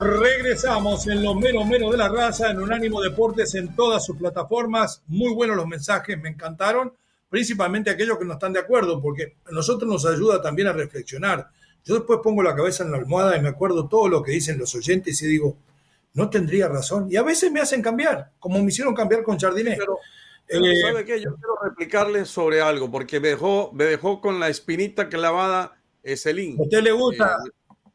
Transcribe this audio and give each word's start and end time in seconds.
Regresamos 0.00 1.08
en 1.08 1.24
los 1.24 1.34
menos 1.34 1.66
menos 1.66 1.90
de 1.90 1.96
la 1.96 2.08
raza, 2.08 2.52
en 2.52 2.60
Unánimo 2.60 3.00
Deportes, 3.02 3.56
en 3.56 3.74
todas 3.74 4.06
sus 4.06 4.16
plataformas. 4.16 5.02
Muy 5.08 5.34
buenos 5.34 5.56
los 5.56 5.66
mensajes, 5.66 6.16
me 6.20 6.28
encantaron, 6.28 6.92
principalmente 7.28 7.90
aquellos 7.90 8.16
que 8.16 8.24
no 8.24 8.34
están 8.34 8.52
de 8.52 8.60
acuerdo, 8.60 9.02
porque 9.02 9.34
a 9.44 9.50
nosotros 9.50 9.90
nos 9.90 10.06
ayuda 10.06 10.40
también 10.40 10.68
a 10.68 10.72
reflexionar. 10.72 11.48
Yo 11.84 11.94
después 11.94 12.20
pongo 12.22 12.44
la 12.44 12.54
cabeza 12.54 12.84
en 12.84 12.92
la 12.92 12.98
almohada 12.98 13.36
y 13.36 13.40
me 13.40 13.48
acuerdo 13.48 13.88
todo 13.88 14.08
lo 14.08 14.22
que 14.22 14.30
dicen 14.30 14.56
los 14.56 14.72
oyentes 14.76 15.20
y 15.22 15.26
digo, 15.26 15.56
no 16.14 16.30
tendría 16.30 16.68
razón. 16.68 17.08
Y 17.10 17.16
a 17.16 17.24
veces 17.24 17.50
me 17.50 17.60
hacen 17.60 17.82
cambiar, 17.82 18.30
como 18.38 18.62
me 18.62 18.68
hicieron 18.68 18.94
cambiar 18.94 19.24
con. 19.24 19.36
Pero, 19.36 19.98
eh, 20.48 20.80
¿sabe 20.80 21.04
qué? 21.04 21.20
Yo 21.20 21.34
quiero 21.34 21.58
replicarle 21.60 22.24
sobre 22.24 22.60
algo, 22.60 22.88
porque 22.88 23.18
me 23.18 23.28
dejó, 23.28 23.72
me 23.72 23.84
dejó 23.84 24.20
con 24.20 24.38
la 24.38 24.48
espinita 24.48 25.08
clavada 25.08 25.76
ese 26.04 26.32
link. 26.32 26.60
¿A 26.60 26.62
usted 26.62 26.82
le 26.82 26.92
gusta? 26.92 27.36
Eh, 27.44 27.50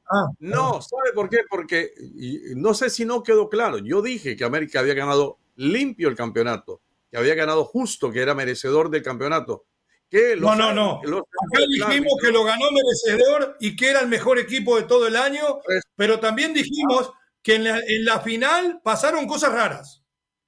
Ah, 0.09 0.27
no, 0.39 0.81
¿sabe 0.81 1.13
por 1.13 1.29
qué? 1.29 1.39
Porque 1.49 1.93
no 2.55 2.73
sé 2.73 2.89
si 2.89 3.05
no 3.05 3.23
quedó 3.23 3.49
claro. 3.49 3.77
Yo 3.77 4.01
dije 4.01 4.35
que 4.35 4.43
América 4.43 4.79
había 4.79 4.93
ganado 4.93 5.39
limpio 5.55 6.09
el 6.09 6.15
campeonato, 6.15 6.81
que 7.09 7.17
había 7.17 7.35
ganado 7.35 7.65
justo, 7.65 8.11
que 8.11 8.21
era 8.21 8.35
merecedor 8.35 8.89
del 8.89 9.03
campeonato. 9.03 9.65
Que 10.09 10.35
no, 10.35 10.55
no, 10.55 10.73
no. 10.73 10.99
Acá 10.99 11.65
dijimos 11.67 12.13
que 12.21 12.31
lo 12.31 12.43
ganó 12.43 12.65
merecedor 12.71 13.57
y 13.59 13.75
que 13.75 13.89
era 13.89 14.01
el 14.01 14.07
mejor 14.07 14.37
equipo 14.37 14.75
de 14.75 14.83
todo 14.83 15.07
el 15.07 15.15
año, 15.15 15.41
pero 15.95 16.19
también 16.19 16.53
dijimos 16.53 17.11
que 17.41 17.55
en 17.55 18.05
la, 18.05 18.19
final 18.21 18.79
pasaron 18.83 19.25
cosas 19.25 19.53
raras. 19.53 20.03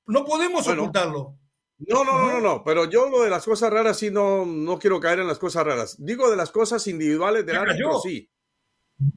No 0.06 0.24
podemos 0.24 0.68
ocultarlo. 0.68 1.38
No, 1.78 2.06
no, 2.06 2.20
no, 2.20 2.34
no, 2.34 2.42
no, 2.42 2.64
pero 2.64 2.90
yo 2.90 3.10
lo 3.10 3.22
de 3.24 3.30
las 3.30 3.44
cosas 3.44 3.72
raras 3.72 3.98
sí 3.98 4.10
no, 4.10 4.46
no 4.46 4.80
quiero 4.80 5.00
caer 5.00 5.20
en 5.20 5.28
las 5.28 5.40
cosas 5.40 5.66
raras. 5.66 5.96
Digo 5.98 6.30
de 6.30 6.38
las 6.38 6.52
cosas 6.52 6.86
individuales 6.88 7.46
del 7.46 7.58
árbitro, 7.58 8.00
sí. 8.00 8.30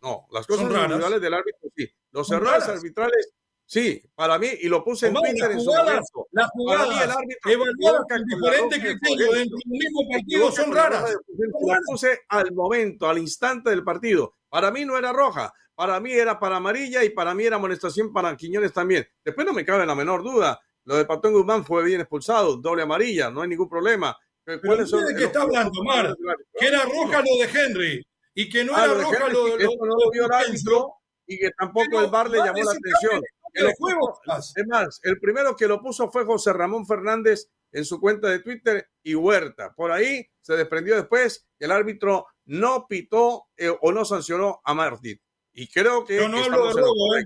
No, 0.02 0.26
las 0.32 0.46
cosas 0.46 0.64
individuales 0.64 1.20
del 1.20 1.34
árbitro 1.34 1.68
sí. 1.76 1.88
Los 2.10 2.30
errores 2.30 2.68
arbitrales 2.68 3.32
sí, 3.64 4.02
para 4.14 4.38
mí, 4.38 4.48
y 4.60 4.68
lo 4.68 4.82
puse 4.82 5.08
en 5.08 5.14
Twitter 5.14 5.52
en 5.52 5.60
su 5.60 5.70
momento. 5.70 6.26
Las 6.32 6.48
jugadas 6.50 6.86
para 6.86 6.96
mí 6.96 7.02
el 7.04 7.10
árbitro 7.10 8.06
con 8.08 8.24
diferente 8.24 8.80
criterio 8.80 9.32
dentro 9.32 9.58
del 9.64 9.78
mismo 9.78 10.08
partido 10.10 10.52
son 10.52 10.74
raras. 10.74 11.16
La 11.66 11.78
puse 11.86 12.20
al 12.28 12.52
momento, 12.52 13.08
al 13.08 13.18
instante 13.18 13.70
del 13.70 13.84
partido. 13.84 14.34
Para 14.48 14.70
mí 14.70 14.84
no 14.84 14.96
era 14.96 15.12
roja, 15.12 15.52
para 15.74 16.00
mí 16.00 16.12
era 16.12 16.40
para 16.40 16.56
amarilla 16.56 17.04
y 17.04 17.10
para 17.10 17.34
mí 17.34 17.44
era 17.44 17.56
amonestación 17.56 18.12
para 18.12 18.36
Quiñones 18.36 18.72
también. 18.72 19.06
Después 19.24 19.46
no 19.46 19.52
me 19.52 19.64
cabe 19.64 19.86
la 19.86 19.94
menor 19.94 20.22
duda. 20.22 20.60
Lo 20.84 20.96
de 20.96 21.04
Patón 21.04 21.34
Guzmán 21.34 21.64
fue 21.66 21.84
bien 21.84 22.00
expulsado, 22.00 22.56
doble 22.56 22.82
amarilla, 22.82 23.30
no 23.30 23.42
hay 23.42 23.48
ningún 23.48 23.68
problema. 23.68 24.16
¿Cuáles 24.64 24.88
son, 24.88 25.04
¿De 25.04 25.14
qué 25.14 25.24
está 25.24 25.42
hablando, 25.42 25.84
Mar? 25.84 26.16
Que 26.58 26.66
era 26.68 26.82
roja 26.84 27.18
lo 27.18 27.44
de 27.44 27.50
Henry 27.52 28.07
y 28.38 28.48
que 28.48 28.62
no 28.62 28.72
ah, 28.76 28.84
era 28.84 28.94
roja 28.94 29.28
lo, 29.30 29.48
lo, 29.48 29.56
no 29.58 29.96
lo 29.96 30.10
vio 30.12 30.26
el 30.26 30.32
árbitro 30.32 30.94
y 31.26 31.40
que 31.40 31.50
tampoco 31.58 32.00
el 32.00 32.08
VAR 32.08 32.30
le 32.30 32.38
llamó 32.38 32.62
la 32.62 32.70
atención. 32.70 33.20
El 33.52 33.72
juego, 33.74 34.20
es 34.54 34.66
más, 34.68 35.00
el 35.02 35.18
primero 35.18 35.56
que 35.56 35.66
lo 35.66 35.80
puso 35.82 36.08
fue 36.08 36.24
José 36.24 36.52
Ramón 36.52 36.86
Fernández 36.86 37.48
en 37.72 37.84
su 37.84 37.98
cuenta 37.98 38.28
de 38.28 38.38
Twitter 38.38 38.88
y 39.02 39.16
Huerta. 39.16 39.74
Por 39.74 39.90
ahí 39.90 40.24
se 40.40 40.54
desprendió 40.54 40.94
después 40.94 41.48
que 41.58 41.64
el 41.64 41.72
árbitro 41.72 42.28
no 42.44 42.86
pitó 42.86 43.48
eh, 43.56 43.76
o 43.80 43.90
no 43.90 44.04
sancionó 44.04 44.60
a 44.62 44.72
Martín. 44.72 45.20
Y 45.52 45.66
creo 45.66 46.04
que. 46.04 46.18
Yo 46.18 46.28
no 46.28 46.38
hablo 46.38 46.68
de 46.68 46.80
robo, 46.80 47.16
¿eh? 47.16 47.24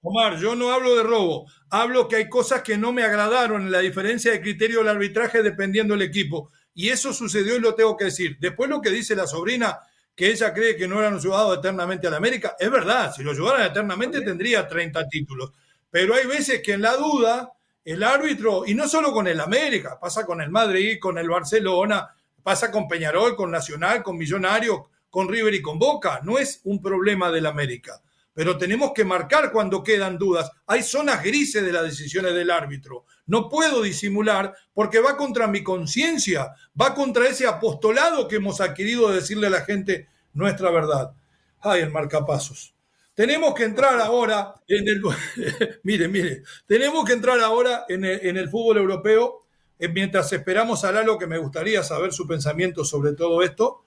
Omar, 0.00 0.38
yo 0.38 0.54
no 0.54 0.72
hablo 0.72 0.96
de 0.96 1.02
robo. 1.02 1.44
Hablo 1.68 2.08
que 2.08 2.16
hay 2.16 2.30
cosas 2.30 2.62
que 2.62 2.78
no 2.78 2.90
me 2.90 3.04
agradaron 3.04 3.62
en 3.62 3.70
la 3.70 3.80
diferencia 3.80 4.32
de 4.32 4.40
criterio 4.40 4.78
del 4.78 4.88
arbitraje 4.88 5.42
dependiendo 5.42 5.92
del 5.92 6.08
equipo. 6.08 6.50
Y 6.72 6.88
eso 6.88 7.12
sucedió 7.12 7.54
y 7.54 7.60
lo 7.60 7.74
tengo 7.74 7.98
que 7.98 8.06
decir. 8.06 8.38
Después 8.40 8.70
lo 8.70 8.80
que 8.80 8.88
dice 8.88 9.14
la 9.14 9.26
sobrina 9.26 9.78
que 10.22 10.30
ella 10.30 10.54
cree 10.54 10.76
que 10.76 10.86
no 10.86 11.00
eran 11.00 11.16
ayudado 11.16 11.52
eternamente 11.52 12.06
a 12.06 12.10
la 12.10 12.18
América. 12.18 12.54
Es 12.56 12.70
verdad, 12.70 13.12
si 13.12 13.24
lo 13.24 13.32
ayudaran 13.32 13.66
eternamente 13.66 14.20
tendría 14.20 14.68
30 14.68 15.08
títulos. 15.08 15.50
Pero 15.90 16.14
hay 16.14 16.28
veces 16.28 16.62
que 16.62 16.74
en 16.74 16.82
la 16.82 16.96
duda 16.96 17.50
el 17.84 18.04
árbitro, 18.04 18.62
y 18.64 18.72
no 18.76 18.86
solo 18.86 19.12
con 19.12 19.26
el 19.26 19.40
América, 19.40 19.98
pasa 20.00 20.24
con 20.24 20.40
el 20.40 20.48
Madrid, 20.48 21.00
con 21.00 21.18
el 21.18 21.28
Barcelona, 21.28 22.08
pasa 22.40 22.70
con 22.70 22.86
Peñarol, 22.86 23.34
con 23.34 23.50
Nacional, 23.50 24.04
con 24.04 24.16
Millonarios, 24.16 24.82
con 25.10 25.28
River 25.28 25.54
y 25.54 25.60
con 25.60 25.80
Boca. 25.80 26.20
No 26.22 26.38
es 26.38 26.60
un 26.62 26.80
problema 26.80 27.32
del 27.32 27.46
América. 27.46 28.00
Pero 28.32 28.56
tenemos 28.56 28.92
que 28.92 29.04
marcar 29.04 29.50
cuando 29.50 29.82
quedan 29.82 30.18
dudas. 30.18 30.52
Hay 30.68 30.84
zonas 30.84 31.24
grises 31.24 31.64
de 31.64 31.72
las 31.72 31.82
decisiones 31.82 32.32
del 32.32 32.52
árbitro. 32.52 33.06
No 33.26 33.48
puedo 33.48 33.82
disimular 33.82 34.54
porque 34.72 35.00
va 35.00 35.16
contra 35.16 35.48
mi 35.48 35.64
conciencia, 35.64 36.52
va 36.80 36.94
contra 36.94 37.26
ese 37.26 37.48
apostolado 37.48 38.28
que 38.28 38.36
hemos 38.36 38.60
adquirido 38.60 39.08
de 39.08 39.16
decirle 39.16 39.48
a 39.48 39.50
la 39.50 39.64
gente 39.64 40.11
nuestra 40.34 40.70
verdad. 40.70 41.14
Ay, 41.60 41.82
el 41.82 41.90
marcapasos. 41.90 42.74
Tenemos 43.14 43.54
que 43.54 43.64
entrar 43.64 44.00
ahora 44.00 44.54
en 44.66 44.88
el. 44.88 45.02
mire, 45.82 46.08
mire, 46.08 46.42
tenemos 46.66 47.04
que 47.04 47.12
entrar 47.12 47.38
ahora 47.40 47.84
en 47.88 48.04
el, 48.04 48.48
fútbol 48.48 48.78
europeo. 48.78 49.40
Eh, 49.78 49.88
mientras 49.88 50.32
esperamos 50.32 50.84
a 50.84 50.92
Lalo, 50.92 51.18
que 51.18 51.26
me 51.26 51.38
gustaría 51.38 51.82
saber 51.82 52.12
su 52.12 52.26
pensamiento 52.26 52.84
sobre 52.84 53.12
todo 53.12 53.42
esto. 53.42 53.84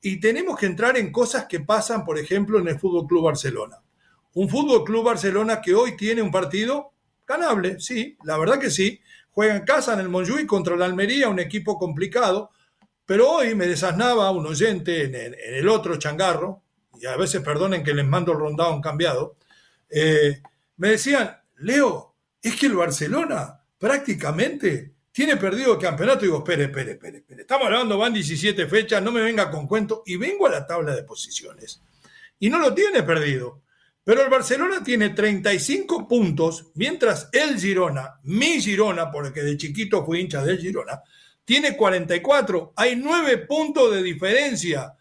Y 0.00 0.20
tenemos 0.20 0.56
que 0.58 0.66
entrar 0.66 0.96
en 0.96 1.10
cosas 1.10 1.46
que 1.46 1.60
pasan, 1.60 2.04
por 2.04 2.18
ejemplo, 2.18 2.60
en 2.60 2.68
el 2.68 2.78
Fútbol 2.78 3.06
Club 3.08 3.24
Barcelona. 3.24 3.82
Un 4.34 4.48
Fútbol 4.48 4.84
Club 4.84 5.04
Barcelona 5.04 5.60
que 5.60 5.74
hoy 5.74 5.96
tiene 5.96 6.22
un 6.22 6.30
partido 6.30 6.92
ganable, 7.26 7.80
sí, 7.80 8.16
la 8.22 8.38
verdad 8.38 8.60
que 8.60 8.70
sí. 8.70 9.00
Juega 9.32 9.56
en 9.56 9.64
casa 9.64 9.92
en 9.94 10.00
el 10.00 10.08
Montjuic 10.08 10.46
contra 10.46 10.76
la 10.76 10.84
Almería, 10.84 11.28
un 11.28 11.40
equipo 11.40 11.78
complicado. 11.78 12.50
Pero 13.08 13.30
hoy 13.30 13.54
me 13.54 13.66
desasnaba 13.66 14.30
un 14.32 14.46
oyente 14.46 15.04
en 15.04 15.34
el, 15.34 15.66
otro 15.70 15.96
changarro, 15.96 16.62
y 17.00 17.06
a 17.06 17.16
veces 17.16 17.40
perdonen 17.40 17.82
que 17.82 17.94
les 17.94 18.04
mando 18.04 18.32
el 18.32 18.38
rondado 18.38 18.78
cambiado, 18.82 19.38
eh, 19.88 20.42
me 20.76 20.90
decían, 20.90 21.34
Leo, 21.56 22.14
es 22.42 22.54
que 22.56 22.66
el 22.66 22.74
Barcelona 22.74 23.64
prácticamente 23.78 24.92
tiene 25.10 25.38
perdido 25.38 25.72
el 25.72 25.78
campeonato. 25.78 26.26
Y 26.26 26.28
digo, 26.28 26.40
espere, 26.40 26.64
espere, 26.64 26.92
espere, 26.92 27.16
espere. 27.16 27.40
Estamos 27.40 27.68
hablando, 27.68 27.96
van 27.96 28.12
17 28.12 28.66
fechas, 28.66 29.02
no 29.02 29.10
me 29.10 29.22
venga 29.22 29.50
con 29.50 29.66
cuento. 29.66 30.02
Y 30.04 30.16
vengo 30.16 30.46
a 30.46 30.50
la 30.50 30.66
tabla 30.66 30.94
de 30.94 31.04
posiciones. 31.04 31.80
Y 32.38 32.50
no 32.50 32.58
lo 32.58 32.74
tiene 32.74 33.04
perdido. 33.04 33.62
Pero 34.04 34.22
el 34.22 34.28
Barcelona 34.28 34.84
tiene 34.84 35.08
35 35.08 36.06
puntos, 36.06 36.72
mientras 36.74 37.30
el 37.32 37.58
Girona, 37.58 38.20
mi 38.24 38.60
Girona, 38.60 39.10
porque 39.10 39.40
de 39.40 39.56
chiquito 39.56 40.04
fui 40.04 40.20
hincha 40.20 40.44
del 40.44 40.58
Girona, 40.58 41.02
tiene 41.48 41.78
44. 41.78 42.74
Hay 42.76 42.94
9 42.94 43.38
puntos 43.46 43.90
de 43.94 44.02
diferencia. 44.02 44.92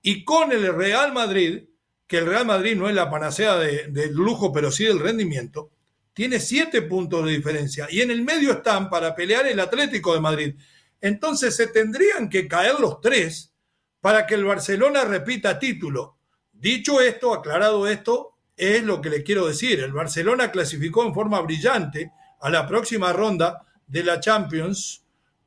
Y 0.00 0.22
con 0.22 0.52
el 0.52 0.72
Real 0.72 1.12
Madrid, 1.12 1.64
que 2.06 2.18
el 2.18 2.26
Real 2.26 2.46
Madrid 2.46 2.76
no 2.76 2.88
es 2.88 2.94
la 2.94 3.10
panacea 3.10 3.56
del 3.56 3.92
de 3.92 4.12
lujo, 4.12 4.52
pero 4.52 4.70
sí 4.70 4.84
del 4.84 5.00
rendimiento, 5.00 5.72
tiene 6.14 6.38
7 6.38 6.82
puntos 6.82 7.24
de 7.24 7.32
diferencia. 7.32 7.88
Y 7.90 8.02
en 8.02 8.12
el 8.12 8.22
medio 8.22 8.52
están 8.52 8.88
para 8.88 9.16
pelear 9.16 9.48
el 9.48 9.58
Atlético 9.58 10.14
de 10.14 10.20
Madrid. 10.20 10.54
Entonces 11.00 11.56
se 11.56 11.66
tendrían 11.66 12.28
que 12.28 12.46
caer 12.46 12.78
los 12.78 13.00
tres 13.00 13.52
para 14.00 14.28
que 14.28 14.36
el 14.36 14.44
Barcelona 14.44 15.04
repita 15.04 15.58
título. 15.58 16.18
Dicho 16.52 17.00
esto, 17.00 17.34
aclarado 17.34 17.88
esto, 17.88 18.36
es 18.56 18.80
lo 18.84 19.00
que 19.00 19.10
le 19.10 19.24
quiero 19.24 19.48
decir. 19.48 19.80
El 19.80 19.92
Barcelona 19.92 20.52
clasificó 20.52 21.04
en 21.04 21.12
forma 21.12 21.40
brillante 21.40 22.12
a 22.40 22.48
la 22.48 22.64
próxima 22.64 23.12
ronda 23.12 23.66
de 23.88 24.04
la 24.04 24.20
Champions, 24.20 25.05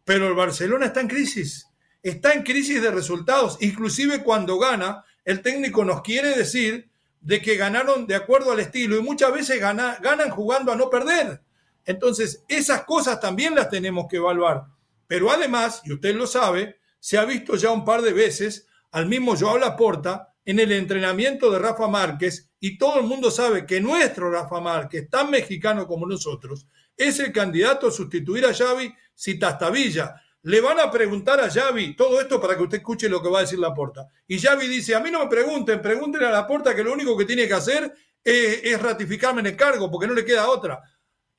pero 0.10 0.28
el 0.28 0.34
Barcelona 0.34 0.88
está 0.88 1.02
en 1.02 1.08
crisis. 1.08 1.68
Está 2.02 2.34
en 2.34 2.42
crisis 2.42 2.82
de 2.82 2.90
resultados. 2.90 3.60
Inclusive 3.62 4.24
cuando 4.24 4.58
gana, 4.58 5.06
el 5.24 5.44
técnico 5.44 5.86
nos 5.86 6.02
quiere 6.02 6.36
decir 6.36 6.90
de 7.22 7.40
que 7.44 7.58
ganaron 7.58 8.08
de 8.08 8.16
acuerdo 8.16 8.52
al 8.52 8.60
estilo 8.60 8.98
y 8.98 9.04
muchas 9.04 9.32
veces 9.32 9.60
ganan 9.60 10.32
jugando 10.32 10.72
a 10.72 10.76
no 10.76 10.90
perder. 10.90 11.44
Entonces, 11.86 12.44
esas 12.48 12.86
cosas 12.86 13.20
también 13.20 13.54
las 13.54 13.70
tenemos 13.70 14.08
que 14.10 14.18
evaluar. 14.18 14.66
Pero 15.06 15.30
además, 15.30 15.84
y 15.86 15.94
usted 15.94 16.16
lo 16.16 16.26
sabe, 16.26 16.80
se 17.00 17.20
ha 17.20 17.26
visto 17.26 17.56
ya 17.56 17.70
un 17.70 17.86
par 17.86 18.02
de 18.02 18.14
veces 18.14 18.66
al 18.90 19.06
mismo 19.06 19.38
Joao 19.38 19.60
Laporta 19.60 20.34
en 20.44 20.58
el 20.58 20.72
entrenamiento 20.72 21.52
de 21.52 21.60
Rafa 21.60 21.88
Márquez 21.88 22.50
y 22.60 22.80
todo 22.80 23.00
el 23.00 23.06
mundo 23.06 23.30
sabe 23.30 23.68
que 23.68 23.80
nuestro 23.80 24.32
Rafa 24.32 24.60
Márquez, 24.60 25.08
tan 25.08 25.30
mexicano 25.30 25.86
como 25.86 26.08
nosotros, 26.08 26.66
es 26.98 27.20
el 27.20 27.32
candidato 27.32 27.90
a 27.90 27.92
sustituir 27.92 28.48
a 28.48 28.56
Xavi 28.56 28.92
si 29.20 29.38
Tastavilla. 29.38 30.16
Le 30.44 30.62
van 30.62 30.80
a 30.80 30.90
preguntar 30.90 31.42
a 31.42 31.50
Xavi 31.50 31.94
todo 31.94 32.22
esto 32.22 32.40
para 32.40 32.56
que 32.56 32.64
usted 32.64 32.78
escuche 32.78 33.10
lo 33.10 33.22
que 33.22 33.28
va 33.28 33.40
a 33.40 33.42
decir 33.42 33.60
Laporta. 33.60 34.08
Y 34.26 34.40
Xavi 34.40 34.66
dice, 34.68 34.96
a 34.96 35.02
mí 35.02 35.12
no 35.12 35.20
me 35.20 35.28
pregunten, 35.28 35.82
pregúntenle 35.82 36.28
a 36.28 36.32
Laporta 36.32 36.74
que 36.74 36.86
lo 36.86 36.94
único 36.94 37.18
que 37.18 37.26
tiene 37.26 37.46
que 37.46 37.54
hacer 37.54 37.94
es, 38.24 38.62
es 38.64 38.82
ratificarme 38.82 39.42
en 39.42 39.48
el 39.48 39.58
cargo, 39.58 39.92
porque 39.92 40.08
no 40.08 40.14
le 40.14 40.24
queda 40.24 40.50
otra. 40.50 40.82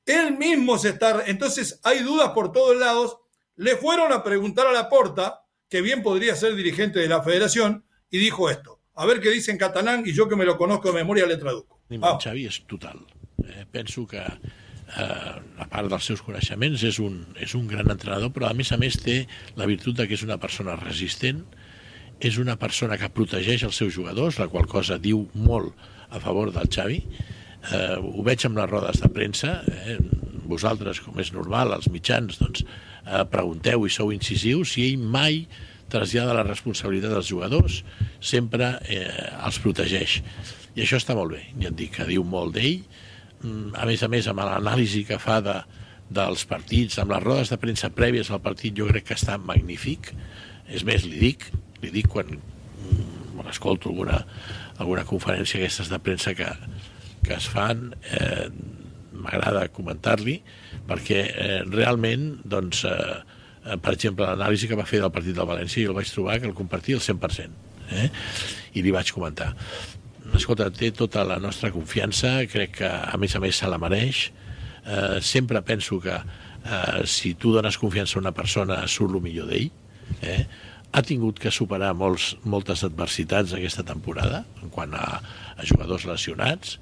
Él 0.05 0.37
mismo 0.37 0.77
se 0.77 0.89
está... 0.89 1.23
Entonces 1.25 1.79
hay 1.83 2.03
dudas 2.03 2.29
por 2.29 2.51
todos 2.51 2.77
lados. 2.77 3.17
Le 3.55 3.75
fueron 3.77 4.13
a 4.13 4.23
preguntar 4.23 4.67
a 4.67 4.71
Laporta, 4.71 5.41
que 5.67 5.81
bien 5.81 6.03
podría 6.03 6.35
ser 6.35 6.53
dirigente 6.55 6.99
de 6.99 7.07
la 7.07 7.23
federación, 7.23 7.83
y 8.11 8.19
dijo 8.19 8.47
esto. 8.47 8.79
A 8.93 9.07
ver 9.07 9.21
qué 9.21 9.31
dice 9.31 9.49
en 9.49 9.57
catalán 9.57 10.03
y 10.05 10.13
yo 10.13 10.29
que 10.29 10.35
me 10.35 10.45
lo 10.45 10.55
conozco 10.55 10.89
de 10.89 10.93
memoria 10.93 11.25
le 11.25 11.37
traduzco. 11.37 11.79
Ah. 12.03 12.19
Xavi 12.21 12.45
és 12.45 12.61
total. 12.67 13.01
Eh, 13.43 13.65
penso 13.71 14.05
que 14.05 14.21
eh, 14.97 15.33
a 15.63 15.67
part 15.71 15.89
dels 15.91 16.07
seus 16.11 16.23
coneixements 16.25 16.83
és 16.87 16.99
un, 17.03 17.21
és 17.39 17.55
un 17.57 17.67
gran 17.69 17.89
entrenador, 17.93 18.31
però 18.35 18.49
a 18.49 18.55
més 18.57 18.71
a 18.71 18.79
més 18.81 18.99
té 19.01 19.23
la 19.59 19.67
virtut 19.69 19.97
de 19.97 20.07
que 20.07 20.17
és 20.17 20.25
una 20.27 20.39
persona 20.41 20.77
resistent, 20.79 21.43
és 22.21 22.37
una 22.37 22.57
persona 22.61 22.99
que 23.01 23.09
protegeix 23.09 23.65
els 23.65 23.79
seus 23.81 23.95
jugadors, 23.95 24.37
la 24.39 24.49
qual 24.51 24.67
cosa 24.69 24.99
diu 25.01 25.25
molt 25.33 25.73
a 26.11 26.19
favor 26.21 26.51
del 26.53 26.69
Xavi. 26.69 26.99
Eh, 27.71 27.97
ho 27.97 28.23
veig 28.25 28.45
amb 28.45 28.59
les 28.61 28.69
rodes 28.69 29.01
de 29.01 29.09
premsa, 29.13 29.61
eh, 29.65 29.97
vosaltres, 30.51 31.01
com 31.01 31.17
és 31.21 31.31
normal, 31.33 31.73
els 31.77 31.89
mitjans, 31.89 32.37
doncs, 32.41 32.65
eh, 33.05 33.23
pregunteu 33.31 33.85
i 33.85 33.93
sou 33.93 34.11
incisius, 34.13 34.77
i 34.77 34.91
ell 34.91 35.05
mai 35.17 35.45
trasllada 35.91 36.37
la 36.37 36.47
responsabilitat 36.47 37.11
dels 37.15 37.29
jugadors, 37.31 37.81
sempre 38.19 38.75
eh, 38.87 39.05
els 39.45 39.59
protegeix. 39.63 40.21
I 40.75 40.85
això 40.85 40.99
està 41.01 41.15
molt 41.17 41.33
bé, 41.35 41.41
ja 41.59 41.71
et 41.71 41.77
dic 41.77 41.97
que 41.97 42.07
diu 42.07 42.23
molt 42.23 42.55
d'ell, 42.55 42.85
a 43.43 43.85
més 43.89 44.03
a 44.03 44.09
més 44.11 44.27
amb 44.29 44.43
l'anàlisi 44.45 45.05
que 45.07 45.17
fa 45.21 45.39
de, 45.45 45.57
dels 46.11 46.45
partits, 46.49 46.99
amb 46.99 47.13
les 47.15 47.23
rodes 47.23 47.51
de 47.51 47.57
premsa 47.61 47.91
prèvies 47.95 48.31
al 48.31 48.41
partit, 48.43 48.75
jo 48.77 48.89
crec 48.89 49.09
que 49.09 49.17
està 49.17 49.37
magnífic. 49.39 50.11
És 50.71 50.85
més, 50.87 51.05
li 51.07 51.19
dic, 51.19 51.47
li 51.83 51.91
dic 51.93 52.09
quan, 52.11 52.35
mm, 52.35 53.47
escolto 53.51 53.89
alguna, 53.89 54.21
alguna 54.77 55.05
conferència 55.07 55.59
aquestes 55.59 55.89
de 55.91 55.99
premsa 55.99 56.35
que, 56.37 56.49
que 57.23 57.33
es 57.35 57.47
fan, 57.51 57.91
eh, 58.11 58.49
m'agrada 59.11 59.67
comentar-li, 59.73 60.39
perquè 60.87 61.21
eh, 61.29 61.61
realment, 61.69 62.41
doncs, 62.43 62.85
eh, 62.85 63.77
per 63.77 63.93
exemple, 63.93 64.25
l'anàlisi 64.25 64.67
que 64.67 64.79
va 64.79 64.87
fer 64.89 65.01
del 65.03 65.13
partit 65.13 65.37
del 65.37 65.49
València, 65.49 65.83
jo 65.85 65.93
el 65.93 65.99
vaig 65.99 66.11
trobar 66.11 66.39
que 66.39 66.49
el 66.49 66.57
compartia 66.57 66.97
al 66.97 67.05
100%. 67.05 67.67
Eh? 67.91 68.07
I 68.79 68.83
li 68.85 68.93
vaig 68.95 69.11
comentar. 69.11 69.51
Escolta, 70.37 70.69
té 70.71 70.93
tota 70.95 71.25
la 71.27 71.37
nostra 71.43 71.71
confiança, 71.75 72.37
crec 72.51 72.77
que 72.79 72.87
a 72.87 73.17
més 73.19 73.35
a 73.35 73.41
més 73.43 73.57
se 73.59 73.67
la 73.67 73.79
mereix. 73.81 74.29
Eh, 74.85 75.19
sempre 75.21 75.61
penso 75.61 75.99
que 76.01 76.15
eh, 76.15 77.01
si 77.05 77.33
tu 77.35 77.51
dones 77.53 77.77
confiança 77.77 78.17
a 78.17 78.21
una 78.21 78.31
persona 78.31 78.79
surt 78.87 79.17
el 79.17 79.25
millor 79.25 79.51
d'ell. 79.51 79.69
Eh? 80.21 80.45
Ha 80.91 81.03
tingut 81.07 81.39
que 81.39 81.51
superar 81.51 81.91
molts, 81.95 82.35
moltes 82.43 82.83
adversitats 82.87 83.53
aquesta 83.55 83.83
temporada 83.87 84.43
en 84.63 84.71
quant 84.73 84.95
a, 84.95 85.19
a 85.55 85.67
jugadors 85.67 86.07
lesionats 86.07 86.77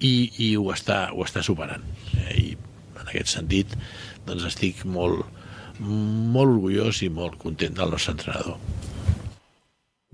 i, 0.00 0.30
i 0.48 0.50
ho, 0.56 0.68
està, 0.74 1.06
ho 1.12 1.24
està 1.24 1.44
superant. 1.44 1.84
Eh? 2.24 2.40
I 2.40 2.48
en 3.00 3.06
aquest 3.06 3.36
sentit 3.36 3.76
doncs 4.24 4.48
estic 4.48 4.84
molt, 4.88 5.24
muy 5.78 6.42
orgulloso 6.42 7.04
y 7.04 7.10
muy 7.10 7.30
contento 7.36 7.82
del 7.82 7.90
nuestro 7.90 8.12
entrenador. 8.12 8.56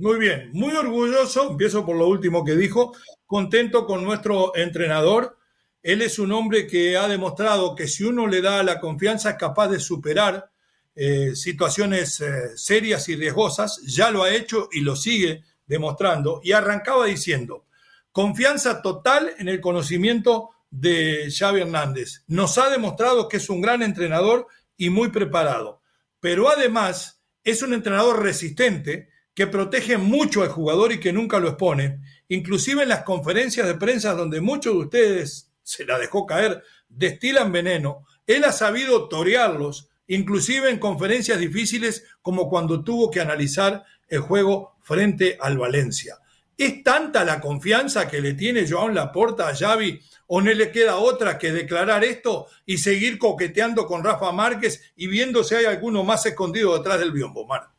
Muy 0.00 0.19
bien, 0.19 0.49
muy 0.55 0.75
orgulloso, 0.75 1.50
empiezo 1.50 1.85
por 1.85 1.94
lo 1.94 2.08
último 2.08 2.43
que 2.43 2.56
dijo, 2.56 2.97
contento 3.26 3.85
con 3.85 4.02
nuestro 4.02 4.56
entrenador. 4.56 5.37
Él 5.82 6.00
es 6.00 6.19
un 6.19 6.32
hombre 6.32 6.67
que 6.67 6.97
ha 6.97 7.06
demostrado 7.06 7.75
que 7.75 7.87
si 7.87 8.05
uno 8.05 8.26
le 8.26 8.41
da 8.41 8.62
la 8.62 8.81
confianza 8.81 9.29
es 9.29 9.37
capaz 9.37 9.69
de 9.69 9.79
superar 9.79 10.50
eh, 10.94 11.37
situaciones 11.37 12.19
eh, 12.23 12.56
serias 12.56 13.11
y 13.11 13.17
riesgosas, 13.17 13.82
ya 13.82 14.11
lo 14.11 14.23
ha 14.23 14.35
hecho 14.35 14.70
y 14.73 14.81
lo 14.81 14.97
sigue 14.97 15.44
demostrando. 15.67 16.41
Y 16.43 16.52
arrancaba 16.52 17.05
diciendo, 17.05 17.67
confianza 18.11 18.81
total 18.81 19.35
en 19.37 19.49
el 19.49 19.61
conocimiento 19.61 20.49
de 20.70 21.31
Xavi 21.31 21.61
Hernández. 21.61 22.25
Nos 22.26 22.56
ha 22.56 22.70
demostrado 22.70 23.29
que 23.29 23.37
es 23.37 23.50
un 23.50 23.61
gran 23.61 23.82
entrenador 23.82 24.47
y 24.79 24.88
muy 24.88 25.11
preparado. 25.11 25.82
Pero 26.20 26.49
además 26.49 27.20
es 27.44 27.61
un 27.61 27.75
entrenador 27.75 28.23
resistente 28.23 29.11
que 29.40 29.46
protege 29.46 29.96
mucho 29.96 30.42
al 30.42 30.50
jugador 30.50 30.92
y 30.92 31.00
que 31.00 31.14
nunca 31.14 31.38
lo 31.38 31.48
expone. 31.48 32.02
Inclusive 32.28 32.82
en 32.82 32.90
las 32.90 33.04
conferencias 33.04 33.66
de 33.66 33.75
prensa 33.75 34.12
donde 34.12 34.42
muchos 34.42 34.75
de 34.75 34.81
ustedes 34.81 35.50
se 35.62 35.87
la 35.87 35.98
dejó 35.98 36.26
caer, 36.26 36.62
destilan 36.90 37.50
veneno. 37.50 38.04
Él 38.26 38.44
ha 38.44 38.52
sabido 38.52 39.08
torearlos, 39.08 39.88
inclusive 40.08 40.69
en 40.69 40.78
conferencias 40.78 41.38
difíciles 41.38 42.04
como 42.20 42.50
cuando 42.50 42.84
tuvo 42.84 43.10
que 43.10 43.22
analizar 43.22 43.82
el 44.08 44.20
juego 44.20 44.76
frente 44.82 45.38
al 45.40 45.56
Valencia. 45.56 46.19
Es 46.58 46.84
tanta 46.84 47.25
la 47.25 47.40
confianza 47.40 48.08
que 48.08 48.20
le 48.20 48.34
tiene 48.34 48.69
Joan 48.69 48.94
Laporta 48.94 49.48
a 49.48 49.56
Xavi 49.56 50.02
¿O 50.26 50.42
no 50.42 50.52
le 50.52 50.70
queda 50.70 50.98
otra 50.98 51.38
que 51.38 51.50
declarar 51.50 52.04
esto 52.04 52.46
y 52.66 52.76
seguir 52.76 53.16
coqueteando 53.16 53.87
con 53.87 54.04
Rafa 54.04 54.32
Márquez 54.32 54.92
y 54.96 55.06
viendo 55.06 55.42
si 55.44 55.54
hay 55.54 55.64
alguno 55.64 56.04
más 56.04 56.26
escondido 56.26 56.76
detrás 56.76 57.00
del 57.00 57.10
biombo, 57.10 57.46
Mar? 57.46 57.70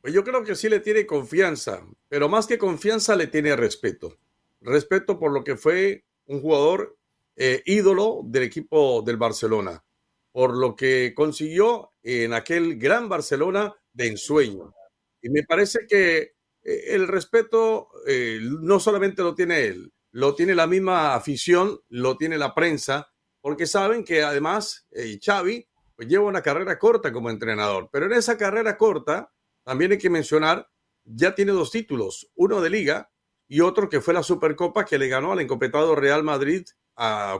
Pues 0.00 0.14
yo 0.14 0.24
creo 0.24 0.42
que 0.44 0.54
sí 0.54 0.68
le 0.68 0.80
tiene 0.80 1.06
confianza, 1.06 1.86
pero 2.08 2.28
más 2.28 2.46
que 2.46 2.58
confianza 2.58 3.16
le 3.16 3.26
tiene 3.26 3.54
respeto. 3.54 4.18
Respeto 4.60 5.18
por 5.18 5.32
lo 5.32 5.44
que 5.44 5.56
fue 5.56 6.04
un 6.26 6.40
jugador 6.40 6.96
eh, 7.36 7.62
ídolo 7.66 8.22
del 8.24 8.44
equipo 8.44 9.02
del 9.02 9.16
Barcelona, 9.16 9.84
por 10.32 10.56
lo 10.56 10.74
que 10.74 11.12
consiguió 11.14 11.92
en 12.02 12.32
aquel 12.32 12.78
gran 12.78 13.08
Barcelona 13.08 13.74
de 13.92 14.08
ensueño. 14.08 14.74
Y 15.22 15.28
me 15.28 15.42
parece 15.42 15.86
que 15.86 16.34
eh, 16.62 16.94
el 16.94 17.08
respeto 17.08 17.88
eh, 18.06 18.38
no 18.42 18.80
solamente 18.80 19.22
lo 19.22 19.34
tiene 19.34 19.64
él, 19.64 19.92
lo 20.12 20.34
tiene 20.34 20.54
la 20.54 20.66
misma 20.66 21.14
afición, 21.14 21.80
lo 21.88 22.16
tiene 22.16 22.38
la 22.38 22.54
prensa, 22.54 23.12
porque 23.40 23.66
saben 23.66 24.04
que 24.04 24.22
además 24.22 24.86
eh, 24.90 25.18
Xavi 25.22 25.66
pues, 25.96 26.08
lleva 26.08 26.24
una 26.24 26.42
carrera 26.42 26.78
corta 26.78 27.12
como 27.12 27.30
entrenador, 27.30 27.88
pero 27.92 28.06
en 28.06 28.12
esa 28.12 28.36
carrera 28.36 28.76
corta 28.76 29.32
también 29.70 29.92
hay 29.92 29.98
que 29.98 30.10
mencionar, 30.10 30.68
ya 31.04 31.32
tiene 31.32 31.52
dos 31.52 31.70
títulos, 31.70 32.28
uno 32.34 32.60
de 32.60 32.70
liga 32.70 33.08
y 33.46 33.60
otro 33.60 33.88
que 33.88 34.00
fue 34.00 34.12
la 34.12 34.24
Supercopa 34.24 34.84
que 34.84 34.98
le 34.98 35.06
ganó 35.06 35.30
al 35.30 35.38
encopetado 35.38 35.94
Real 35.94 36.24
Madrid 36.24 36.66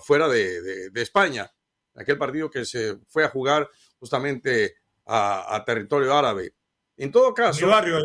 fuera 0.01 0.29
de, 0.29 0.93
España, 0.95 1.53
aquel 1.97 2.19
partido 2.19 2.49
que 2.49 2.65
se 2.65 2.99
fue 3.09 3.25
a 3.25 3.31
jugar 3.31 3.69
justamente 3.99 4.77
a, 5.07 5.61
territorio 5.67 6.17
árabe. 6.17 6.55
En 6.97 7.11
todo 7.11 7.35
caso, 7.35 7.67
barrio, 7.67 7.99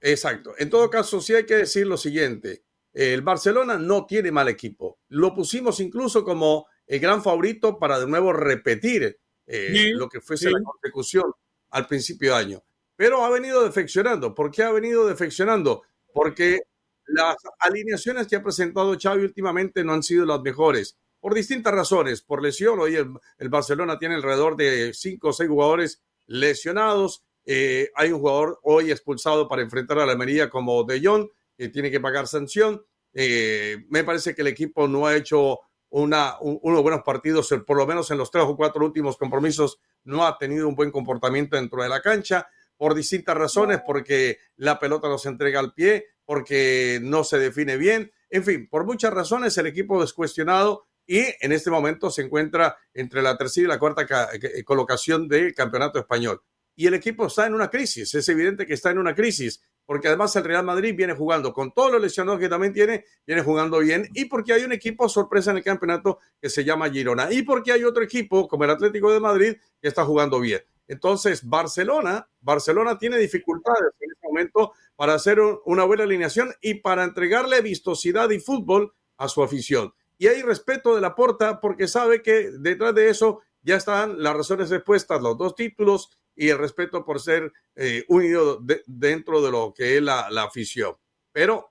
exacto. 0.00 0.54
En 0.56 0.70
todo 0.70 0.88
caso, 0.88 1.20
sí 1.20 1.34
hay 1.34 1.46
que 1.46 1.56
decir 1.56 1.88
lo 1.88 1.96
siguiente 1.96 2.62
el 2.92 3.22
Barcelona 3.22 3.76
no 3.76 4.06
tiene 4.06 4.30
mal 4.30 4.48
equipo. 4.48 5.00
Lo 5.08 5.34
pusimos 5.34 5.80
incluso 5.80 6.24
como 6.24 6.68
el 6.86 7.00
gran 7.00 7.24
favorito 7.24 7.76
para 7.76 7.98
de 7.98 8.06
nuevo 8.06 8.32
repetir 8.32 9.18
eh, 9.46 9.90
lo 9.94 10.08
que 10.08 10.20
fuese 10.20 10.48
la 10.48 10.60
consecución 10.62 11.32
al 11.70 11.88
principio 11.88 12.34
de 12.34 12.38
año. 12.38 12.64
Pero 13.00 13.24
ha 13.24 13.30
venido 13.30 13.64
defeccionando. 13.64 14.34
¿Por 14.34 14.50
qué 14.50 14.62
ha 14.62 14.70
venido 14.70 15.06
defeccionando? 15.06 15.84
Porque 16.12 16.60
las 17.06 17.34
alineaciones 17.58 18.26
que 18.26 18.36
ha 18.36 18.42
presentado 18.42 18.94
Xavi 19.00 19.24
últimamente 19.24 19.82
no 19.82 19.94
han 19.94 20.02
sido 20.02 20.26
las 20.26 20.42
mejores. 20.42 20.98
Por 21.18 21.32
distintas 21.32 21.72
razones. 21.72 22.20
Por 22.20 22.42
lesión. 22.42 22.78
Hoy 22.78 22.96
el, 22.96 23.48
Barcelona 23.48 23.98
tiene 23.98 24.16
alrededor 24.16 24.54
de 24.54 24.92
cinco 24.92 25.28
o 25.28 25.32
seis 25.32 25.48
jugadores 25.48 26.02
lesionados. 26.26 27.24
Eh, 27.46 27.88
hay 27.94 28.12
un 28.12 28.20
jugador 28.20 28.60
hoy 28.64 28.90
expulsado 28.90 29.48
para 29.48 29.62
enfrentar 29.62 29.98
a 29.98 30.04
la 30.04 30.12
Almería 30.12 30.50
como 30.50 30.84
De 30.84 31.00
Jong 31.02 31.26
tiene 31.72 31.90
que 31.90 32.00
pagar 32.00 32.26
sanción. 32.26 32.84
Eh, 33.14 33.78
me 33.88 34.04
parece 34.04 34.34
que 34.34 34.42
el 34.42 34.48
equipo 34.48 34.86
no 34.86 35.06
ha 35.06 35.16
hecho 35.16 35.60
unos 35.88 36.82
buenos 36.82 37.02
partidos, 37.02 37.48
por 37.66 37.76
lo 37.76 37.86
menos 37.86 38.10
en 38.10 38.18
los 38.18 38.30
tres 38.30 38.44
o 38.46 38.56
cuatro 38.56 38.84
últimos 38.84 39.16
compromisos, 39.16 39.80
no 40.04 40.24
ha 40.24 40.38
tenido 40.38 40.68
un 40.68 40.74
buen 40.76 40.90
comportamiento 40.90 41.56
dentro 41.56 41.82
de 41.82 41.88
la 41.88 42.00
cancha, 42.00 42.46
por 42.80 42.94
distintas 42.94 43.36
razones, 43.36 43.82
porque 43.84 44.38
la 44.56 44.78
pelota 44.78 45.06
no 45.06 45.18
se 45.18 45.28
entrega 45.28 45.60
al 45.60 45.74
pie, 45.74 46.06
porque 46.24 46.98
no 47.02 47.24
se 47.24 47.38
define 47.38 47.76
bien, 47.76 48.10
en 48.30 48.42
fin, 48.42 48.68
por 48.70 48.86
muchas 48.86 49.12
razones 49.12 49.58
el 49.58 49.66
equipo 49.66 50.02
es 50.02 50.14
cuestionado 50.14 50.86
y 51.06 51.18
en 51.42 51.52
este 51.52 51.70
momento 51.70 52.10
se 52.10 52.22
encuentra 52.22 52.78
entre 52.94 53.20
la 53.20 53.36
tercera 53.36 53.66
y 53.66 53.68
la 53.68 53.78
cuarta 53.78 54.06
colocación 54.64 55.28
del 55.28 55.52
campeonato 55.52 55.98
español. 55.98 56.40
Y 56.74 56.86
el 56.86 56.94
equipo 56.94 57.26
está 57.26 57.46
en 57.46 57.52
una 57.52 57.68
crisis, 57.68 58.14
es 58.14 58.26
evidente 58.30 58.66
que 58.66 58.72
está 58.72 58.90
en 58.90 58.98
una 58.98 59.14
crisis 59.14 59.60
porque 59.90 60.06
además 60.06 60.36
el 60.36 60.44
Real 60.44 60.64
Madrid 60.64 60.94
viene 60.96 61.14
jugando 61.14 61.52
con 61.52 61.72
todos 61.72 61.90
los 61.90 62.00
lesionados 62.00 62.38
que 62.38 62.48
también 62.48 62.72
tiene, 62.72 63.04
viene 63.26 63.42
jugando 63.42 63.80
bien, 63.80 64.08
y 64.14 64.26
porque 64.26 64.52
hay 64.52 64.62
un 64.62 64.70
equipo 64.70 65.08
sorpresa 65.08 65.50
en 65.50 65.56
el 65.56 65.64
campeonato 65.64 66.20
que 66.40 66.48
se 66.48 66.62
llama 66.62 66.88
Girona, 66.88 67.32
y 67.32 67.42
porque 67.42 67.72
hay 67.72 67.82
otro 67.82 68.04
equipo 68.04 68.46
como 68.46 68.62
el 68.62 68.70
Atlético 68.70 69.12
de 69.12 69.18
Madrid 69.18 69.56
que 69.82 69.88
está 69.88 70.04
jugando 70.04 70.38
bien. 70.38 70.60
Entonces, 70.90 71.48
Barcelona, 71.48 72.28
Barcelona 72.40 72.98
tiene 72.98 73.16
dificultades 73.16 73.92
en 74.00 74.10
este 74.10 74.26
momento 74.26 74.72
para 74.96 75.14
hacer 75.14 75.38
una 75.64 75.84
buena 75.84 76.02
alineación 76.02 76.52
y 76.60 76.74
para 76.74 77.04
entregarle 77.04 77.60
vistosidad 77.60 78.28
y 78.30 78.40
fútbol 78.40 78.92
a 79.16 79.28
su 79.28 79.40
afición. 79.40 79.94
Y 80.18 80.26
hay 80.26 80.42
respeto 80.42 80.96
de 80.96 81.00
la 81.00 81.14
porta 81.14 81.60
porque 81.60 81.86
sabe 81.86 82.22
que 82.22 82.50
detrás 82.50 82.92
de 82.96 83.08
eso 83.08 83.40
ya 83.62 83.76
están 83.76 84.20
las 84.20 84.36
razones 84.36 84.72
expuestas, 84.72 85.22
los 85.22 85.38
dos 85.38 85.54
títulos 85.54 86.10
y 86.34 86.48
el 86.48 86.58
respeto 86.58 87.04
por 87.04 87.20
ser 87.20 87.52
eh, 87.76 88.04
unido 88.08 88.60
dentro 88.84 89.40
de 89.42 89.52
lo 89.52 89.72
que 89.72 89.96
es 89.96 90.02
la, 90.02 90.26
afición. 90.42 90.96
Pero 91.30 91.70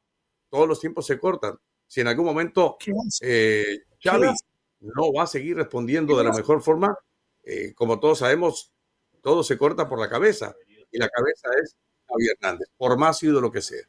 todos 0.50 0.66
los 0.66 0.80
tiempos 0.80 1.06
se 1.06 1.20
cortan. 1.20 1.60
Si 1.88 2.00
en 2.00 2.08
algún 2.08 2.26
momento 2.26 2.78
eh, 3.20 3.80
Xavi 4.02 4.28
no 4.80 5.12
va 5.12 5.24
a 5.24 5.28
seguir 5.28 5.58
respondiendo 5.58 6.18
de 6.18 6.24
la 6.24 6.32
mejor 6.32 6.62
forma, 6.62 6.98
eh, 7.44 7.74
como 7.76 8.00
todos 8.00 8.20
sabemos, 8.20 8.72
todo 9.22 9.44
se 9.44 9.58
corta 9.58 9.88
por 9.88 10.00
la 10.00 10.10
cabeza 10.10 10.56
y 10.92 10.98
la 10.98 11.10
cabeza 11.10 11.50
es 11.62 11.76
Javi 12.08 12.28
Hernández, 12.28 12.68
por 12.78 12.98
más 12.98 13.22
lo 13.24 13.52
que 13.52 13.62
sea. 13.62 13.86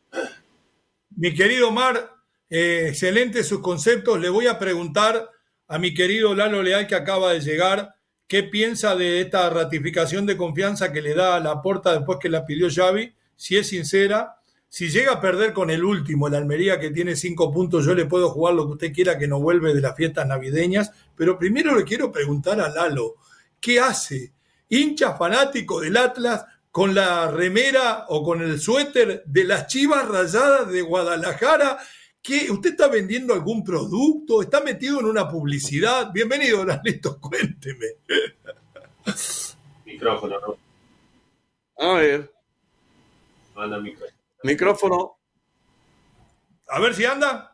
Mi 1.17 1.35
querido 1.35 1.71
Mar, 1.71 2.15
eh, 2.49 2.87
excelente 2.89 3.43
sus 3.45 3.61
conceptos. 3.61 4.21
Le 4.21 4.29
voy 4.29 4.47
a 4.47 4.59
preguntar 4.59 5.31
a 5.69 5.79
mi 5.79 5.95
querido 5.95 6.35
Lalo 6.35 6.63
Leal 6.63 6.87
que 6.87 6.95
acaba 6.95 7.33
de 7.33 7.41
llegar, 7.41 7.95
¿qué 8.27 8.43
piensa 8.43 8.97
de 8.97 9.21
esta 9.21 9.49
ratificación 9.51 10.27
de 10.27 10.37
confianza 10.37 10.93
que 10.93 11.03
le 11.03 11.15
da 11.15 11.37
a 11.37 11.41
la 11.41 11.63
porta 11.63 11.93
después 11.93 12.19
que 12.21 12.29
la 12.29 12.45
pidió 12.45 12.69
Xavi? 12.69 13.15
Si 13.37 13.57
es 13.57 13.69
sincera, 13.69 14.41
si 14.69 14.89
llega 14.89 15.13
a 15.13 15.21
perder 15.21 15.53
con 15.53 15.71
el 15.71 15.85
último, 15.85 16.29
el 16.29 16.35
Almería 16.35 16.79
que 16.79 16.91
tiene 16.91 17.17
cinco 17.17 17.53
puntos, 17.53 17.85
yo 17.85 17.95
le 17.95 18.07
puedo 18.07 18.31
jugar 18.31 18.55
lo 18.55 18.67
que 18.67 18.73
usted 18.73 18.93
quiera 18.93 19.19
que 19.19 19.27
no 19.27 19.41
vuelve 19.41 19.75
de 19.75 19.81
las 19.81 19.97
fiestas 19.97 20.27
navideñas, 20.27 20.93
pero 21.17 21.39
primero 21.39 21.77
le 21.77 21.85
quiero 21.85 22.13
preguntar 22.13 22.61
a 22.61 22.69
Lalo, 22.69 23.17
¿qué 23.61 23.81
hace? 23.81 24.33
Hincha 24.71 25.17
fanático 25.17 25.81
del 25.81 25.97
Atlas 25.97 26.47
con 26.71 26.95
la 26.95 27.29
remera 27.29 28.07
o 28.09 28.23
con 28.23 28.41
el 28.41 28.61
suéter 28.61 29.25
de 29.27 29.45
las 29.45 29.67
chivas 29.67 30.07
rayadas 30.07 30.71
de 30.71 30.81
Guadalajara. 30.83 31.79
¿Qué? 32.23 32.47
¿Usted 32.51 32.71
está 32.71 32.87
vendiendo 32.87 33.35
algún 33.35 33.65
producto? 33.65 34.43
¿Está 34.43 34.61
metido 34.61 35.01
en 35.01 35.07
una 35.07 35.29
publicidad? 35.29 36.13
Bienvenido, 36.13 36.65
Lalito, 36.65 37.19
cuénteme. 37.21 37.87
Micrófono, 39.85 40.37
¿no? 40.39 40.57
A 41.85 41.95
ver. 41.95 42.33
Manda 43.57 43.81
micrófono. 43.81 44.19
Micrófono. 44.45 45.19
A 46.69 46.79
ver 46.79 46.95
si 46.95 47.05
anda. 47.05 47.50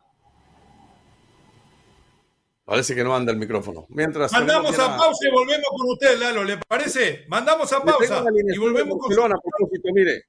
Parece 2.67 2.93
que 2.93 3.01
no 3.01 3.15
anda 3.15 3.31
el 3.31 3.37
micrófono. 3.37 3.85
Mientras 3.87 4.29
Mandamos 4.33 4.77
a 4.77 4.97
pausa 4.97 5.25
y 5.25 5.31
volvemos 5.31 5.67
con 5.69 5.89
usted, 5.89 6.19
Lalo. 6.19 6.43
¿Le 6.43 6.57
parece? 6.57 7.23
Mandamos 7.29 7.71
a 7.71 7.81
pausa 7.81 8.25
y 8.27 8.57
volvemos 8.57 8.97
con 8.99 9.09
usted. 9.09 9.23
A 9.23 9.39
propósito, 9.39 9.87
mire, 9.93 10.23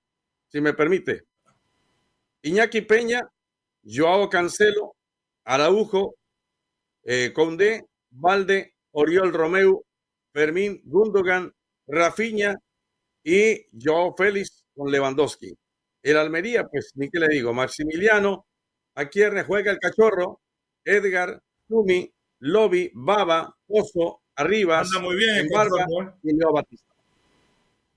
si 0.46 0.60
me 0.60 0.72
permite. 0.72 1.24
Iñaki 2.42 2.82
Peña, 2.82 3.28
Joao 3.84 4.30
Cancelo, 4.30 4.94
Araujo, 5.46 6.14
eh, 7.02 7.32
Conde, 7.34 7.86
Valde, 8.10 8.72
Oriol 8.92 9.32
Romeu, 9.32 9.84
Fermín 10.32 10.80
Gundogan, 10.84 11.52
Rafiña 11.88 12.54
y 13.24 13.66
Joao 13.82 14.14
Félix 14.16 14.64
con 14.76 14.92
Lewandowski. 14.92 15.58
El 16.04 16.16
Almería, 16.16 16.68
pues, 16.68 16.92
ni 16.94 17.10
qué 17.10 17.18
le 17.18 17.26
digo, 17.30 17.52
Maximiliano, 17.52 18.46
aquí 18.94 19.22
juega 19.44 19.72
el 19.72 19.80
cachorro, 19.80 20.40
Edgar, 20.84 21.42
Tumi, 21.66 22.08
Lobby, 22.40 22.90
Baba, 22.94 23.54
Oso, 23.68 24.22
Arriba, 24.36 24.80
Anda 24.80 25.00
muy 25.00 25.16
bien 25.16 25.36
el 25.36 25.46
¿eh? 25.46 26.12
y 26.22 26.32
Leo 26.32 26.52
Batista. 26.52 26.84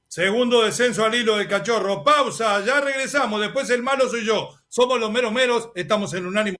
Segundo 0.07 0.63
descenso 0.63 1.05
al 1.05 1.15
hilo 1.15 1.37
del 1.37 1.47
cachorro. 1.47 2.03
Pausa, 2.03 2.65
ya 2.65 2.81
regresamos. 2.81 3.39
Después 3.39 3.69
el 3.69 3.81
malo 3.81 4.09
soy 4.09 4.25
yo. 4.25 4.49
Somos 4.67 4.99
los 4.99 5.11
meros 5.11 5.31
meros, 5.31 5.69
estamos 5.75 6.13
en 6.15 6.25
unánimo. 6.25 6.57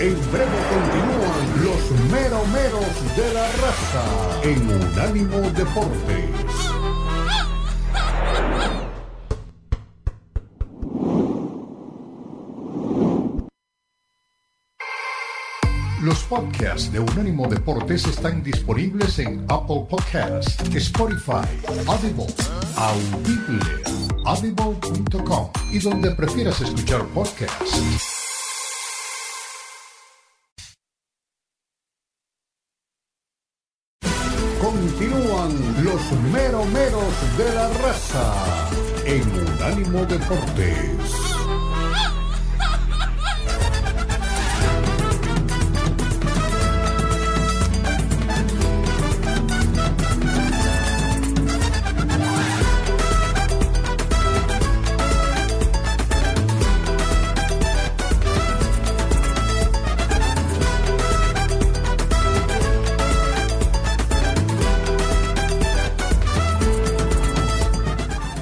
En 0.00 0.14
breve 0.30 0.58
continúan 0.68 1.64
los 1.64 1.90
meros 2.12 2.48
meros 2.48 3.16
de 3.16 3.34
la 3.34 3.50
raza 3.52 4.40
en 4.42 4.68
Unánimo 4.70 5.38
Deportes. 5.52 6.57
Los 16.02 16.22
podcasts 16.24 16.92
de 16.92 17.00
Unánimo 17.00 17.48
Deportes 17.48 18.06
están 18.06 18.40
disponibles 18.44 19.18
en 19.18 19.44
Apple 19.48 19.84
Podcasts, 19.90 20.56
Spotify, 20.72 21.42
Audible, 21.88 22.26
Audible, 22.76 23.58
audible.com 24.24 25.50
y 25.72 25.80
donde 25.80 26.12
prefieras 26.12 26.60
escuchar 26.60 27.04
podcasts. 27.06 27.82
Continúan 34.62 35.84
los 35.84 36.12
meromeros 36.32 37.38
de 37.38 37.54
la 37.54 37.68
raza 37.70 38.70
en 39.04 39.22
Unánimo 39.22 40.04
Deportes. 40.06 41.27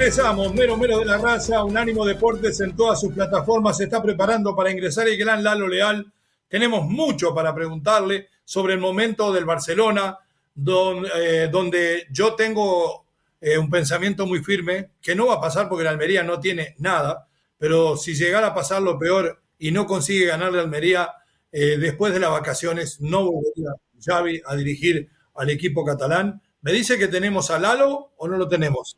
Empezamos, 0.07 0.55
mero 0.55 0.77
mero 0.77 1.01
de 1.01 1.05
la 1.05 1.19
raza, 1.19 1.65
Unánimo 1.65 2.07
Deportes 2.07 2.61
en 2.61 2.77
todas 2.77 3.01
sus 3.01 3.13
plataformas 3.13 3.77
se 3.77 3.85
está 3.85 4.01
preparando 4.01 4.55
para 4.55 4.71
ingresar 4.71 5.09
el 5.09 5.19
gran 5.19 5.43
Lalo 5.43 5.67
Leal. 5.67 6.07
Tenemos 6.47 6.87
mucho 6.87 7.35
para 7.35 7.53
preguntarle 7.53 8.29
sobre 8.45 8.75
el 8.75 8.79
momento 8.79 9.33
del 9.33 9.45
Barcelona, 9.45 10.17
eh, 11.17 11.49
donde, 11.51 12.07
yo 12.13 12.37
tengo 12.37 13.05
eh, 13.41 13.59
un 13.59 13.69
pensamiento 13.69 14.27
muy 14.27 14.45
firme, 14.45 14.91
que 15.03 15.17
no 15.17 15.27
va 15.27 15.35
a 15.35 15.41
pasar 15.41 15.69
porque 15.69 15.83
la 15.83 15.91
Almería 15.91 16.23
no 16.23 16.39
tiene 16.39 16.77
nada, 16.79 17.27
pero 17.59 17.97
si 17.97 18.15
llegara 18.15 18.47
a 18.47 18.55
pasar 18.55 18.83
lo 18.83 19.01
peor 19.01 19.41
y 19.59 19.73
no 19.73 19.89
consigue 19.89 20.27
ganar 20.27 20.53
la 20.53 20.63
Almería, 20.63 21.15
eh, 21.51 21.79
después 21.79 22.13
de 22.15 22.21
las 22.21 22.31
vacaciones 22.31 23.01
no 23.01 23.25
volvería 23.25 23.73
Xavi 24.07 24.41
a 24.47 24.55
dirigir 24.55 25.09
al 25.35 25.51
equipo 25.51 25.85
catalán. 25.85 26.41
¿Me 26.63 26.71
dice 26.71 26.97
que 26.97 27.09
tenemos 27.09 27.51
a 27.51 27.59
Lalo 27.59 28.13
o 28.17 28.29
no 28.29 28.37
lo 28.37 28.47
tenemos? 28.47 28.97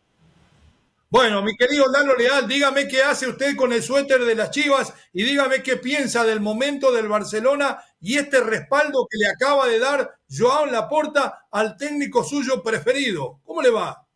Bueno, 1.10 1.40
mi 1.40 1.56
querido 1.56 1.86
Lalo 1.88 2.14
Leal, 2.14 2.46
dígame 2.46 2.86
qué 2.86 3.02
hace 3.02 3.26
usted 3.26 3.56
con 3.56 3.72
el 3.72 3.82
suéter 3.82 4.22
de 4.26 4.34
las 4.34 4.50
Chivas 4.50 4.92
y 5.14 5.24
dígame 5.24 5.62
qué 5.62 5.78
piensa 5.78 6.22
del 6.22 6.40
momento 6.40 6.92
del 6.92 7.08
Barcelona 7.08 7.78
y 7.98 8.18
este 8.18 8.40
respaldo 8.40 9.06
que 9.08 9.16
le 9.16 9.26
acaba 9.26 9.66
de 9.66 9.78
dar 9.78 10.18
Joao 10.28 10.66
Laporta 10.66 11.46
al 11.50 11.78
técnico 11.78 12.22
suyo 12.24 12.62
preferido. 12.62 13.40
¿Cómo 13.46 13.62
le 13.62 13.70
va? 13.70 14.06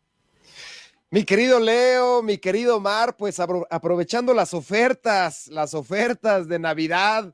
Mi 1.09 1.23
querido 1.23 1.59
Leo, 1.59 2.21
mi 2.21 2.37
querido 2.37 2.79
Mar, 2.79 3.17
pues 3.17 3.39
aprovechando 3.39 4.35
las 4.35 4.53
ofertas, 4.53 5.47
las 5.47 5.73
ofertas 5.73 6.47
de 6.47 6.59
Navidad, 6.59 7.33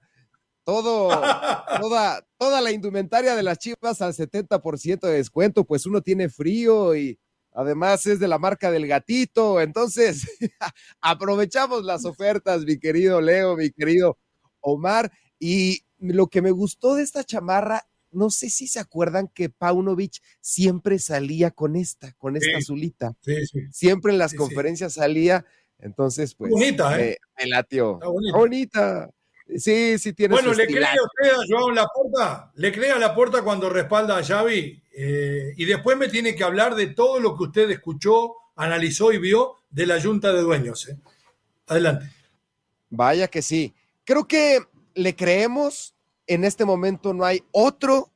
todo, 0.63 1.09
toda, 1.81 2.25
toda 2.37 2.61
la 2.61 2.71
indumentaria 2.71 3.35
de 3.35 3.43
las 3.43 3.57
Chivas 3.57 4.01
al 4.01 4.13
70% 4.13 5.01
de 5.01 5.13
descuento, 5.13 5.65
pues 5.65 5.85
uno 5.85 5.99
tiene 6.01 6.29
frío 6.29 6.95
y 6.95 7.19
Además 7.53 8.05
es 8.05 8.19
de 8.19 8.27
la 8.27 8.39
marca 8.39 8.71
del 8.71 8.87
gatito. 8.87 9.61
Entonces, 9.61 10.27
aprovechamos 11.01 11.83
las 11.83 12.05
ofertas, 12.05 12.63
mi 12.63 12.79
querido 12.79 13.21
Leo, 13.21 13.55
mi 13.55 13.71
querido 13.71 14.17
Omar. 14.61 15.11
Y 15.39 15.83
lo 15.97 16.27
que 16.27 16.41
me 16.41 16.51
gustó 16.51 16.95
de 16.95 17.03
esta 17.03 17.23
chamarra, 17.23 17.83
no 18.11 18.29
sé 18.29 18.49
si 18.49 18.67
se 18.67 18.79
acuerdan 18.79 19.27
que 19.27 19.49
Paunovic 19.49 20.21
siempre 20.41 20.99
salía 20.99 21.51
con 21.51 21.75
esta, 21.75 22.13
con 22.13 22.35
esta 22.35 22.57
azulita. 22.57 23.13
Sí, 23.21 23.45
sí. 23.45 23.59
Siempre 23.71 24.11
en 24.11 24.17
las 24.17 24.33
conferencias 24.33 24.93
salía. 24.93 25.45
Entonces, 25.79 26.35
pues. 26.35 26.51
Bonita, 26.51 26.99
¿eh? 26.99 27.17
Me, 27.37 27.47
latió. 27.47 27.99
bonita. 28.33 29.09
Sí, 29.57 29.97
sí 29.97 30.13
tiene 30.13 30.35
Bueno, 30.35 30.53
¿le 30.53 30.67
cree 30.67 30.83
usted 30.83 31.31
a 31.31 31.43
Joao 31.47 31.71
Laporta? 31.71 32.51
¿Le 32.55 32.71
cree 32.71 32.91
a 32.91 32.99
Laporta 32.99 33.41
cuando 33.41 33.69
respalda 33.69 34.17
a 34.17 34.23
Xavi? 34.23 34.81
Eh, 34.91 35.53
y 35.57 35.65
después 35.65 35.97
me 35.97 36.07
tiene 36.07 36.35
que 36.35 36.43
hablar 36.43 36.75
de 36.75 36.87
todo 36.87 37.19
lo 37.19 37.35
que 37.35 37.43
usted 37.43 37.69
escuchó, 37.71 38.33
analizó 38.55 39.11
y 39.11 39.17
vio 39.17 39.55
de 39.69 39.85
la 39.87 40.01
Junta 40.01 40.33
de 40.33 40.41
Dueños. 40.41 40.87
¿eh? 40.89 40.97
Adelante. 41.67 42.11
Vaya 42.89 43.27
que 43.27 43.41
sí. 43.41 43.73
Creo 44.03 44.27
que 44.27 44.59
le 44.93 45.15
creemos. 45.15 45.95
En 46.27 46.43
este 46.43 46.63
momento 46.63 47.13
no 47.15 47.25
hay 47.25 47.43
otro 47.51 48.11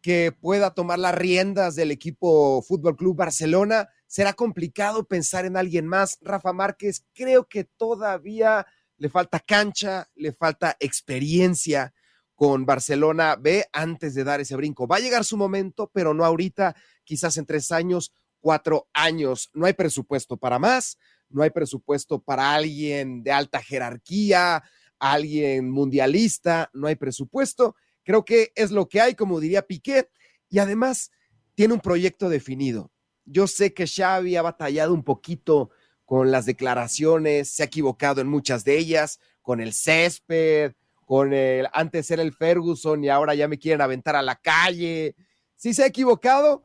que 0.00 0.32
pueda 0.32 0.74
tomar 0.74 0.98
las 0.98 1.14
riendas 1.14 1.76
del 1.76 1.92
equipo 1.92 2.60
Fútbol 2.62 2.96
Club 2.96 3.16
Barcelona. 3.16 3.88
Será 4.08 4.32
complicado 4.32 5.04
pensar 5.04 5.46
en 5.46 5.56
alguien 5.56 5.86
más. 5.86 6.18
Rafa 6.22 6.52
Márquez, 6.52 7.04
creo 7.14 7.44
que 7.44 7.64
todavía 7.64 8.66
le 9.02 9.08
falta 9.08 9.40
cancha, 9.40 10.08
le 10.14 10.32
falta 10.32 10.76
experiencia 10.78 11.92
con 12.36 12.64
Barcelona 12.64 13.34
B 13.34 13.66
antes 13.72 14.14
de 14.14 14.22
dar 14.22 14.40
ese 14.40 14.54
brinco. 14.54 14.86
Va 14.86 14.96
a 14.96 15.00
llegar 15.00 15.24
su 15.24 15.36
momento, 15.36 15.90
pero 15.92 16.14
no 16.14 16.24
ahorita, 16.24 16.76
quizás 17.02 17.36
en 17.36 17.44
tres 17.44 17.72
años, 17.72 18.12
cuatro 18.38 18.88
años. 18.94 19.50
No 19.54 19.66
hay 19.66 19.72
presupuesto 19.72 20.36
para 20.36 20.60
más, 20.60 20.98
no 21.30 21.42
hay 21.42 21.50
presupuesto 21.50 22.22
para 22.22 22.54
alguien 22.54 23.24
de 23.24 23.32
alta 23.32 23.60
jerarquía, 23.60 24.62
alguien 25.00 25.68
mundialista, 25.68 26.70
no 26.72 26.86
hay 26.86 26.94
presupuesto. 26.94 27.74
Creo 28.04 28.24
que 28.24 28.52
es 28.54 28.70
lo 28.70 28.88
que 28.88 29.00
hay, 29.00 29.16
como 29.16 29.40
diría 29.40 29.66
Piqué, 29.66 30.10
y 30.48 30.60
además 30.60 31.10
tiene 31.56 31.74
un 31.74 31.80
proyecto 31.80 32.28
definido. 32.28 32.92
Yo 33.24 33.48
sé 33.48 33.74
que 33.74 33.88
Xavi 33.88 34.36
ha 34.36 34.42
batallado 34.42 34.94
un 34.94 35.02
poquito 35.02 35.70
con 36.12 36.30
las 36.30 36.44
declaraciones, 36.44 37.48
se 37.48 37.62
ha 37.62 37.64
equivocado 37.64 38.20
en 38.20 38.28
muchas 38.28 38.64
de 38.64 38.76
ellas, 38.76 39.18
con 39.40 39.62
el 39.62 39.72
césped, 39.72 40.74
con 41.06 41.32
el 41.32 41.66
antes 41.72 42.10
era 42.10 42.20
el 42.20 42.34
Ferguson 42.34 43.02
y 43.02 43.08
ahora 43.08 43.34
ya 43.34 43.48
me 43.48 43.56
quieren 43.56 43.80
aventar 43.80 44.14
a 44.16 44.20
la 44.20 44.36
calle. 44.36 45.16
Sí 45.56 45.72
se 45.72 45.84
ha 45.84 45.86
equivocado, 45.86 46.64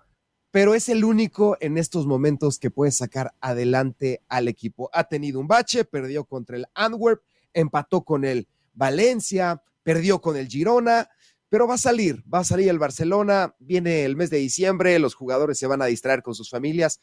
pero 0.52 0.76
es 0.76 0.90
el 0.90 1.06
único 1.06 1.56
en 1.62 1.78
estos 1.78 2.06
momentos 2.06 2.60
que 2.60 2.72
puede 2.72 2.92
sacar 2.92 3.36
adelante 3.40 4.22
al 4.28 4.50
equipo. 4.50 4.90
Ha 4.92 5.06
tenido 5.06 5.40
un 5.40 5.48
bache, 5.48 5.86
perdió 5.86 6.26
contra 6.26 6.58
el 6.58 6.66
Antwerp, 6.74 7.22
empató 7.54 8.04
con 8.04 8.26
el 8.26 8.50
Valencia, 8.74 9.64
perdió 9.82 10.20
con 10.20 10.36
el 10.36 10.50
Girona, 10.50 11.10
pero 11.48 11.68
va 11.68 11.76
a 11.76 11.78
salir, 11.78 12.22
va 12.32 12.40
a 12.40 12.44
salir 12.44 12.68
el 12.68 12.80
Barcelona, 12.80 13.56
viene 13.60 14.04
el 14.04 14.18
mes 14.18 14.30
de 14.30 14.40
diciembre, 14.40 15.00
los 15.00 15.16
jugadores 15.16 15.58
se 15.58 15.68
van 15.68 15.82
a 15.82 15.86
distraer 15.86 16.22
con 16.22 16.36
sus 16.36 16.50
familias. 16.50 17.00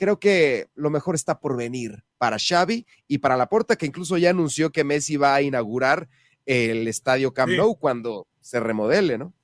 Creo 0.00 0.18
que 0.18 0.70
lo 0.76 0.88
mejor 0.88 1.14
está 1.14 1.40
por 1.40 1.58
venir 1.58 2.04
para 2.16 2.38
Xavi 2.38 2.86
y 3.06 3.18
para 3.18 3.36
Laporta, 3.36 3.76
que 3.76 3.84
incluso 3.84 4.16
ya 4.16 4.30
anunció 4.30 4.72
que 4.72 4.82
Messi 4.82 5.18
va 5.18 5.34
a 5.34 5.42
inaugurar 5.42 6.08
el 6.46 6.88
estadio 6.88 7.34
Camp 7.34 7.52
Nou 7.52 7.76
cuando 7.78 8.26
se 8.40 8.60
remodele, 8.60 9.18
¿no? 9.18 9.34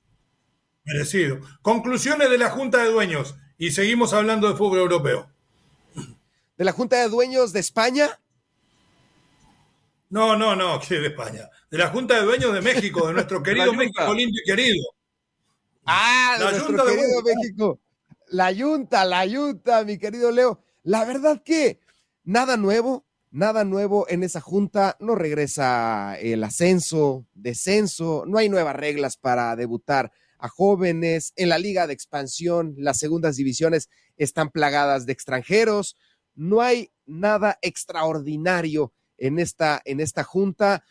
Merecido. 0.83 1.41
Conclusiones 1.61 2.31
de 2.31 2.39
la 2.39 2.49
Junta 2.49 2.83
de 2.83 2.89
Dueños 2.89 3.35
y 3.59 3.69
seguimos 3.69 4.13
hablando 4.13 4.49
de 4.49 4.55
fútbol 4.55 4.79
europeo. 4.79 5.29
¿De 6.57 6.65
la 6.65 6.71
Junta 6.71 7.03
de 7.03 7.09
Dueños 7.09 7.53
de 7.53 7.59
España? 7.59 8.19
No, 10.09 10.35
no, 10.35 10.55
no, 10.55 10.79
que 10.79 10.95
de 10.95 11.09
España. 11.09 11.51
De 11.69 11.77
la 11.77 11.89
Junta 11.89 12.15
de 12.15 12.25
Dueños 12.25 12.51
de 12.51 12.61
México, 12.61 13.05
de 13.05 13.13
nuestro 13.13 13.43
querido 13.43 13.73
México 13.73 14.11
lindo 14.11 14.39
y 14.43 14.43
querido. 14.43 14.85
Ah, 15.85 16.37
de 16.39 16.45
la 16.45 16.51
nuestro 16.51 16.83
querido 16.83 17.21
México. 17.21 17.79
La 18.29 18.53
Junta, 18.53 19.05
la 19.05 19.25
Junta, 19.27 19.85
mi 19.85 19.97
querido 19.97 20.31
Leo. 20.31 20.61
La 20.83 21.05
verdad 21.05 21.41
que 21.43 21.79
nada 22.25 22.57
nuevo, 22.57 23.05
nada 23.31 23.63
nuevo 23.63 24.05
en 24.09 24.23
esa 24.23 24.41
Junta. 24.41 24.97
No 24.99 25.15
regresa 25.15 26.17
el 26.19 26.43
ascenso, 26.43 27.25
descenso, 27.33 28.25
no 28.27 28.37
hay 28.37 28.49
nuevas 28.49 28.75
reglas 28.75 29.15
para 29.15 29.55
debutar 29.55 30.11
a 30.39 30.49
jóvenes. 30.49 31.31
En 31.37 31.47
la 31.47 31.57
liga 31.57 31.87
de 31.87 31.93
expansión, 31.93 32.75
las 32.77 32.97
segundas 32.97 33.37
divisiones 33.37 33.89
están 34.17 34.49
plagadas 34.49 35.05
de 35.05 35.13
extranjeros. 35.13 35.95
No 36.35 36.61
hay 36.61 36.91
nada 37.05 37.57
extraordinario 37.61 38.91
en 39.17 39.39
esta, 39.39 39.81
en 39.85 40.01
esta 40.01 40.23
junta. 40.23 40.83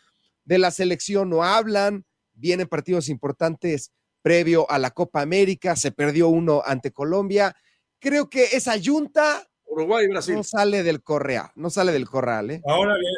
De 0.43 0.57
la 0.57 0.71
selección 0.71 1.29
no 1.29 1.43
hablan, 1.43 2.05
vienen 2.33 2.67
partidos 2.67 3.09
importantes 3.09 3.91
previo 4.21 4.69
a 4.69 4.79
la 4.79 4.91
Copa 4.91 5.21
América, 5.21 5.75
se 5.75 5.91
perdió 5.91 6.27
uno 6.27 6.61
ante 6.65 6.91
Colombia. 6.91 7.55
Creo 7.99 8.29
que 8.29 8.43
esa 8.53 8.75
junta 8.83 9.47
Uruguay 9.65 10.07
Brasil. 10.07 10.35
no 10.35 10.43
sale 10.43 10.83
del 10.83 11.01
correa, 11.03 11.51
no 11.55 11.69
sale 11.69 11.91
del 11.91 12.07
corral. 12.07 12.51
¿eh? 12.51 12.61
Ahora 12.65 12.95
le, 12.95 13.09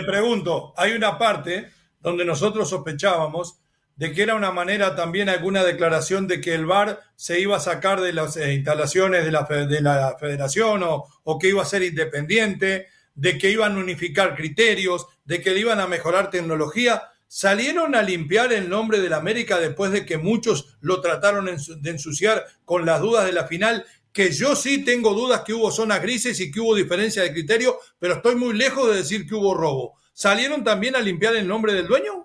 le 0.00 0.06
pregunto, 0.06 0.74
hay 0.76 0.92
una 0.92 1.18
parte 1.18 1.70
donde 2.00 2.24
nosotros 2.24 2.68
sospechábamos 2.68 3.60
de 3.96 4.12
que 4.12 4.22
era 4.22 4.34
una 4.34 4.50
manera 4.50 4.96
también 4.96 5.28
alguna 5.28 5.62
declaración 5.62 6.26
de 6.26 6.40
que 6.40 6.54
el 6.54 6.66
VAR 6.66 7.00
se 7.14 7.40
iba 7.40 7.56
a 7.56 7.60
sacar 7.60 8.00
de 8.00 8.12
las 8.12 8.36
eh, 8.36 8.52
instalaciones 8.54 9.24
de 9.24 9.32
la, 9.32 9.42
de 9.44 9.80
la 9.80 10.16
federación 10.18 10.82
o, 10.82 11.04
o, 11.22 11.38
que 11.38 11.48
iba 11.48 11.62
a 11.62 11.66
ser 11.66 11.82
independiente, 11.82 12.88
de 13.14 13.38
que 13.38 13.50
iban 13.50 13.76
a 13.76 13.80
unificar 13.80 14.34
criterios, 14.34 15.06
de 15.24 15.40
que 15.40 15.50
le 15.50 15.60
iban 15.60 15.78
a 15.78 15.86
mejorar 15.86 16.30
tecnología. 16.30 17.02
Salieron 17.36 17.96
a 17.96 18.02
limpiar 18.02 18.52
el 18.52 18.68
nombre 18.68 19.00
del 19.00 19.12
América 19.12 19.58
después 19.58 19.90
de 19.90 20.06
que 20.06 20.18
muchos 20.18 20.76
lo 20.80 21.00
trataron 21.00 21.46
de 21.46 21.90
ensuciar 21.90 22.46
con 22.64 22.86
las 22.86 23.00
dudas 23.00 23.26
de 23.26 23.32
la 23.32 23.48
final, 23.48 23.84
que 24.12 24.30
yo 24.30 24.54
sí 24.54 24.84
tengo 24.84 25.14
dudas 25.14 25.42
que 25.44 25.52
hubo 25.52 25.72
zonas 25.72 26.00
grises 26.00 26.38
y 26.38 26.52
que 26.52 26.60
hubo 26.60 26.76
diferencia 26.76 27.24
de 27.24 27.32
criterio, 27.32 27.76
pero 27.98 28.14
estoy 28.14 28.36
muy 28.36 28.54
lejos 28.54 28.88
de 28.88 28.98
decir 28.98 29.26
que 29.26 29.34
hubo 29.34 29.52
robo. 29.52 29.94
¿Salieron 30.12 30.62
también 30.62 30.94
a 30.94 31.00
limpiar 31.00 31.34
el 31.34 31.48
nombre 31.48 31.74
del 31.74 31.88
dueño? 31.88 32.24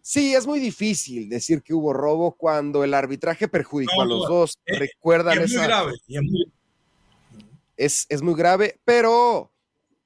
Sí, 0.00 0.34
es 0.34 0.48
muy 0.48 0.58
difícil 0.58 1.28
decir 1.28 1.62
que 1.62 1.72
hubo 1.72 1.92
robo 1.92 2.32
cuando 2.32 2.82
el 2.82 2.94
arbitraje 2.94 3.46
perjudicó 3.46 3.94
no, 3.98 4.02
a 4.02 4.06
los 4.06 4.26
dos. 4.26 4.58
Es, 4.64 4.80
Recuerdan 4.80 5.38
es 5.38 5.52
esa... 5.52 5.58
muy 5.58 5.66
grave. 5.68 5.92
Es 6.08 6.22
muy... 6.22 6.52
Es, 7.76 8.06
es 8.08 8.20
muy 8.20 8.34
grave, 8.34 8.80
pero 8.84 9.52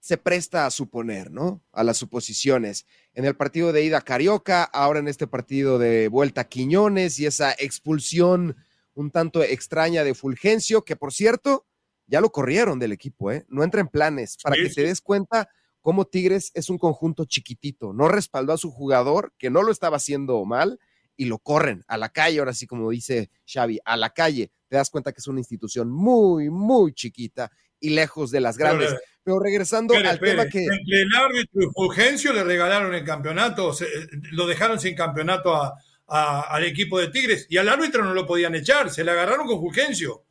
se 0.00 0.18
presta 0.18 0.66
a 0.66 0.70
suponer, 0.70 1.32
¿no? 1.32 1.62
A 1.72 1.82
las 1.82 1.96
suposiciones. 1.96 2.87
En 3.16 3.24
el 3.24 3.35
partido 3.35 3.72
de 3.72 3.83
ida 3.83 4.02
Carioca, 4.02 4.62
ahora 4.62 4.98
en 4.98 5.09
este 5.09 5.26
partido 5.26 5.79
de 5.79 6.09
vuelta 6.09 6.44
Quiñones 6.44 7.18
y 7.18 7.24
esa 7.24 7.52
expulsión 7.52 8.57
un 8.92 9.11
tanto 9.11 9.42
extraña 9.42 10.05
de 10.05 10.12
Fulgencio, 10.12 10.85
que 10.85 10.96
por 10.96 11.14
cierto, 11.14 11.64
ya 12.07 12.20
lo 12.20 12.31
corrieron 12.31 12.79
del 12.79 12.92
equipo, 12.92 13.33
¿eh? 13.33 13.46
No 13.48 13.64
entra 13.64 13.81
en 13.81 13.88
planes, 13.88 14.37
para 14.42 14.57
sí, 14.57 14.64
que 14.64 14.68
te 14.68 14.83
des 14.83 15.00
cuenta 15.00 15.48
cómo 15.81 16.05
Tigres 16.05 16.50
es 16.52 16.68
un 16.68 16.76
conjunto 16.76 17.24
chiquitito, 17.24 17.94
no 17.94 18.07
respaldó 18.07 18.52
a 18.52 18.59
su 18.59 18.70
jugador, 18.70 19.33
que 19.38 19.48
no 19.48 19.62
lo 19.62 19.72
estaba 19.72 19.96
haciendo 19.96 20.44
mal, 20.44 20.79
y 21.16 21.24
lo 21.24 21.38
corren 21.38 21.85
a 21.88 21.96
la 21.96 22.11
calle, 22.11 22.40
ahora 22.40 22.52
sí 22.52 22.66
como 22.66 22.90
dice 22.90 23.31
Xavi, 23.50 23.81
a 23.87 23.96
la 23.96 24.11
calle. 24.11 24.52
Te 24.68 24.76
das 24.76 24.90
cuenta 24.90 25.12
que 25.12 25.20
es 25.20 25.26
una 25.26 25.40
institución 25.40 25.90
muy, 25.90 26.50
muy 26.50 26.92
chiquita 26.92 27.50
y 27.87 27.90
lejos 27.90 28.31
de 28.31 28.40
las 28.40 28.59
grandes. 28.59 28.88
Pero, 28.88 29.01
Pero 29.22 29.40
regresando 29.40 29.94
al 29.94 30.20
tema 30.20 30.46
que... 30.46 30.64
Entre 30.64 31.03
el 31.03 31.14
árbitro 31.14 31.62
y 31.62 31.66
Fulgencio 31.72 32.33
le 32.33 32.44
regalaron 32.44 32.94
el 32.94 33.05
campeonato, 33.05 33.72
se, 33.72 33.87
lo 34.33 34.46
dejaron 34.46 34.81
sin 34.81 34.96
campeonato 34.96 35.55
a, 35.55 35.75
a, 36.09 36.40
al 36.42 36.64
equipo 36.64 36.99
de 36.99 37.09
Tigres 37.09 37.46
y 37.49 37.57
al 37.59 37.68
árbitro 37.68 38.05
no 38.05 38.12
lo 38.12 38.27
podían 38.27 38.55
echar, 38.55 38.90
se 38.90 39.05
le 39.05 39.12
agarraron 39.12 39.46
con 39.46 39.61
Fulgencio, 39.61 40.25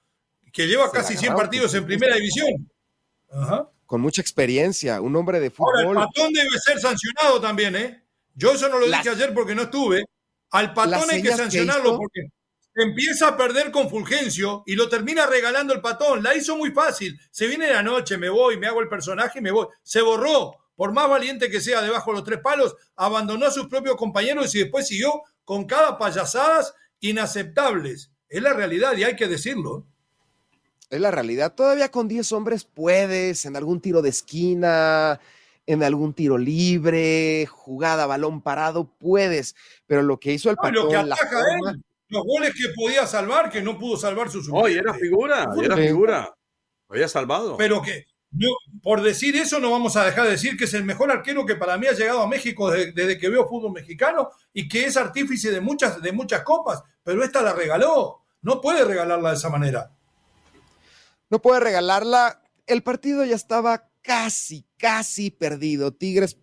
que 0.52 0.68
lleva 0.68 0.88
se 0.88 0.98
casi 0.98 1.18
100 1.18 1.36
partidos 1.36 1.74
en 1.76 1.86
primera 1.86 2.15
división. 2.15 2.70
Ajá. 3.32 3.70
Con 3.86 4.02
mucha 4.02 4.22
experiencia, 4.22 5.00
un 5.00 5.15
hombre 5.15 5.39
de 5.39 5.52
fútbol. 5.52 5.86
Ahora, 5.86 6.02
el 6.02 6.08
patón 6.08 6.34
debe 6.34 6.50
ser 6.63 6.80
sancionado 6.80 7.39
también, 7.39 7.76
¿eh? 7.76 8.04
Yo 8.34 8.52
eso 8.52 8.68
no 8.68 8.80
lo 8.80 8.88
dije 8.88 9.10
ayer 9.10 9.34
porque 9.34 9.56
no 9.56 9.63
estuve. 9.63 10.04
Al 10.52 10.74
patón 10.74 11.10
hay 11.10 11.22
que 11.22 11.32
sancionarlo 11.32 11.84
que 11.84 11.89
hizo... 11.89 11.98
porque 11.98 12.22
empieza 12.76 13.30
a 13.30 13.38
perder 13.38 13.72
con 13.72 13.90
Fulgencio 13.90 14.64
y 14.66 14.76
lo 14.76 14.90
termina 14.90 15.26
regalando 15.26 15.74
el 15.74 15.82
patón. 15.82 16.22
La 16.22 16.36
hizo 16.36 16.58
muy 16.58 16.72
fácil. 16.72 17.20
Se 17.32 17.48
viene 17.48 17.72
la 17.72 17.82
noche, 17.82 18.18
me 18.18 18.30
voy, 18.30 18.58
me 18.58 18.68
hago 18.68 18.82
el 18.82 18.90
personaje 18.90 19.40
y 19.40 19.42
me 19.42 19.52
voy. 19.52 19.68
Se 19.82 20.02
borró. 20.02 20.58
Por 20.76 20.92
más 20.92 21.10
valiente 21.10 21.50
que 21.50 21.62
sea 21.62 21.82
debajo 21.82 22.12
de 22.12 22.18
los 22.18 22.26
tres 22.26 22.42
palos, 22.42 22.76
abandonó 22.98 23.46
a 23.46 23.52
sus 23.52 23.68
propios 23.68 23.96
compañeros 23.96 24.54
y 24.56 24.60
después 24.60 24.88
siguió 24.88 25.24
con 25.46 25.66
cada 25.66 25.98
payasadas 25.98 26.74
inaceptables. 27.00 28.12
Es 28.28 28.42
la 28.42 28.52
realidad 28.52 28.96
y 28.98 29.06
hay 29.06 29.16
que 29.16 29.28
decirlo. 29.28 29.86
Es 30.90 31.00
la 31.00 31.12
realidad. 31.12 31.56
Todavía 31.56 31.90
con 31.90 32.10
10 32.10 32.30
hombres 32.34 32.66
puedes, 32.66 33.46
en 33.46 33.56
algún 33.56 33.80
tiro 33.80 34.02
de 34.02 34.10
esquina, 34.10 35.22
en 35.66 35.82
algún 35.82 36.14
tiro 36.14 36.38
libre, 36.38 37.46
jugada, 37.46 38.06
balón 38.06 38.42
parado, 38.42 38.86
puedes. 39.00 39.56
Pero 39.88 40.02
lo 40.02 40.20
que 40.20 40.34
hizo 40.34 40.50
el 40.50 40.58
patón, 40.58 40.74
no, 40.74 40.84
lo 40.84 40.90
que 40.90 40.98
ataca 40.98 41.30
forma... 41.30 41.72
él, 41.72 41.84
los 42.08 42.24
goles 42.24 42.54
que 42.54 42.74
podía 42.76 43.08
salvar, 43.08 43.50
que 43.50 43.62
no 43.62 43.78
pudo 43.78 43.98
salvar 43.98 44.30
su 44.30 44.44
Oye, 44.54 44.78
era 44.78 44.94
figura, 44.94 45.48
era 45.62 45.76
figura. 45.76 46.36
Lo 46.88 46.96
había 46.96 47.08
salvado. 47.08 47.58
Pero 47.58 47.82
que, 47.82 48.06
no, 48.32 48.50
por 48.84 49.02
decir 49.02 49.36
eso, 49.36 49.60
no 49.60 49.72
vamos 49.72 49.96
a 49.96 50.06
dejar 50.06 50.26
de 50.26 50.32
decir 50.32 50.58
que 50.58 50.65
es 50.65 50.74
el 50.74 50.84
mejor 50.84 51.12
arquero 51.12 51.46
que 51.46 51.56
para 51.56 51.78
mí 51.78 51.88
ha 51.88 51.94
llegado 51.94 52.22
a 52.22 52.28
México 52.28 52.70
desde, 52.70 52.91
desde, 52.91 53.18
que 53.18 53.30
veo 53.30 53.48
fútbol 53.48 53.72
mexicano 53.72 54.30
y 54.54 54.68
que 54.68 54.86
es 54.86 54.98
artífice 54.98 55.52
de 55.52 55.62
muchas, 55.62 56.02
de 56.02 56.12
muchas 56.12 56.44
copas, 56.44 56.84
pero 57.04 57.24
esta 57.24 57.41
la 57.41 57.54
regaló. 57.54 58.26
No 58.41 58.62
puede 58.62 58.86
regalarla 58.86 59.32
de 59.32 59.36
esa 59.36 59.50
manera. 59.50 59.91
No 61.30 61.41
puede 61.41 61.60
regalarla. 61.60 62.44
El 62.68 62.84
partido 62.84 63.26
ya 63.26 63.36
estaba 63.36 63.89
casi, 64.02 64.65
casi 64.78 65.32
perdido. 65.32 65.91
Tigres 65.91 66.38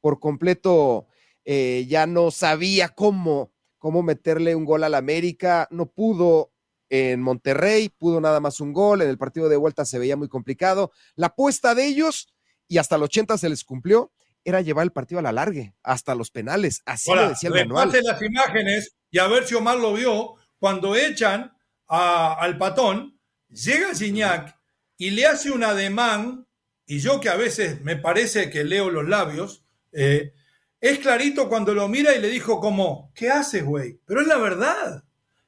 por 0.00 0.20
completo 0.20 1.08
eh, 1.44 1.86
ya 1.88 2.06
no 2.06 2.30
sabía 2.30 2.90
cómo, 2.90 3.52
cómo 3.82 4.04
meterle 4.04 4.54
un 4.54 4.64
gol 4.64 4.84
al 4.84 4.94
América. 4.94 5.66
No 5.72 5.86
pudo 5.86 6.52
en 6.88 7.20
Monterrey, 7.20 7.88
pudo 7.88 8.20
nada 8.20 8.38
más 8.38 8.60
un 8.60 8.72
gol. 8.72 9.02
En 9.02 9.08
el 9.08 9.18
partido 9.18 9.48
de 9.48 9.56
vuelta 9.56 9.84
se 9.84 9.98
veía 9.98 10.16
muy 10.16 10.28
complicado. 10.28 10.92
La 11.16 11.26
apuesta 11.26 11.74
de 11.74 11.86
ellos, 11.88 12.32
y 12.68 12.78
hasta 12.78 12.94
el 12.94 13.02
80 13.02 13.36
se 13.38 13.48
les 13.48 13.64
cumplió, 13.64 14.12
era 14.44 14.60
llevar 14.60 14.84
el 14.84 14.92
partido 14.92 15.18
a 15.18 15.22
la 15.22 15.32
largue, 15.32 15.74
hasta 15.82 16.14
los 16.14 16.30
penales. 16.30 16.82
Así 16.86 17.10
Ahora, 17.10 17.22
lo 17.24 17.28
decía 17.30 17.48
el 17.48 17.56
manual. 17.56 17.90
las 18.04 18.22
imágenes 18.22 18.94
y 19.10 19.18
a 19.18 19.26
ver 19.26 19.48
si 19.48 19.56
Omar 19.56 19.80
lo 19.80 19.94
vio 19.94 20.34
cuando 20.60 20.94
echan 20.94 21.52
al 21.88 22.58
patón, 22.58 23.18
llega 23.48 23.96
Gignac 23.96 24.56
y 24.96 25.10
le 25.10 25.26
hace 25.26 25.50
un 25.50 25.64
ademán, 25.64 26.46
y 26.86 27.00
yo 27.00 27.18
que 27.18 27.30
a 27.30 27.36
veces 27.36 27.80
me 27.80 27.96
parece 27.96 28.48
que 28.48 28.62
leo 28.62 28.90
los 28.90 29.08
labios, 29.08 29.64
eh, 29.90 30.34
es 30.82 30.98
clarito 30.98 31.48
cuando 31.48 31.72
lo 31.72 31.86
mira 31.86 32.12
y 32.12 32.20
le 32.20 32.28
dijo 32.28 32.58
como, 32.58 33.12
¿qué 33.14 33.30
haces, 33.30 33.64
güey? 33.64 34.00
Pero 34.04 34.20
es 34.20 34.26
la 34.26 34.36
verdad. 34.36 35.04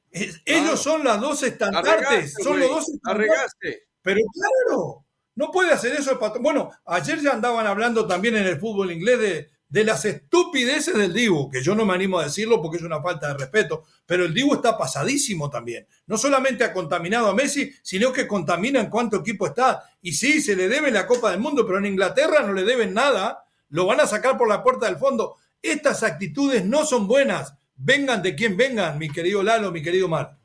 ellos 0.09 0.81
son 0.81 1.03
las 1.03 1.19
dos 1.19 1.43
estandartes, 1.43 2.35
son 2.41 2.57
los 2.57 2.69
dos 2.69 2.89
estandartes. 2.89 3.83
Pero 4.01 4.21
claro, 4.33 5.05
no 5.35 5.51
puede 5.51 5.73
hacer 5.73 5.91
eso 5.91 6.11
el 6.11 6.19
patrón. 6.19 6.41
Bueno, 6.41 6.71
ayer 6.85 7.19
ya 7.19 7.33
andaban 7.33 7.67
hablando 7.67 8.07
también 8.07 8.37
en 8.37 8.47
el 8.47 8.57
fútbol 8.61 8.93
inglés 8.93 9.19
de, 9.19 9.49
de 9.67 9.83
las 9.83 10.05
estupideces 10.05 10.95
del 10.95 11.13
Dibu, 11.13 11.49
que 11.49 11.61
yo 11.61 11.75
no 11.75 11.85
me 11.85 11.93
animo 11.93 12.17
a 12.17 12.23
decirlo 12.23 12.61
porque 12.61 12.77
es 12.77 12.83
una 12.83 13.01
falta 13.01 13.27
de 13.27 13.33
respeto, 13.33 13.83
pero 14.05 14.23
el 14.23 14.33
Dibu 14.33 14.53
está 14.53 14.77
pasadísimo 14.77 15.49
también. 15.49 15.85
No 16.07 16.17
solamente 16.17 16.63
ha 16.63 16.71
contaminado 16.71 17.27
a 17.27 17.35
Messi, 17.35 17.73
sino 17.83 18.13
que 18.13 18.25
contamina 18.25 18.79
en 18.79 18.89
cuánto 18.89 19.17
equipo 19.17 19.47
está. 19.47 19.83
Y 20.01 20.13
sí, 20.13 20.41
se 20.41 20.55
le 20.55 20.69
debe 20.69 20.91
la 20.91 21.05
Copa 21.05 21.31
del 21.31 21.41
Mundo, 21.41 21.65
pero 21.65 21.79
en 21.79 21.87
Inglaterra 21.87 22.41
no 22.43 22.53
le 22.53 22.63
deben 22.63 22.93
nada 22.93 23.44
lo 23.69 23.85
van 23.85 23.99
a 23.99 24.07
sacar 24.07 24.37
por 24.37 24.47
la 24.47 24.63
puerta 24.63 24.85
del 24.85 24.97
fondo. 24.97 25.35
Estas 25.61 26.03
actitudes 26.03 26.65
no 26.65 26.85
son 26.85 27.07
buenas. 27.07 27.55
Vengan 27.75 28.21
de 28.21 28.35
quien 28.35 28.55
vengan, 28.55 28.97
mi 28.97 29.09
querido 29.09 29.43
Lalo, 29.43 29.71
mi 29.71 29.81
querido 29.81 30.07
Mar. 30.07 30.37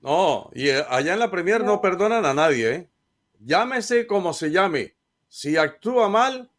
No, 0.00 0.50
y 0.54 0.68
eh, 0.68 0.84
allá 0.88 1.14
en 1.14 1.18
la 1.18 1.30
Premier 1.30 1.64
no 1.64 1.80
perdonan 1.80 2.24
a 2.24 2.34
nadie, 2.34 2.74
¿eh? 2.74 2.90
Llámese 3.40 4.06
como 4.06 4.32
se 4.32 4.50
llame. 4.50 4.96
Si 5.28 5.56
actúa 5.56 6.08
mal, 6.08 6.50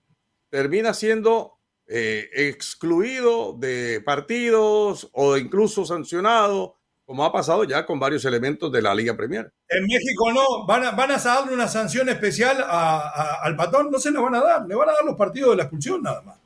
termina 0.50 0.94
siendo 0.94 1.60
eh, 1.88 2.30
excluido 2.34 3.54
de 3.54 4.02
partidos 4.02 5.10
o 5.14 5.38
incluso 5.38 5.86
sancionado 5.86 6.78
como 7.06 7.24
ha 7.24 7.32
pasado 7.32 7.64
ya 7.64 7.86
con 7.86 8.00
varios 8.00 8.26
elementos 8.26 8.72
de 8.72 8.82
la 8.82 8.96
Liga 8.96 9.16
Premier. 9.16 9.52
En 9.70 9.86
México 9.86 10.34
no, 10.34 10.66
van 10.66 10.86
a, 10.86 10.92
van 10.92 11.12
a 11.12 11.18
darle 11.18 11.54
una 11.54 11.68
sanción 11.68 12.10
especial 12.10 12.66
al 12.68 13.56
patón, 13.56 13.92
no 13.92 14.00
se 14.00 14.12
la 14.12 14.22
van 14.22 14.36
a 14.36 14.42
dar, 14.42 14.66
le 14.66 14.76
van 14.76 14.90
a 14.90 14.94
dar 14.94 15.06
los 15.06 15.16
partidos 15.16 15.52
de 15.52 15.58
la 15.58 15.64
expulsión 15.64 16.02
nada 16.02 16.22
más. 16.24 16.38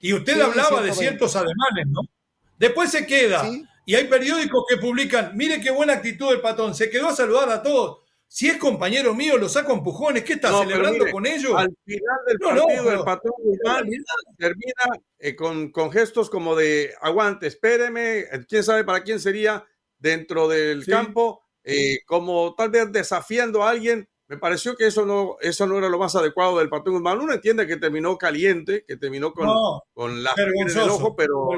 Y 0.00 0.12
usted 0.12 0.40
hablaba 0.40 0.82
de 0.82 0.92
ciertos 0.92 1.34
ademanes, 1.36 1.86
¿no? 1.86 2.00
Después 2.58 2.90
se 2.90 3.06
queda, 3.06 3.44
y 3.86 3.94
hay 3.94 4.04
periódicos 4.04 4.64
que 4.68 4.76
publican, 4.76 5.36
mire 5.36 5.60
qué 5.60 5.70
buena 5.70 5.94
actitud 5.94 6.30
del 6.30 6.40
patón, 6.40 6.74
se 6.74 6.90
quedó 6.90 7.08
a 7.08 7.16
saludar 7.16 7.48
a 7.50 7.62
todos. 7.62 7.98
Si 8.26 8.48
es 8.48 8.56
compañero 8.56 9.14
mío, 9.14 9.38
lo 9.38 9.48
saco 9.48 9.72
en 9.72 9.84
pujones, 9.84 10.24
¿qué 10.24 10.32
está 10.32 10.50
celebrando 10.58 11.06
con 11.12 11.24
ellos? 11.24 11.52
Al 11.56 11.72
final 11.84 12.18
del 12.26 12.38
partido, 12.38 12.92
el 12.92 13.04
patrón 13.04 13.34
termina 14.36 15.00
eh, 15.20 15.36
con, 15.36 15.70
con 15.70 15.92
gestos 15.92 16.28
como 16.28 16.56
de 16.56 16.94
aguante, 17.00 17.46
espéreme, 17.46 18.24
quién 18.48 18.64
sabe 18.64 18.82
para 18.82 19.04
quién 19.04 19.20
sería, 19.20 19.64
dentro 20.04 20.48
del 20.48 20.84
campo, 20.84 21.42
eh, 21.64 22.00
como 22.04 22.54
tal 22.54 22.70
vez 22.70 22.92
desafiando 22.92 23.62
a 23.62 23.70
alguien. 23.70 24.06
Me 24.26 24.36
pareció 24.36 24.76
que 24.76 24.86
eso 24.86 25.04
no, 25.06 25.36
eso 25.40 25.66
no 25.66 25.78
era 25.78 25.88
lo 25.88 25.98
más 25.98 26.14
adecuado 26.14 26.58
del 26.58 26.68
patrón 26.68 26.96
Guzmán. 26.96 27.20
Uno 27.20 27.32
entiende 27.32 27.66
que 27.66 27.78
terminó 27.78 28.16
caliente, 28.18 28.84
que 28.86 28.96
terminó 28.96 29.32
con, 29.32 29.48
con 29.94 30.22
la 30.22 30.34
en 30.36 30.70
el 30.70 30.90
ojo, 30.90 31.16
pero 31.16 31.48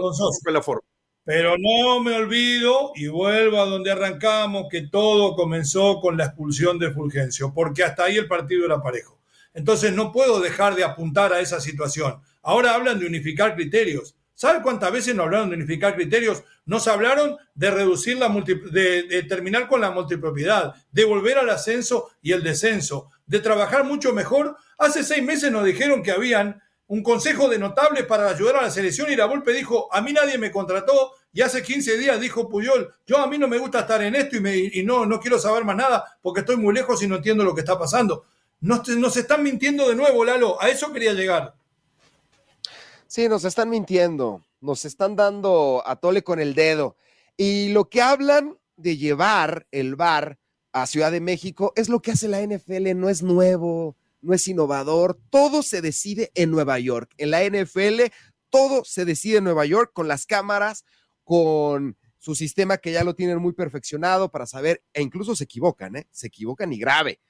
fue 0.43 0.53
la 0.53 0.63
forma. 0.63 0.83
Pero 1.25 1.57
no 1.59 2.01
me 2.01 2.15
olvido 2.15 2.93
y 2.95 3.09
vuelvo 3.09 3.61
a 3.61 3.67
donde 3.67 3.91
arrancamos, 3.91 4.67
que 4.71 4.83
todo 4.83 5.35
comenzó 5.35 6.01
con 6.01 6.17
la 6.17 6.27
expulsión 6.27 6.79
de 6.79 6.93
Fulgencio, 6.93 7.53
porque 7.53 7.83
hasta 7.83 8.05
ahí 8.05 8.17
el 8.17 8.29
partido 8.29 8.65
era 8.65 8.81
parejo. 8.81 9.21
Entonces 9.55 9.93
no 9.93 10.13
puedo 10.13 10.39
dejar 10.39 10.77
de 10.77 10.85
apuntar 10.85 11.33
a 11.33 11.41
esa 11.41 11.61
situación. 11.61 12.21
Ahora 12.43 12.75
hablan 12.75 13.01
de 13.01 13.07
unificar 13.07 13.57
criterios. 13.57 14.17
¿Sabe 14.37 14.61
cuántas 14.61 14.93
veces 14.93 15.15
nos 15.15 15.25
hablaron 15.25 15.49
de 15.49 15.57
unificar 15.57 15.95
criterios? 15.95 16.45
Nos 16.67 16.87
hablaron 16.89 17.39
de 17.55 17.71
reducir 17.71 18.19
la 18.19 18.29
de, 18.29 19.25
terminar 19.27 19.67
con 19.67 19.81
la 19.81 19.91
multipropiedad, 19.91 20.75
de 20.93 21.05
volver 21.07 21.39
al 21.39 21.49
ascenso 21.49 22.11
y 22.21 22.33
el 22.33 22.43
descenso, 22.43 23.11
de 23.25 23.41
trabajar 23.41 23.85
mucho 23.85 24.13
mejor. 24.13 24.55
Hace 24.77 25.05
seis 25.05 25.23
meses 25.23 25.51
nos 25.51 25.65
dijeron 25.65 26.03
que 26.03 26.11
habían 26.11 26.61
un 26.87 27.03
consejo 27.03 27.49
de 27.49 27.59
notables 27.59 28.05
para 28.05 28.29
ayudar 28.29 28.57
a 28.57 28.63
la 28.63 28.71
selección 28.71 29.11
y 29.11 29.17
la 29.17 29.25
Volpe 29.25 29.55
dijo, 29.55 29.89
a 29.91 30.03
mí 30.03 30.13
nadie 30.13 30.37
me 30.37 30.53
contrató 30.53 31.13
y 31.33 31.41
hace 31.41 31.63
15 31.63 31.97
días 31.97 32.21
dijo 32.21 32.47
Puyol, 32.47 32.95
yo 33.07 33.19
a 33.19 33.27
mí 33.27 33.39
no 33.39 33.49
me 33.49 33.57
gusta 33.57 33.81
estar 33.81 34.03
en 34.03 34.15
esto 34.15 34.37
y 34.37 34.83
no, 34.85 35.07
no 35.07 35.19
quiero 35.19 35.39
saber 35.39 35.65
más 35.65 35.77
nada 35.77 36.05
porque 36.21 36.41
estoy 36.41 36.59
muy 36.59 36.75
lejos 36.75 37.03
y 37.03 37.09
no 37.09 37.17
entiendo 37.17 37.43
lo 37.43 37.55
que 37.55 37.63
está 37.63 37.79
pasando. 37.79 38.27
Nos, 38.61 38.87
nos 38.89 39.17
están 39.17 39.43
mintiendo 39.43 39.89
de 39.89 39.95
nuevo, 39.95 40.27
Lalo, 40.27 40.63
a 40.63 40.69
eso 40.69 40.93
quería 40.93 41.15
llegar. 41.15 41.56
Sí, 43.09 43.29
nos 43.29 43.45
están 43.45 43.71
mintiendo, 43.71 44.43
nos 44.61 44.85
están 44.85 45.15
dando 45.15 45.83
a 45.87 45.97
tole 45.97 46.23
con 46.23 46.41
el 46.41 46.55
dedo. 46.55 46.97
Y 47.37 47.69
lo 47.69 47.89
que 47.89 48.03
hablan 48.03 48.59
de 48.77 48.97
llevar 48.97 49.67
el 49.71 49.95
bar 49.95 50.39
a 50.73 50.87
Ciudad 50.87 51.13
de 51.13 51.21
México 51.21 51.73
es 51.77 51.89
lo 51.89 52.01
que 52.01 52.13
hace 52.13 52.29
la 52.29 52.43
NFL, 52.43 52.95
no 52.97 53.09
es 53.09 53.23
nuevo, 53.23 53.97
no 54.21 54.35
es 54.35 54.47
innovador, 54.49 55.19
todo 55.31 55.63
se 55.63 55.81
decide 55.81 56.33
en 56.35 56.51
Nueva 56.51 56.79
York. 56.79 57.13
En 57.17 57.31
la 57.31 57.45
NFL, 57.45 58.13
todo 58.51 58.85
se 58.85 59.05
decide 59.05 59.39
en 59.39 59.45
Nueva 59.45 59.65
York 59.67 59.93
con 59.93 60.09
las 60.09 60.27
cámaras, 60.27 60.85
con 61.23 61.97
su 62.19 62.35
sistema 62.35 62.79
que 62.79 62.93
ya 62.93 63.05
lo 63.05 63.15
tienen 63.15 63.39
muy 63.39 63.53
perfeccionado 63.53 64.31
para 64.31 64.47
saber, 64.47 64.83
e 64.93 65.01
incluso 65.01 65.37
se 65.37 65.45
equivocan, 65.45 65.97
¿eh? 65.97 66.09
Se 66.11 66.27
equivocan 66.27 66.73
y 66.73 66.79
grave. 66.79 67.21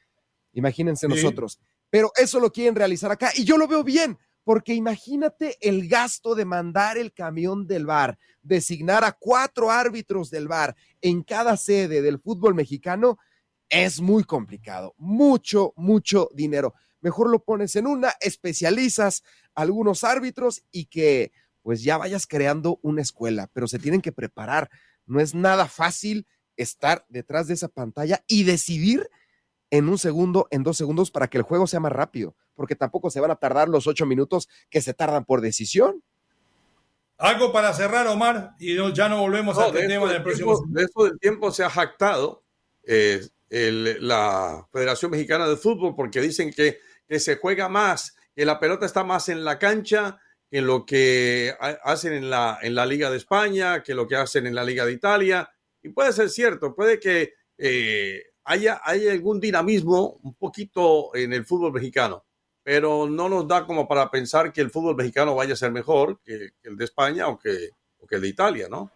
Imagínense 0.55 1.07
nosotros. 1.07 1.61
Pero 1.91 2.13
eso 2.17 2.41
lo 2.41 2.51
quieren 2.51 2.75
realizar 2.75 3.11
acá 3.13 3.31
y 3.37 3.45
yo 3.45 3.59
lo 3.59 3.69
veo 3.69 3.85
bien 3.85 4.19
porque 4.47 4.75
imagínate 4.75 5.59
el 5.61 5.89
gasto 5.89 6.37
de 6.37 6.45
mandar 6.45 6.99
el 6.99 7.13
camión 7.13 7.67
del 7.67 7.85
bar, 7.85 8.17
designar 8.43 9.03
a 9.03 9.11
cuatro 9.11 9.73
árbitros 9.73 10.31
del 10.31 10.47
bar 10.47 10.77
en 11.01 11.25
cada 11.25 11.57
sede 11.57 12.01
del 12.01 12.21
fútbol 12.21 12.55
mexicano, 12.55 13.19
es 13.69 14.01
muy 14.01 14.23
complicado, 14.23 14.95
mucho, 14.99 15.73
mucho 15.75 16.31
dinero. 16.33 16.75
Mejor 17.01 17.29
lo 17.29 17.43
pones 17.43 17.75
en 17.75 17.89
una, 17.89 18.15
especializas 18.21 19.25
algunos 19.57 20.05
árbitros 20.05 20.63
y 20.71 20.85
que 20.85 21.33
pues 21.63 21.83
ya 21.83 21.99
vayas 21.99 22.29
creando 22.29 22.79
una 22.83 23.03
escuela, 23.03 23.51
pero 23.53 23.67
se 23.67 23.81
tienen 23.81 24.01
que 24.01 24.13
preparar. 24.13 24.71
No 25.07 25.19
es 25.19 25.35
nada 25.35 25.67
fácil 25.67 26.25
estar 26.57 27.05
detrás 27.09 27.49
de 27.49 27.55
esa 27.55 27.67
pantalla 27.67 28.23
y 28.29 28.45
decidir 28.45 29.11
en 29.71 29.89
un 29.89 29.99
segundo, 29.99 30.49
en 30.51 30.63
dos 30.63 30.77
segundos, 30.77 31.11
para 31.11 31.29
que 31.29 31.39
el 31.39 31.43
juego 31.43 31.67
sea 31.67 31.81
más 31.81 31.93
rápido, 31.93 32.35
porque 32.55 32.77
tampoco 32.77 33.11
se 33.11 33.21
van 33.21 33.31
a 33.31 33.37
tardar 33.37 33.69
los 33.69 33.87
ocho 33.87 34.07
minutos 34.07 34.49
que 34.71 34.81
se 34.81 34.95
tardan 34.95 35.25
por 35.25 35.41
decisión. 35.41 36.03
Algo 37.19 37.53
para 37.53 37.73
cerrar, 37.73 38.07
Omar, 38.09 38.55
y 38.59 38.77
ya 38.93 39.09
no 39.09 39.21
volvemos 39.21 39.59
al 39.59 39.73
tema 39.73 40.13
del 40.13 40.23
próximo. 40.23 40.63
de 40.69 40.85
eso 40.85 41.05
del 41.05 41.19
tiempo 41.19 41.51
se 41.51 41.65
ha 41.65 41.71
jactado 41.71 42.45
eh, 42.85 43.27
la 43.49 44.67
Federación 44.73 45.11
Mexicana 45.11 45.49
de 45.49 45.57
Fútbol, 45.57 45.95
porque 45.97 46.21
dicen 46.21 46.53
que, 46.53 46.79
que 47.09 47.19
se 47.19 47.37
juega 47.37 47.69
más, 47.69 48.17
que 48.35 48.45
la 48.45 48.61
pelota 48.61 48.85
está 48.85 49.03
más 49.03 49.29
en 49.29 49.45
la 49.45 49.59
cancha 49.59 50.21
que 50.51 50.61
lo 50.61 50.87
que 50.87 51.55
hacen 51.83 52.13
en 52.13 52.31
la, 52.31 52.59
en 52.63 52.75
la 52.75 52.87
Liga 52.87 53.11
de 53.11 53.17
España, 53.17 53.83
que 53.83 53.95
lo 53.95 54.07
que 54.07 54.17
hacen 54.17 54.47
en 54.47 54.55
la 54.55 54.65
Liga 54.65 54.87
de 54.87 54.93
Italia. 54.93 55.51
Y 55.83 55.89
puede 55.91 56.13
ser 56.13 56.31
cierto, 56.31 56.75
puede 56.75 57.01
que 57.01 57.35
eh, 57.59 58.23
haya, 58.47 58.81
algún 58.85 59.41
dinamismo 59.41 60.19
un 60.23 60.35
poquito 60.35 61.15
en 61.15 61.33
el 61.33 61.45
fútbol 61.45 61.73
mexicano, 61.73 62.25
pero 62.63 63.09
no 63.09 63.29
nos 63.29 63.47
da 63.47 63.67
como 63.67 63.87
para 63.87 64.11
pensar 64.11 64.53
que 64.53 64.61
el 64.61 64.71
fútbol 64.71 64.97
mexicano 64.97 65.35
vaya 65.35 65.55
a 65.55 65.57
ser 65.57 65.73
mejor 65.73 66.21
que, 66.25 66.51
el 66.63 66.77
de 66.77 66.85
España 66.85 67.29
o 67.29 67.39
que, 67.39 67.71
que 68.09 68.17
el 68.17 68.23
de 68.23 68.29
Italia, 68.29 68.69
¿no? 68.71 68.91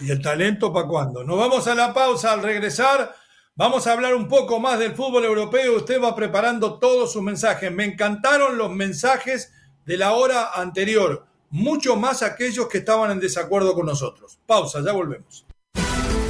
¿Y 0.00 0.10
el 0.10 0.20
talento 0.20 0.72
para 0.72 0.86
cuándo? 0.86 1.22
Nos 1.24 1.38
vamos 1.38 1.66
a 1.68 1.74
la 1.74 1.94
pausa. 1.94 2.32
Al 2.32 2.42
regresar, 2.42 3.14
vamos 3.54 3.86
a 3.86 3.92
hablar 3.92 4.14
un 4.14 4.26
poco 4.26 4.58
más 4.58 4.78
del 4.78 4.94
fútbol 4.94 5.24
europeo. 5.24 5.76
Usted 5.76 6.02
va 6.02 6.16
preparando 6.16 6.78
todos 6.78 7.12
sus 7.12 7.22
mensajes. 7.22 7.70
Me 7.70 7.84
encantaron 7.84 8.58
los 8.58 8.70
mensajes 8.70 9.52
de 9.84 9.96
la 9.96 10.12
hora 10.12 10.54
anterior, 10.54 11.26
mucho 11.50 11.96
más 11.96 12.22
aquellos 12.22 12.68
que 12.68 12.78
estaban 12.78 13.12
en 13.12 13.20
desacuerdo 13.20 13.74
con 13.74 13.86
nosotros. 13.86 14.38
Pausa, 14.46 14.82
ya 14.84 14.92
volvemos. 14.92 15.46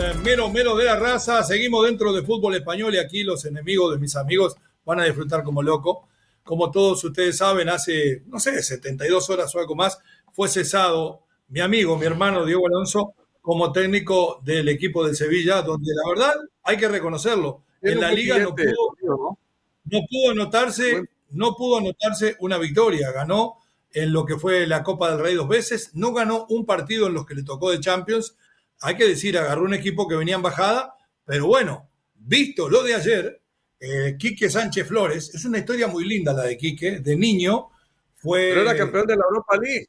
Regresamos 0.00 0.16
eh, 0.16 0.20
mero 0.22 0.48
mero 0.50 0.76
de 0.76 0.84
la 0.84 0.96
raza. 0.96 1.42
Seguimos 1.42 1.84
dentro 1.84 2.12
de 2.12 2.22
fútbol 2.22 2.54
español 2.54 2.94
y 2.94 2.98
aquí 2.98 3.22
los 3.22 3.44
enemigos 3.44 3.92
de 3.92 3.98
mis 3.98 4.16
amigos 4.16 4.56
van 4.84 5.00
a 5.00 5.04
disfrutar 5.04 5.42
como 5.44 5.62
loco. 5.62 6.08
Como 6.42 6.70
todos 6.70 7.04
ustedes 7.04 7.36
saben, 7.36 7.68
hace, 7.68 8.22
no 8.26 8.40
sé, 8.40 8.62
72 8.62 9.28
horas 9.30 9.54
o 9.54 9.58
algo 9.58 9.74
más, 9.74 9.98
fue 10.32 10.48
cesado 10.48 11.22
mi 11.48 11.60
amigo, 11.60 11.98
mi 11.98 12.06
hermano 12.06 12.46
Diego 12.46 12.66
Alonso, 12.66 13.14
como 13.42 13.72
técnico 13.72 14.40
del 14.42 14.68
equipo 14.68 15.06
de 15.06 15.14
Sevilla, 15.14 15.62
donde 15.62 15.92
la 15.94 16.08
verdad 16.08 16.34
hay 16.62 16.76
que 16.76 16.88
reconocerlo. 16.88 17.62
En 17.82 18.00
la 18.00 18.10
liga 18.10 18.38
no 18.38 18.54
pudo, 18.54 19.38
no 19.84 19.98
pudo 20.08 20.30
anotarse, 20.30 21.02
no 21.30 21.54
pudo 21.56 21.78
anotarse 21.78 22.36
una 22.40 22.58
victoria. 22.58 23.12
Ganó 23.12 23.58
en 23.92 24.12
lo 24.12 24.24
que 24.24 24.36
fue 24.36 24.66
la 24.66 24.82
Copa 24.82 25.10
del 25.10 25.20
Rey 25.20 25.34
dos 25.34 25.48
veces, 25.48 25.90
no 25.94 26.12
ganó 26.12 26.46
un 26.48 26.64
partido 26.64 27.06
en 27.06 27.14
los 27.14 27.26
que 27.26 27.34
le 27.34 27.42
tocó 27.42 27.70
de 27.70 27.80
Champions. 27.80 28.36
Hay 28.80 28.96
que 28.96 29.06
decir, 29.06 29.36
agarró 29.36 29.64
un 29.64 29.74
equipo 29.74 30.08
que 30.08 30.16
venía 30.16 30.36
en 30.36 30.42
bajada, 30.42 30.96
pero 31.24 31.46
bueno, 31.46 31.88
visto 32.14 32.68
lo 32.68 32.82
de 32.82 32.94
ayer, 32.94 33.42
eh, 33.78 34.16
Quique 34.18 34.48
Sánchez 34.48 34.86
Flores, 34.86 35.34
es 35.34 35.44
una 35.44 35.58
historia 35.58 35.86
muy 35.86 36.04
linda 36.04 36.32
la 36.32 36.44
de 36.44 36.56
Quique, 36.56 37.00
de 37.00 37.16
niño 37.16 37.68
fue... 38.16 38.50
Pero 38.50 38.62
era 38.62 38.76
campeón 38.76 39.06
de 39.06 39.16
la 39.16 39.24
Europa 39.28 39.56
League. 39.56 39.88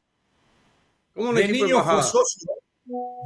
¿Cómo 1.14 1.32
de 1.32 1.48
niño 1.48 1.82
fue 1.84 2.02
socio, 2.02 2.50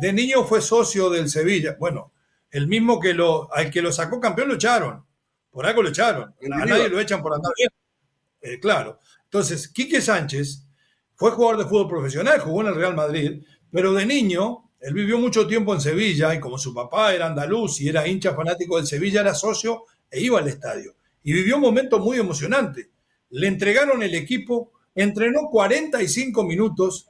de 0.00 0.12
niño 0.12 0.44
fue 0.44 0.60
socio 0.60 1.08
del 1.08 1.28
Sevilla. 1.28 1.76
Bueno, 1.78 2.12
el 2.50 2.66
mismo 2.66 2.98
que 2.98 3.14
lo, 3.14 3.52
al 3.52 3.70
que 3.70 3.82
lo 3.82 3.92
sacó 3.92 4.20
campeón 4.20 4.48
lo 4.48 4.54
echaron. 4.54 5.04
Por 5.50 5.66
algo 5.66 5.82
lo 5.82 5.88
echaron. 5.88 6.34
A 6.52 6.66
nadie 6.66 6.88
lo 6.88 7.00
echan 7.00 7.22
por 7.22 7.32
andar 7.32 7.52
bien. 7.56 7.70
Eh, 8.40 8.58
claro. 8.60 9.00
Entonces, 9.24 9.68
Quique 9.68 10.00
Sánchez 10.00 10.64
fue 11.14 11.30
jugador 11.30 11.58
de 11.58 11.64
fútbol 11.64 11.88
profesional, 11.88 12.40
jugó 12.40 12.62
en 12.62 12.68
el 12.68 12.74
Real 12.74 12.94
Madrid, 12.94 13.42
pero 13.70 13.92
de 13.92 14.04
niño, 14.04 14.65
él 14.80 14.94
vivió 14.94 15.18
mucho 15.18 15.46
tiempo 15.46 15.74
en 15.74 15.80
Sevilla 15.80 16.34
y 16.34 16.40
como 16.40 16.58
su 16.58 16.74
papá 16.74 17.14
era 17.14 17.26
andaluz 17.26 17.80
y 17.80 17.88
era 17.88 18.06
hincha 18.06 18.34
fanático 18.34 18.76
del 18.76 18.86
Sevilla, 18.86 19.20
era 19.22 19.34
socio 19.34 19.84
e 20.10 20.20
iba 20.20 20.38
al 20.38 20.48
estadio. 20.48 20.94
Y 21.22 21.32
vivió 21.32 21.56
un 21.56 21.62
momento 21.62 21.98
muy 21.98 22.18
emocionante. 22.18 22.90
Le 23.30 23.48
entregaron 23.48 24.02
el 24.02 24.14
equipo, 24.14 24.72
entrenó 24.94 25.48
45 25.50 26.44
minutos 26.44 27.08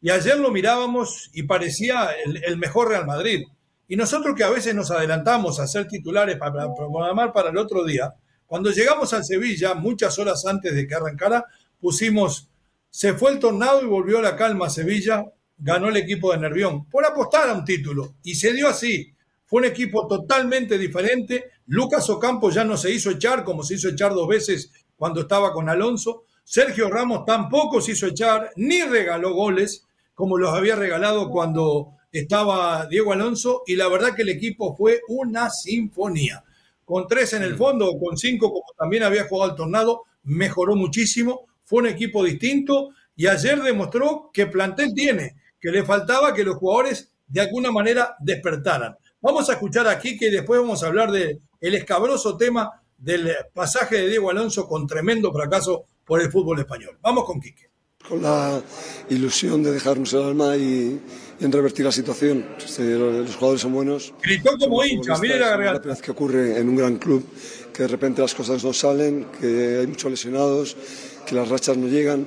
y 0.00 0.10
ayer 0.10 0.38
lo 0.38 0.50
mirábamos 0.50 1.30
y 1.32 1.44
parecía 1.44 2.10
el, 2.24 2.58
mejor 2.58 2.88
Real 2.88 3.06
Madrid. 3.06 3.44
Y 3.88 3.96
nosotros 3.96 4.34
que 4.36 4.44
a 4.44 4.50
veces 4.50 4.74
nos 4.74 4.90
adelantamos 4.90 5.60
a 5.60 5.66
ser 5.66 5.88
titulares 5.88 6.36
para 6.36 6.74
programar 6.74 7.32
para 7.32 7.50
el 7.50 7.56
otro 7.56 7.84
día, 7.84 8.14
cuando 8.46 8.70
llegamos 8.70 9.14
al 9.14 9.24
Sevilla, 9.24 9.74
muchas 9.74 10.18
horas 10.18 10.44
antes 10.44 10.74
de 10.74 10.86
que 10.86 10.94
arrancara, 10.94 11.44
pusimos 11.80 12.50
se 12.94 13.12
fue 13.14 13.32
el 13.32 13.40
tornado 13.40 13.82
y 13.82 13.86
volvió 13.86 14.22
la 14.22 14.36
calma 14.36 14.66
a 14.66 14.70
Sevilla, 14.70 15.24
ganó 15.56 15.88
el 15.88 15.96
equipo 15.96 16.32
de 16.32 16.38
Nervión 16.38 16.88
por 16.88 17.04
apostar 17.04 17.48
a 17.48 17.52
un 17.52 17.64
título 17.64 18.14
y 18.22 18.34
se 18.34 18.52
dio 18.52 18.68
así. 18.68 19.12
Fue 19.46 19.60
un 19.60 19.66
equipo 19.66 20.06
totalmente 20.06 20.78
diferente. 20.78 21.50
Lucas 21.66 22.08
Ocampo 22.10 22.50
ya 22.50 22.64
no 22.64 22.76
se 22.76 22.90
hizo 22.90 23.10
echar 23.10 23.44
como 23.44 23.62
se 23.62 23.74
hizo 23.74 23.88
echar 23.88 24.12
dos 24.12 24.28
veces 24.28 24.72
cuando 24.96 25.22
estaba 25.22 25.52
con 25.52 25.68
Alonso. 25.68 26.24
Sergio 26.42 26.90
Ramos 26.90 27.24
tampoco 27.24 27.80
se 27.80 27.92
hizo 27.92 28.06
echar 28.06 28.50
ni 28.56 28.82
regaló 28.82 29.32
goles 29.34 29.84
como 30.14 30.38
los 30.38 30.52
había 30.52 30.76
regalado 30.76 31.30
cuando 31.30 31.92
estaba 32.12 32.86
Diego 32.86 33.12
Alonso 33.12 33.62
y 33.66 33.76
la 33.76 33.88
verdad 33.88 34.14
que 34.14 34.22
el 34.22 34.28
equipo 34.28 34.76
fue 34.76 35.00
una 35.08 35.50
sinfonía. 35.50 36.44
Con 36.84 37.06
tres 37.08 37.32
en 37.32 37.42
el 37.42 37.56
fondo 37.56 37.90
o 37.90 37.98
con 37.98 38.16
cinco 38.16 38.52
como 38.52 38.66
también 38.78 39.02
había 39.02 39.26
jugado 39.26 39.52
el 39.52 39.56
tornado, 39.56 40.02
mejoró 40.22 40.76
muchísimo 40.76 41.46
fue 41.64 41.80
un 41.80 41.88
equipo 41.88 42.22
distinto 42.22 42.90
y 43.16 43.26
ayer 43.26 43.60
demostró 43.62 44.30
que 44.32 44.46
plantel 44.46 44.92
tiene, 44.94 45.36
que 45.64 45.70
le 45.70 45.82
faltaba 45.82 46.34
que 46.34 46.44
los 46.44 46.56
jugadores 46.56 47.10
de 47.26 47.40
alguna 47.40 47.72
manera 47.72 48.16
despertaran. 48.20 48.94
Vamos 49.22 49.48
a 49.48 49.54
escuchar 49.54 49.88
aquí 49.88 50.18
que 50.18 50.30
después 50.30 50.60
vamos 50.60 50.82
a 50.82 50.88
hablar 50.88 51.10
del 51.10 51.40
el 51.58 51.74
escabroso 51.74 52.36
tema 52.36 52.82
del 52.98 53.30
pasaje 53.54 53.96
de 53.96 54.08
Diego 54.08 54.28
Alonso 54.28 54.68
con 54.68 54.86
tremendo 54.86 55.32
fracaso 55.32 55.86
por 56.04 56.20
el 56.20 56.30
fútbol 56.30 56.58
español. 56.58 56.98
Vamos 57.00 57.24
con 57.24 57.40
Quique. 57.40 57.70
Con 58.06 58.20
la 58.20 58.60
ilusión 59.08 59.62
de 59.62 59.72
dejarnos 59.72 60.12
el 60.12 60.24
alma 60.24 60.54
y, 60.54 61.00
en 61.40 61.50
revertir 61.50 61.86
la 61.86 61.92
situación. 61.92 62.46
los 62.58 63.34
jugadores 63.36 63.62
son 63.62 63.72
buenos. 63.72 64.12
Gritó 64.22 64.58
como 64.58 64.84
hincha, 64.84 65.16
mire 65.16 65.38
la 65.38 65.56
realidad. 65.56 65.82
La 65.82 65.96
que 65.96 66.10
ocurre 66.10 66.58
en 66.58 66.68
un 66.68 66.76
gran 66.76 66.98
club, 66.98 67.24
que 67.72 67.84
de 67.84 67.88
repente 67.88 68.20
las 68.20 68.34
cosas 68.34 68.62
no 68.62 68.74
salen, 68.74 69.28
que 69.40 69.78
hay 69.80 69.86
muchos 69.86 70.10
lesionados, 70.10 70.76
que 71.24 71.34
las 71.34 71.48
rachas 71.48 71.78
no 71.78 71.86
llegan. 71.86 72.26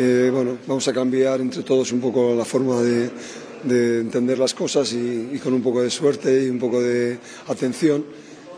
Eh, 0.00 0.30
bueno, 0.32 0.58
vamos 0.64 0.86
a 0.86 0.92
cambiar 0.92 1.40
entre 1.40 1.64
todos 1.64 1.90
un 1.90 2.00
poco 2.00 2.32
la 2.32 2.44
forma 2.44 2.80
de, 2.80 3.10
entender 3.64 4.38
las 4.38 4.54
cosas 4.54 4.92
y, 4.92 5.36
con 5.42 5.52
un 5.52 5.60
poco 5.60 5.82
de 5.82 5.90
suerte 5.90 6.44
y 6.44 6.48
un 6.48 6.60
poco 6.60 6.80
de 6.80 7.18
atención 7.48 8.04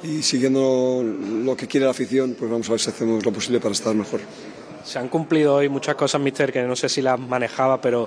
y 0.02 0.20
siguiendo 0.22 1.02
lo 1.02 1.56
que 1.56 1.66
quiere 1.66 1.86
la 1.86 1.92
afición, 1.92 2.36
pues 2.38 2.50
vamos 2.50 2.68
a 2.68 2.72
ver 2.72 2.80
si 2.80 2.90
hacemos 2.90 3.24
lo 3.24 3.32
posible 3.32 3.58
para 3.58 3.72
estar 3.72 3.94
mejor. 3.94 4.20
Se 4.84 4.98
han 4.98 5.08
cumplido 5.08 5.54
hoy 5.54 5.70
muchas 5.70 5.94
cosas, 5.94 6.20
Mister, 6.20 6.52
que 6.52 6.62
no 6.62 6.76
sé 6.76 6.90
si 6.90 7.00
las 7.00 7.18
manejaba, 7.18 7.80
pero 7.80 8.06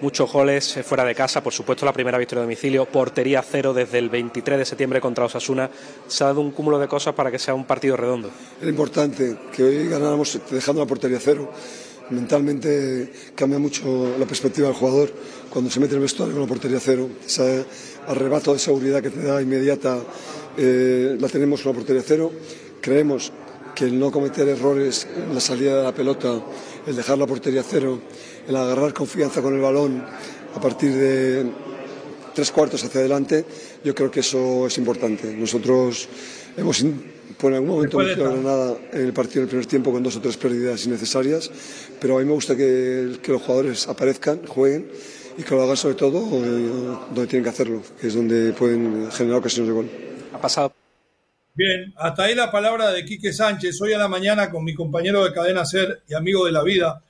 muchos 0.00 0.32
goles 0.32 0.78
fuera 0.82 1.04
de 1.04 1.14
casa, 1.14 1.42
por 1.42 1.52
supuesto 1.52 1.84
la 1.84 1.92
primera 1.92 2.16
victoria 2.16 2.40
de 2.40 2.46
domicilio, 2.46 2.86
portería 2.86 3.42
cero 3.42 3.74
desde 3.74 3.98
el 3.98 4.08
23 4.08 4.58
de 4.58 4.64
septiembre 4.64 5.00
contra 5.02 5.26
Osasuna. 5.26 5.70
Se 6.08 6.24
ha 6.24 6.28
dado 6.28 6.40
un 6.40 6.50
cúmulo 6.50 6.78
de 6.78 6.88
cosas 6.88 7.14
para 7.14 7.30
que 7.30 7.38
sea 7.38 7.52
un 7.52 7.66
partido 7.66 7.98
redondo. 7.98 8.30
Es 8.60 8.68
importante 8.68 9.36
que 9.54 9.62
hoy 9.62 9.88
ganáramos 9.88 10.38
dejando 10.50 10.80
la 10.80 10.88
portería 10.88 11.18
cero. 11.20 11.50
Mentalmente 12.10 13.12
cambia 13.34 13.58
mucho 13.58 14.16
la 14.18 14.26
perspectiva 14.26 14.68
del 14.68 14.76
jugador 14.76 15.12
cuando 15.48 15.70
se 15.70 15.78
mete 15.78 15.92
en 15.92 15.98
el 15.98 16.02
vestuario 16.02 16.34
con 16.34 16.42
la 16.42 16.48
portería 16.48 16.80
cero. 16.80 17.08
Ese 17.24 17.64
arrebato 18.06 18.52
de 18.52 18.58
seguridad 18.58 19.02
que 19.02 19.10
te 19.10 19.22
da 19.22 19.40
inmediata 19.40 19.98
eh, 20.56 21.16
la 21.18 21.28
tenemos 21.28 21.62
con 21.62 21.72
la 21.72 21.78
portería 21.78 22.02
cero. 22.04 22.32
Creemos 22.80 23.32
que 23.74 23.84
el 23.84 23.98
no 23.98 24.10
cometer 24.10 24.48
errores 24.48 25.06
en 25.16 25.34
la 25.34 25.40
salida 25.40 25.78
de 25.78 25.84
la 25.84 25.94
pelota, 25.94 26.42
el 26.86 26.96
dejar 26.96 27.16
la 27.18 27.26
portería 27.26 27.62
cero, 27.62 28.00
el 28.48 28.56
agarrar 28.56 28.92
confianza 28.92 29.40
con 29.40 29.54
el 29.54 29.60
balón 29.60 30.04
a 30.54 30.60
partir 30.60 30.92
de 30.92 31.46
tres 32.34 32.50
cuartos 32.50 32.82
hacia 32.84 33.00
adelante, 33.00 33.44
yo 33.84 33.94
creo 33.94 34.10
que 34.10 34.20
eso 34.20 34.66
es 34.66 34.78
importante. 34.78 35.32
Nosotros 35.34 36.08
hemos 36.56 36.84
por 37.40 37.54
algún 37.54 37.70
momento 37.70 38.00
hemos 38.00 38.38
nada 38.44 38.76
en 38.92 39.06
el 39.06 39.12
partido 39.12 39.40
en 39.40 39.44
el 39.44 39.48
primer 39.48 39.66
tiempo 39.66 39.92
con 39.92 40.02
dos 40.02 40.16
o 40.16 40.20
tres 40.20 40.36
pérdidas 40.36 40.84
innecesarias, 40.84 41.50
pero 42.00 42.16
a 42.16 42.20
mí 42.20 42.26
me 42.26 42.32
gusta 42.32 42.56
que, 42.56 43.18
que 43.22 43.32
los 43.32 43.42
jugadores 43.42 43.88
aparezcan, 43.88 44.46
jueguen 44.46 44.90
y 45.38 45.42
que 45.42 45.54
lo 45.54 45.62
hagan 45.62 45.76
sobre 45.76 45.94
todo 45.94 46.20
donde 46.20 47.26
tienen 47.26 47.44
que 47.44 47.50
hacerlo, 47.50 47.82
que 47.98 48.08
es 48.08 48.14
donde 48.14 48.52
pueden 48.52 49.10
generar 49.10 49.38
ocasiones 49.38 49.68
de 49.68 49.74
gol. 49.74 49.90
Ha 50.34 50.40
pasado. 50.40 50.74
Bien, 51.54 51.92
hasta 51.96 52.24
ahí 52.24 52.34
la 52.34 52.50
palabra 52.50 52.90
de 52.90 53.04
Quique 53.04 53.32
Sánchez. 53.32 53.80
Hoy 53.80 53.92
a 53.92 53.98
la 53.98 54.08
mañana 54.08 54.50
con 54.50 54.62
mi 54.62 54.74
compañero 54.74 55.24
de 55.24 55.32
cadena 55.32 55.64
Ser 55.64 56.02
y 56.08 56.14
amigo 56.14 56.46
de 56.46 56.52
la 56.52 56.62
vida, 56.62 57.02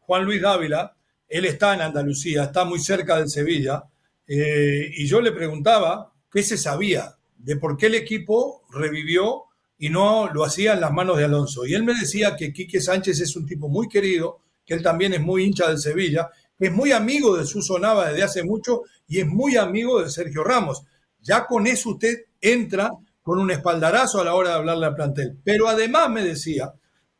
Juan 0.00 0.24
Luis 0.24 0.40
Dávila. 0.40 0.94
Él 1.28 1.44
está 1.44 1.74
en 1.74 1.82
Andalucía, 1.82 2.44
está 2.44 2.64
muy 2.64 2.78
cerca 2.78 3.18
del 3.18 3.28
Sevilla. 3.28 3.84
Eh, 4.26 4.90
y 4.96 5.06
yo 5.06 5.20
le 5.20 5.32
preguntaba 5.32 6.12
qué 6.30 6.42
se 6.42 6.56
sabía 6.56 7.16
de 7.36 7.56
por 7.56 7.76
qué 7.76 7.86
el 7.86 7.94
equipo 7.96 8.62
revivió 8.70 9.44
y 9.82 9.90
no 9.90 10.28
lo 10.32 10.44
hacía 10.44 10.74
en 10.74 10.80
las 10.80 10.92
manos 10.92 11.18
de 11.18 11.24
Alonso. 11.24 11.66
Y 11.66 11.74
él 11.74 11.82
me 11.82 11.92
decía 11.92 12.36
que 12.36 12.52
Quique 12.52 12.80
Sánchez 12.80 13.18
es 13.18 13.34
un 13.34 13.46
tipo 13.46 13.68
muy 13.68 13.88
querido, 13.88 14.38
que 14.64 14.74
él 14.74 14.82
también 14.82 15.12
es 15.12 15.20
muy 15.20 15.42
hincha 15.42 15.66
del 15.66 15.78
Sevilla, 15.78 16.30
que 16.56 16.66
es 16.66 16.72
muy 16.72 16.92
amigo 16.92 17.36
de 17.36 17.44
Suso 17.44 17.80
Nava 17.80 18.06
desde 18.06 18.22
hace 18.22 18.44
mucho 18.44 18.82
y 19.08 19.18
es 19.18 19.26
muy 19.26 19.56
amigo 19.56 20.00
de 20.00 20.08
Sergio 20.08 20.44
Ramos. 20.44 20.84
Ya 21.20 21.46
con 21.46 21.66
eso 21.66 21.90
usted 21.90 22.26
entra 22.40 22.92
con 23.22 23.40
un 23.40 23.50
espaldarazo 23.50 24.20
a 24.20 24.24
la 24.24 24.36
hora 24.36 24.50
de 24.50 24.54
hablarle 24.54 24.86
al 24.86 24.94
plantel. 24.94 25.36
Pero 25.42 25.66
además 25.66 26.08
me 26.10 26.22
decía 26.22 26.72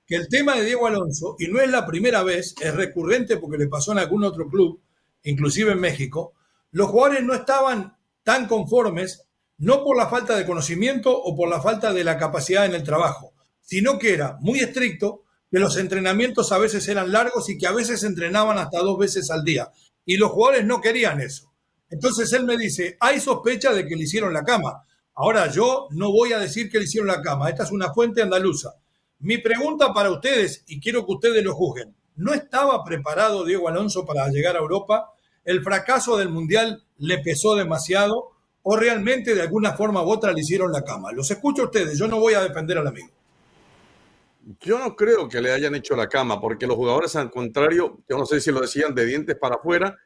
que 0.07 0.14
el 0.14 0.29
tema 0.29 0.55
de 0.55 0.64
Diego 0.64 0.87
Alonso, 0.87 1.35
y 1.40 1.48
no 1.48 1.61
es 1.61 1.68
la 1.68 1.85
primera 1.85 2.22
vez, 2.22 2.55
es 2.61 2.72
recurrente 2.77 3.38
porque 3.38 3.59
le 3.59 3.66
pasó 3.66 3.90
en 3.90 3.98
algún 3.98 4.22
otro 4.22 4.48
club, 4.48 4.81
inclusive 5.25 5.72
en 5.72 5.81
México, 5.81 6.35
los 6.70 6.90
jugadores 6.90 7.25
no 7.25 7.35
estaban 7.35 7.96
tan 8.22 8.46
conformes, 8.46 9.25
no 9.62 9.85
por 9.85 9.96
la 9.96 10.09
falta 10.09 10.37
de 10.37 10.44
conocimiento 10.44 11.16
o 11.16 11.37
por 11.37 11.48
la 11.48 11.62
falta 11.62 11.92
de 11.92 12.03
la 12.03 12.18
capacidad 12.18 12.66
en 12.66 12.75
el 12.75 12.83
trabajo, 12.83 13.33
sino 13.61 13.96
que 13.96 14.12
era 14.12 14.37
muy 14.40 14.59
estricto, 14.59 15.22
que 15.48 15.61
los 15.61 15.77
entrenamientos 15.77 16.51
a 16.51 16.59
veces 16.59 16.88
eran 16.88 17.12
largos 17.12 17.48
y 17.48 17.57
que 17.57 17.68
a 17.68 17.72
veces 17.72 18.03
entrenaban 18.03 18.59
hasta 18.59 18.81
dos 18.81 18.98
veces 18.98 19.31
al 19.31 19.44
día. 19.44 19.70
Y 20.05 20.16
los 20.16 20.33
jugadores 20.33 20.66
no 20.66 20.81
querían 20.81 21.20
eso. 21.20 21.53
Entonces 21.88 22.33
él 22.33 22.44
me 22.44 22.57
dice, 22.57 22.96
hay 22.98 23.20
sospecha 23.20 23.72
de 23.72 23.87
que 23.87 23.94
le 23.94 24.03
hicieron 24.03 24.33
la 24.33 24.42
cama. 24.42 24.83
Ahora 25.14 25.48
yo 25.48 25.87
no 25.90 26.11
voy 26.11 26.33
a 26.33 26.40
decir 26.40 26.68
que 26.68 26.79
le 26.79 26.85
hicieron 26.85 27.07
la 27.07 27.22
cama, 27.22 27.48
esta 27.48 27.62
es 27.62 27.70
una 27.70 27.92
fuente 27.92 28.20
andaluza. 28.20 28.75
Mi 29.20 29.38
pregunta 29.38 29.94
para 29.94 30.11
ustedes, 30.11 30.64
y 30.66 30.81
quiero 30.81 31.07
que 31.07 31.12
ustedes 31.12 31.44
lo 31.44 31.55
juzguen, 31.55 31.94
¿no 32.16 32.35
estaba 32.35 32.83
preparado 32.83 33.44
Diego 33.44 33.68
Alonso 33.68 34.05
para 34.05 34.27
llegar 34.27 34.57
a 34.57 34.61
Europa? 34.61 35.12
¿El 35.44 35.62
fracaso 35.62 36.16
del 36.16 36.31
Mundial 36.31 36.83
le 36.98 37.18
pesó 37.18 37.55
demasiado? 37.55 38.32
¿O 38.64 38.77
realmente 38.77 39.35
de 39.35 39.42
alguna 39.42 39.72
forma 39.72 40.03
u 40.03 40.11
otra 40.11 40.33
le 40.33 40.40
hicieron 40.40 40.70
la 40.72 40.83
cama? 40.83 41.12
Los 41.12 41.31
escucho 41.31 41.64
ustedes, 41.64 41.98
yo 41.98 42.07
no 42.07 42.20
voy 42.20 42.35
a 42.35 42.42
defender 42.42 42.79
al 42.79 42.87
amigo. 42.87 43.11
Yo 44.61 44.79
no 44.79 44.96
creo 44.96 45.29
que 45.29 45.40
le 45.40 45.53
hayan 45.53 45.75
hecho 45.75 45.94
la 45.94 46.09
cama, 46.09 46.40
porque 46.40 46.66
los 46.66 46.77
jugadores, 46.77 47.14
al 47.16 47.31
contrario, 47.31 48.03
yo 48.09 48.18
no 48.18 48.27
sé 48.27 48.40
si 48.40 48.51
lo 48.51 48.61
decían 48.61 48.94
de 48.94 49.07
dientes 49.07 49.37
para 49.37 49.57
afuera, 49.57 49.96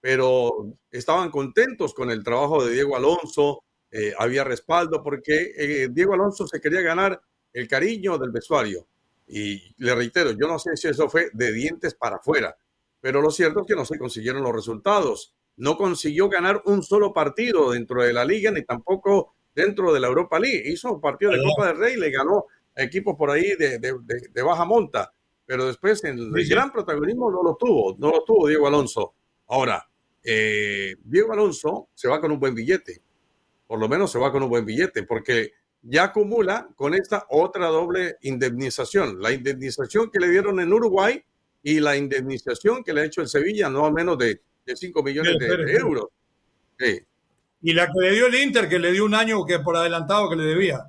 pero 0.00 0.76
estaban 0.90 1.30
contentos 1.30 1.94
con 1.94 2.10
el 2.10 2.22
trabajo 2.24 2.64
de 2.64 2.72
Diego 2.72 2.96
Alonso, 2.96 3.64
eh, 3.90 4.12
había 4.18 4.42
respaldo, 4.42 5.02
porque 5.02 5.52
eh, 5.56 5.88
Diego 5.90 6.14
Alonso 6.14 6.46
se 6.46 6.60
quería 6.60 6.80
ganar 6.80 7.20
el 7.52 7.68
cariño 7.68 8.18
del 8.18 8.30
vestuario. 8.30 8.86
Y 9.26 9.74
le 9.78 9.94
reitero, 9.94 10.32
yo 10.32 10.46
no 10.48 10.58
sé 10.58 10.76
si 10.76 10.88
eso 10.88 11.08
fue 11.08 11.30
de 11.32 11.52
dientes 11.52 11.94
para 11.94 12.16
afuera, 12.16 12.56
pero 13.00 13.22
lo 13.22 13.30
cierto 13.30 13.60
es 13.60 13.66
que 13.66 13.76
no 13.76 13.84
se 13.84 13.98
consiguieron 13.98 14.42
los 14.42 14.52
resultados. 14.52 15.33
No 15.56 15.76
consiguió 15.76 16.28
ganar 16.28 16.62
un 16.64 16.82
solo 16.82 17.12
partido 17.12 17.72
dentro 17.72 18.02
de 18.02 18.12
la 18.12 18.24
liga, 18.24 18.50
ni 18.50 18.64
tampoco 18.64 19.34
dentro 19.54 19.92
de 19.92 20.00
la 20.00 20.08
Europa 20.08 20.38
League. 20.38 20.62
Hizo 20.66 20.94
un 20.94 21.00
partido 21.00 21.32
de 21.32 21.42
Copa 21.42 21.68
del 21.68 21.78
Rey, 21.78 21.96
le 21.96 22.10
ganó 22.10 22.46
a 22.76 22.82
equipos 22.82 23.14
por 23.16 23.30
ahí 23.30 23.54
de, 23.56 23.78
de, 23.78 24.42
baja 24.42 24.64
monta, 24.64 25.12
pero 25.46 25.66
después 25.66 26.02
en 26.04 26.18
el 26.18 26.48
gran 26.48 26.72
protagonismo 26.72 27.30
no 27.30 27.42
lo 27.42 27.56
tuvo, 27.56 27.96
no 27.98 28.10
lo 28.10 28.24
tuvo 28.24 28.48
Diego 28.48 28.66
Alonso. 28.66 29.14
Ahora, 29.46 29.86
eh, 30.22 30.96
Diego 31.04 31.32
Alonso 31.32 31.88
se 31.94 32.08
va 32.08 32.20
con 32.20 32.32
un 32.32 32.40
buen 32.40 32.54
billete, 32.54 33.00
por 33.66 33.78
lo 33.78 33.88
menos 33.88 34.10
se 34.10 34.18
va 34.18 34.32
con 34.32 34.42
un 34.42 34.48
buen 34.48 34.64
billete, 34.64 35.04
porque 35.04 35.52
ya 35.82 36.04
acumula 36.04 36.68
con 36.74 36.94
esta 36.94 37.26
otra 37.28 37.66
doble 37.68 38.16
indemnización, 38.22 39.20
la 39.20 39.32
indemnización 39.32 40.10
que 40.10 40.18
le 40.18 40.30
dieron 40.30 40.58
en 40.60 40.72
Uruguay 40.72 41.22
y 41.62 41.80
la 41.80 41.96
indemnización 41.96 42.82
que 42.82 42.92
le 42.92 43.02
ha 43.02 43.04
hecho 43.04 43.20
el 43.20 43.28
Sevilla, 43.28 43.68
no 43.68 43.86
al 43.86 43.92
menos 43.92 44.18
de, 44.18 44.40
de 44.64 44.76
5 44.76 45.02
millones 45.02 45.36
de, 45.38 45.72
euros. 45.74 46.06
Y 47.62 47.72
la 47.72 47.86
que 47.86 48.00
le 48.00 48.12
dio 48.12 48.26
el 48.26 48.34
Inter, 48.34 48.68
que 48.68 48.78
le 48.78 48.92
dio 48.92 49.04
un 49.04 49.14
año 49.14 49.44
que 49.44 49.58
por 49.58 49.76
adelantado 49.76 50.28
que 50.28 50.36
le 50.36 50.44
debía. 50.44 50.84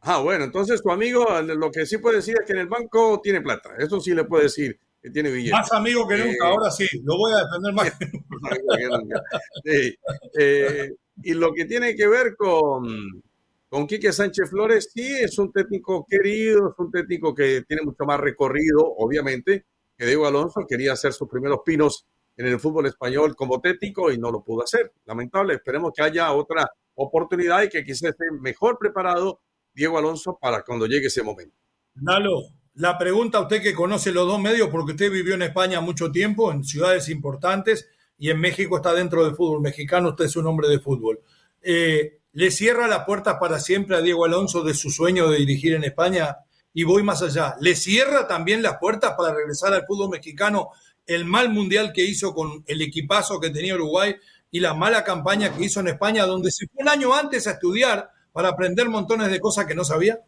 Ah, 0.00 0.20
bueno, 0.20 0.44
entonces 0.44 0.82
tu 0.82 0.90
amigo 0.90 1.24
lo 1.42 1.70
que 1.70 1.86
sí 1.86 1.98
puede 1.98 2.16
decir 2.16 2.36
es 2.38 2.46
que 2.46 2.52
en 2.52 2.58
el 2.58 2.68
banco 2.68 3.20
tiene 3.22 3.40
plata. 3.40 3.70
Eso 3.78 4.00
sí 4.00 4.14
le 4.14 4.24
puede 4.24 4.44
decir 4.44 4.78
que 5.02 5.10
tiene 5.10 5.30
billetes. 5.30 5.52
Más 5.52 5.72
amigo 5.72 6.06
que 6.06 6.16
nunca, 6.16 6.48
eh, 6.48 6.50
ahora 6.50 6.70
sí, 6.70 6.86
lo 7.04 7.16
voy 7.16 7.32
a 7.32 7.44
defender 7.44 7.72
más. 7.72 7.92
sí. 9.64 9.96
Eh, 10.38 10.92
y 11.22 11.34
lo 11.34 11.52
que 11.54 11.64
tiene 11.64 11.94
que 11.94 12.08
ver 12.08 12.34
con, 12.36 13.22
con 13.68 13.86
Quique 13.86 14.12
Sánchez 14.12 14.50
Flores, 14.50 14.90
sí, 14.92 15.06
es 15.20 15.38
un 15.38 15.52
técnico 15.52 16.04
querido, 16.08 16.70
es 16.70 16.74
un 16.78 16.90
técnico 16.90 17.34
que 17.34 17.62
tiene 17.66 17.82
mucho 17.82 18.04
más 18.04 18.20
recorrido, 18.20 18.82
obviamente, 18.98 19.64
que 19.96 20.06
Diego 20.06 20.26
Alonso. 20.26 20.66
Quería 20.68 20.92
hacer 20.92 21.12
sus 21.12 21.28
primeros 21.28 21.60
pinos 21.64 22.06
en 22.36 22.46
el 22.46 22.58
fútbol 22.58 22.86
español 22.86 23.36
como 23.36 23.60
técnico 23.60 24.10
y 24.10 24.18
no 24.18 24.30
lo 24.30 24.42
pudo 24.42 24.64
hacer. 24.64 24.92
Lamentable, 25.04 25.54
esperemos 25.54 25.92
que 25.94 26.02
haya 26.02 26.32
otra 26.32 26.70
oportunidad 26.94 27.62
y 27.62 27.68
que 27.68 27.84
quizás 27.84 28.10
esté 28.10 28.24
mejor 28.40 28.78
preparado 28.78 29.40
Diego 29.72 29.98
Alonso 29.98 30.38
para 30.40 30.62
cuando 30.62 30.86
llegue 30.86 31.06
ese 31.06 31.22
momento. 31.22 31.56
Nalo, 31.94 32.42
la 32.74 32.98
pregunta 32.98 33.38
a 33.38 33.42
usted 33.42 33.62
que 33.62 33.74
conoce 33.74 34.12
los 34.12 34.26
dos 34.26 34.40
medios, 34.40 34.68
porque 34.68 34.92
usted 34.92 35.10
vivió 35.10 35.34
en 35.34 35.42
España 35.42 35.80
mucho 35.80 36.10
tiempo, 36.10 36.50
en 36.50 36.64
ciudades 36.64 37.08
importantes, 37.08 37.88
y 38.18 38.30
en 38.30 38.40
México 38.40 38.76
está 38.76 38.92
dentro 38.94 39.24
del 39.24 39.34
fútbol 39.34 39.60
mexicano, 39.60 40.10
usted 40.10 40.24
es 40.26 40.36
un 40.36 40.46
hombre 40.46 40.68
de 40.68 40.78
fútbol. 40.78 41.20
Eh, 41.62 42.18
¿Le 42.32 42.50
cierra 42.50 42.88
la 42.88 43.06
puerta 43.06 43.38
para 43.38 43.60
siempre 43.60 43.96
a 43.96 44.00
Diego 44.00 44.24
Alonso 44.24 44.64
de 44.64 44.74
su 44.74 44.90
sueño 44.90 45.28
de 45.28 45.38
dirigir 45.38 45.74
en 45.74 45.84
España? 45.84 46.38
Y 46.72 46.82
voy 46.82 47.04
más 47.04 47.22
allá. 47.22 47.54
¿Le 47.60 47.76
cierra 47.76 48.26
también 48.26 48.60
las 48.60 48.78
puertas 48.78 49.14
para 49.16 49.32
regresar 49.32 49.72
al 49.72 49.86
fútbol 49.86 50.10
mexicano 50.10 50.70
el 51.06 51.24
mal 51.24 51.50
mundial 51.50 51.92
que 51.92 52.04
hizo 52.04 52.34
con 52.34 52.64
el 52.66 52.82
equipazo 52.82 53.40
que 53.40 53.50
tenía 53.50 53.74
Uruguay 53.74 54.14
y 54.50 54.60
la 54.60 54.74
mala 54.74 55.04
campaña 55.04 55.54
que 55.54 55.64
hizo 55.64 55.80
en 55.80 55.88
España, 55.88 56.26
donde 56.26 56.50
se 56.50 56.66
fue 56.68 56.82
un 56.82 56.88
año 56.88 57.14
antes 57.14 57.46
a 57.46 57.52
estudiar 57.52 58.10
para 58.32 58.48
aprender 58.48 58.88
montones 58.88 59.30
de 59.30 59.40
cosas 59.40 59.66
que 59.66 59.74
no 59.74 59.84
sabía? 59.84 60.20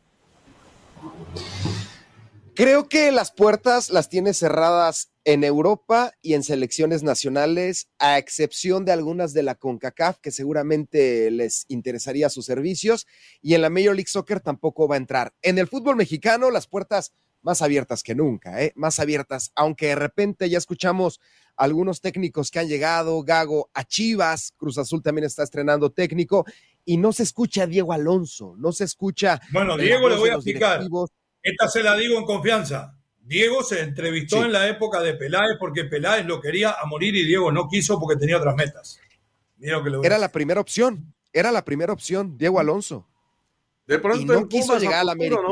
Creo 2.54 2.88
que 2.88 3.12
las 3.12 3.32
puertas 3.32 3.90
las 3.90 4.08
tiene 4.08 4.32
cerradas 4.32 5.10
en 5.26 5.44
Europa 5.44 6.12
y 6.22 6.32
en 6.32 6.42
selecciones 6.42 7.02
nacionales, 7.02 7.88
a 7.98 8.16
excepción 8.16 8.84
de 8.84 8.92
algunas 8.92 9.34
de 9.34 9.42
la 9.42 9.56
CONCACAF, 9.56 10.18
que 10.20 10.30
seguramente 10.30 11.30
les 11.30 11.66
interesaría 11.68 12.30
sus 12.30 12.46
servicios, 12.46 13.06
y 13.42 13.54
en 13.54 13.60
la 13.60 13.68
Major 13.68 13.94
League 13.94 14.08
Soccer 14.08 14.40
tampoco 14.40 14.88
va 14.88 14.94
a 14.94 14.98
entrar. 14.98 15.34
En 15.42 15.58
el 15.58 15.66
fútbol 15.66 15.96
mexicano, 15.96 16.50
las 16.50 16.66
puertas 16.66 17.12
más 17.46 17.62
abiertas 17.62 18.02
que 18.02 18.16
nunca, 18.16 18.60
¿eh? 18.60 18.72
más 18.74 18.98
abiertas, 18.98 19.52
aunque 19.54 19.86
de 19.86 19.94
repente 19.94 20.50
ya 20.50 20.58
escuchamos 20.58 21.20
algunos 21.56 22.00
técnicos 22.00 22.50
que 22.50 22.58
han 22.58 22.66
llegado, 22.66 23.22
Gago 23.22 23.70
a 23.72 23.84
Chivas, 23.84 24.52
Cruz 24.56 24.78
Azul 24.78 25.00
también 25.00 25.26
está 25.26 25.44
estrenando 25.44 25.92
técnico, 25.92 26.44
y 26.84 26.96
no 26.96 27.12
se 27.12 27.22
escucha 27.22 27.62
a 27.62 27.66
Diego 27.68 27.92
Alonso, 27.92 28.56
no 28.58 28.72
se 28.72 28.82
escucha. 28.82 29.40
Bueno, 29.52 29.76
Diego 29.76 30.08
le 30.08 30.16
voy 30.16 30.30
a 30.30 30.34
explicar. 30.34 30.80
Esta 31.40 31.68
se 31.68 31.84
la 31.84 31.94
digo 31.94 32.18
en 32.18 32.24
confianza. 32.24 32.98
Diego 33.20 33.62
se 33.62 33.80
entrevistó 33.80 34.44
en 34.44 34.50
la 34.50 34.68
época 34.68 35.00
de 35.00 35.14
Peláez 35.14 35.56
porque 35.60 35.84
Peláez 35.84 36.26
lo 36.26 36.40
quería 36.40 36.72
a 36.72 36.84
morir 36.86 37.14
y 37.14 37.24
Diego 37.24 37.52
no 37.52 37.68
quiso 37.68 38.00
porque 38.00 38.18
tenía 38.18 38.38
otras 38.38 38.56
metas. 38.56 39.00
era 40.02 40.18
la 40.18 40.32
primera 40.32 40.60
opción, 40.60 41.14
era 41.32 41.52
la 41.52 41.64
primera 41.64 41.92
opción, 41.92 42.36
Diego 42.36 42.58
Alonso. 42.58 43.06
De 43.86 44.00
pronto 44.00 44.32
no 44.32 44.48
quiso 44.48 44.76
llegar 44.80 45.02
a 45.02 45.04
la 45.04 45.12
América. 45.12 45.42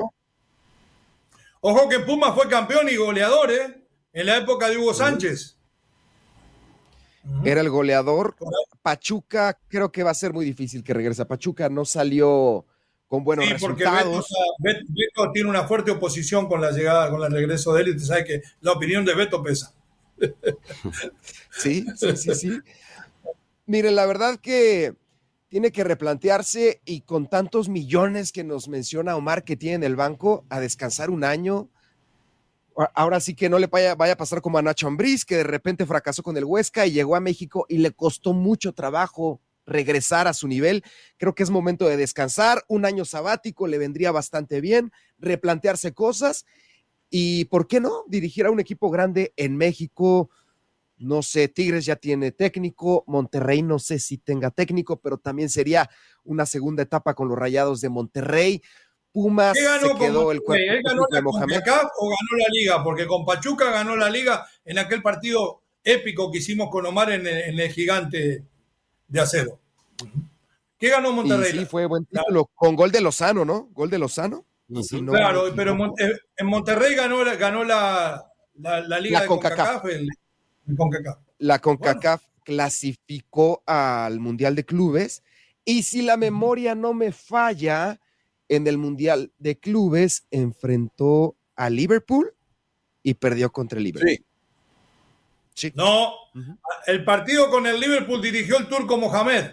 Ojo 1.67 1.89
que 1.89 2.01
Puma 2.01 2.35
fue 2.35 2.47
campeón 2.47 2.91
y 2.91 2.97
goleador, 2.97 3.51
¿eh? 3.51 3.83
En 4.13 4.27
la 4.27 4.37
época 4.37 4.69
de 4.69 4.77
Hugo 4.77 4.93
Sánchez. 4.93 5.57
Era 7.43 7.63
el 7.63 7.71
goleador. 7.71 8.37
Pachuca, 8.83 9.59
creo 9.67 9.91
que 9.91 10.03
va 10.03 10.11
a 10.11 10.15
ser 10.15 10.35
muy 10.35 10.45
difícil 10.45 10.85
que 10.85 10.93
regrese 10.93 11.23
a 11.23 11.27
Pachuca. 11.27 11.71
No 11.71 11.87
salió 11.87 12.67
con 13.09 13.25
buenos 13.25 13.47
sí, 13.47 13.55
porque 13.59 13.83
Beto, 14.59 15.33
tiene 15.33 15.49
una 15.49 15.67
fuerte 15.67 15.91
oposición 15.91 16.49
con 16.49 16.61
la 16.61 16.71
llegada, 16.71 17.09
con 17.09 17.23
el 17.23 17.33
regreso 17.33 17.73
de 17.73 17.81
él, 17.81 17.89
y 17.89 17.91
usted 17.93 18.09
sabe 18.09 18.25
que 18.27 18.43
la 18.61 18.73
opinión 18.73 19.07
de 19.07 19.15
Beto 19.15 19.43
pesa. 19.43 19.73
Sí, 21.51 21.87
sí, 21.97 22.15
sí, 22.15 22.35
sí. 22.35 22.59
Mire, 23.67 23.91
la 23.91 24.05
verdad 24.05 24.39
que 24.39 24.97
tiene 25.55 25.71
que 25.71 25.85
replantearse 25.85 26.81
y 26.85 27.03
con 27.03 27.29
tantos 27.29 27.69
millones 27.69 28.33
que 28.33 28.43
nos 28.43 28.67
menciona 28.67 29.15
Omar 29.15 29.45
que 29.45 29.57
tiene 29.57 29.77
en 29.77 29.83
el 29.85 29.95
banco, 29.95 30.45
a 30.49 30.59
descansar 30.59 31.11
un 31.11 31.23
año. 31.23 31.71
Ahora 32.93 33.21
sí 33.21 33.37
que 33.37 33.49
no 33.49 33.61
le 33.61 33.69
vaya, 33.69 33.95
vaya 33.95 34.15
a 34.15 34.17
pasar 34.17 34.43
como 34.43 34.59
a 34.59 34.63
Nacho 34.63 34.89
Ambriz, 34.89 35.25
que 35.25 35.37
de 35.37 35.45
repente 35.45 35.87
fracasó 35.87 36.25
con 36.25 36.37
el 36.37 36.45
Huesca 36.45 36.89
y 36.89 36.91
llegó 36.91 37.15
a 37.15 37.21
México 37.21 37.67
y 37.69 37.79
le 37.79 37.93
costó 37.93 38.33
mucho 38.33 38.73
trabajo 38.73 39.41
regresar 39.65 40.27
a 40.27 40.35
su 40.35 40.49
nivel. 40.49 40.83
Creo 41.19 41.37
que 41.37 41.45
es 41.45 41.51
momento 41.51 41.87
de 41.87 41.99
descansar, 41.99 42.65
un 42.67 42.85
año 42.85 43.05
sabático 43.05 43.69
le 43.69 43.79
vendría 43.79 44.11
bastante 44.11 44.61
bien, 44.61 44.91
replantearse 45.21 45.95
cosas 45.95 46.47
y, 47.11 47.45
¿por 47.45 47.69
qué 47.69 47.79
no? 47.79 48.03
Dirigir 48.09 48.47
a 48.47 48.51
un 48.51 48.59
equipo 48.59 48.91
grande 48.91 49.33
en 49.37 49.57
México. 49.57 50.31
No 50.97 51.23
sé, 51.23 51.49
Tigres 51.49 51.85
ya 51.85 51.97
tiene 51.97 52.33
técnico, 52.33 53.05
Monterrey 53.07 53.63
no 53.63 53.79
sé 53.79 53.99
si 53.99 54.19
tenga 54.19 54.51
técnico, 54.51 55.01
pero 55.01 55.19
también 55.19 55.49
sería 55.49 55.91
una 56.23 56.47
segunda 56.47 56.83
etapa 56.83 57.15
con 57.15 57.29
los 57.29 57.39
Rayados 57.39 57.81
de 57.81 57.89
Monterrey. 57.89 58.63
Pumas 59.13 59.57
se 59.57 59.99
quedó 59.99 60.33
el 60.33 60.41
cuerpo 60.41 60.65
ganó 60.85 61.07
la 61.11 61.23
Mohamed. 61.23 61.59
o 61.59 62.09
ganó 62.09 62.39
la 62.39 62.49
liga? 62.51 62.83
Porque 62.83 63.07
con 63.07 63.25
Pachuca 63.25 63.71
ganó 63.71 63.97
la 63.97 64.11
liga 64.11 64.47
en 64.65 64.79
aquel 64.79 65.03
partido 65.03 65.63
épico 65.85 66.33
que 66.33 66.39
hicimos 66.39 66.69
con 66.71 66.87
Omar 66.87 67.13
en 67.13 67.27
el 67.27 67.71
gigante 67.71 68.45
de 69.09 69.21
acero. 69.21 69.61
¿Qué 70.79 70.91
ganó 70.91 71.13
Monterrey? 71.13 71.53
sí, 71.53 71.67
fue 71.67 71.87
buen 71.87 72.05
título, 72.05 72.51
con 72.55 72.77
gol 72.77 72.91
de 72.91 73.01
Lozano, 73.01 73.45
¿no? 73.45 73.69
Gol 73.73 73.91
de 73.91 73.99
Lozano. 73.99 74.45
claro, 75.07 75.45
pero 75.55 75.75
eh, 75.99 76.13
en 76.37 76.47
Monterrey 76.47 76.95
ganó, 76.95 77.19
ganó 77.39 77.65
la, 77.65 78.31
la, 78.57 79.01
Liga 79.01 79.23
de 79.23 79.27
CONCACAF. 79.27 79.85
La 81.39 81.59
CONCACAF 81.59 82.23
clasificó 82.45 83.63
al 83.67 84.21
Mundial 84.21 84.55
de 84.55 84.65
Clubes 84.65 85.23
y 85.65 85.83
si 85.83 86.03
la 86.03 86.17
memoria 86.17 86.75
no 86.75 86.93
me 86.93 87.13
falla, 87.13 88.01
en 88.49 88.67
el 88.67 88.79
Mundial 88.79 89.33
de 89.39 89.59
Clubes 89.59 90.27
enfrentó 90.31 91.37
a 91.57 91.71
Liverpool 91.71 92.35
y 93.03 93.15
perdió 93.15 93.51
contra 93.51 93.79
el 93.79 93.85
Liverpool. 93.85 94.25
Sí. 95.55 95.73
No, 95.75 96.13
el 96.87 97.05
partido 97.05 97.49
con 97.49 97.67
el 97.67 97.79
Liverpool 97.79 98.21
dirigió 98.21 98.59
el 98.59 98.69
turco 98.69 98.97
Mohamed. 98.99 99.53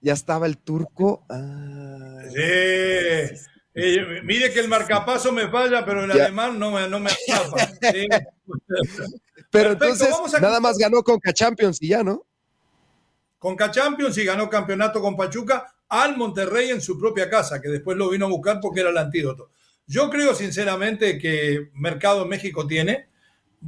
Ya 0.00 0.12
estaba 0.12 0.46
el 0.46 0.58
turco. 0.58 1.24
Ah. 1.28 2.20
Sí. 2.28 3.55
Eh, 3.78 4.22
mire 4.24 4.50
que 4.50 4.60
el 4.60 4.68
marcapaso 4.68 5.30
me 5.32 5.48
falla, 5.48 5.84
pero 5.84 6.04
el 6.04 6.10
alemán 6.10 6.58
no 6.58 6.70
me, 6.70 6.88
no 6.88 6.98
me 6.98 7.10
Pero 9.50 9.72
entonces 9.72 10.08
nada 10.40 10.60
más 10.60 10.78
ganó 10.78 11.02
con 11.02 11.20
Champions 11.20 11.82
y 11.82 11.88
ya, 11.88 12.02
¿no? 12.02 12.24
Con 13.38 13.54
Champions 13.56 14.16
y 14.16 14.24
ganó 14.24 14.48
campeonato 14.48 15.02
con 15.02 15.14
Pachuca 15.14 15.74
al 15.90 16.16
Monterrey 16.16 16.70
en 16.70 16.80
su 16.80 16.98
propia 16.98 17.28
casa, 17.28 17.60
que 17.60 17.68
después 17.68 17.98
lo 17.98 18.08
vino 18.08 18.24
a 18.24 18.30
buscar 18.30 18.60
porque 18.60 18.80
era 18.80 18.88
el 18.88 18.96
antídoto. 18.96 19.50
Yo 19.86 20.08
creo 20.08 20.34
sinceramente 20.34 21.18
que 21.18 21.68
mercado 21.74 22.22
en 22.22 22.30
México 22.30 22.66
tiene 22.66 23.10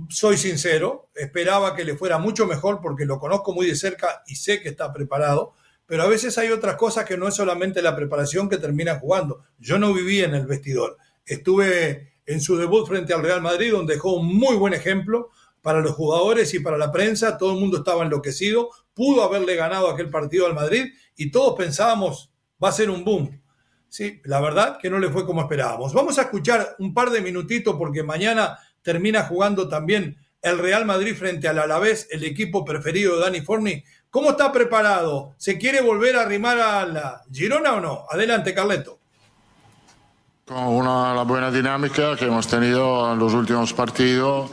soy 0.08 0.36
sincero, 0.36 1.08
esperaba 1.14 1.74
que 1.74 1.84
le 1.84 1.96
fuera 1.96 2.18
mucho 2.18 2.46
mejor 2.46 2.80
porque 2.80 3.04
lo 3.04 3.18
conozco 3.18 3.52
muy 3.52 3.66
de 3.66 3.76
cerca 3.76 4.22
y 4.26 4.36
sé 4.36 4.60
que 4.60 4.68
está 4.68 4.92
preparado, 4.92 5.54
pero 5.88 6.02
a 6.02 6.06
veces 6.06 6.36
hay 6.36 6.50
otras 6.50 6.76
cosas 6.76 7.06
que 7.06 7.16
no 7.16 7.26
es 7.26 7.34
solamente 7.34 7.80
la 7.80 7.96
preparación 7.96 8.50
que 8.50 8.58
termina 8.58 8.98
jugando. 8.98 9.42
Yo 9.58 9.78
no 9.78 9.94
viví 9.94 10.20
en 10.20 10.34
el 10.34 10.46
vestidor, 10.46 10.98
estuve 11.24 12.12
en 12.26 12.42
su 12.42 12.58
debut 12.58 12.86
frente 12.86 13.14
al 13.14 13.22
Real 13.22 13.40
Madrid, 13.40 13.72
donde 13.72 13.94
dejó 13.94 14.12
un 14.12 14.26
muy 14.26 14.54
buen 14.56 14.74
ejemplo 14.74 15.30
para 15.62 15.80
los 15.80 15.92
jugadores 15.92 16.52
y 16.52 16.60
para 16.60 16.76
la 16.76 16.92
prensa, 16.92 17.38
todo 17.38 17.54
el 17.54 17.60
mundo 17.60 17.78
estaba 17.78 18.04
enloquecido, 18.04 18.68
pudo 18.92 19.22
haberle 19.22 19.56
ganado 19.56 19.88
aquel 19.88 20.10
partido 20.10 20.44
al 20.44 20.54
Madrid 20.54 20.92
y 21.16 21.30
todos 21.30 21.56
pensábamos, 21.56 22.30
va 22.62 22.68
a 22.68 22.72
ser 22.72 22.90
un 22.90 23.02
boom. 23.02 23.40
Sí, 23.88 24.20
la 24.24 24.40
verdad 24.42 24.76
que 24.78 24.90
no 24.90 24.98
le 24.98 25.08
fue 25.08 25.24
como 25.24 25.40
esperábamos. 25.40 25.94
Vamos 25.94 26.18
a 26.18 26.22
escuchar 26.22 26.76
un 26.78 26.92
par 26.92 27.08
de 27.08 27.22
minutitos 27.22 27.76
porque 27.76 28.02
mañana 28.02 28.58
termina 28.82 29.22
jugando 29.22 29.70
también 29.70 30.18
el 30.42 30.58
Real 30.58 30.84
Madrid 30.84 31.14
frente 31.14 31.48
al 31.48 31.58
Alavés, 31.58 32.08
el 32.10 32.24
equipo 32.24 32.64
preferido 32.64 33.16
de 33.16 33.22
Dani 33.22 33.40
Forni. 33.40 33.82
¿Cómo 34.10 34.30
está 34.30 34.50
preparado? 34.52 35.34
¿Se 35.36 35.58
quiere 35.58 35.82
volver 35.82 36.16
a 36.16 36.22
arrimar 36.22 36.58
a 36.58 36.86
la 36.86 37.22
Girona 37.30 37.74
o 37.74 37.80
no? 37.80 38.06
Adelante, 38.10 38.54
Carleto. 38.54 38.98
Con 40.46 40.56
una 40.56 41.22
buena 41.24 41.50
dinámica 41.50 42.16
que 42.16 42.24
hemos 42.24 42.46
tenido 42.48 43.12
en 43.12 43.18
los 43.18 43.34
últimos 43.34 43.74
partidos, 43.74 44.50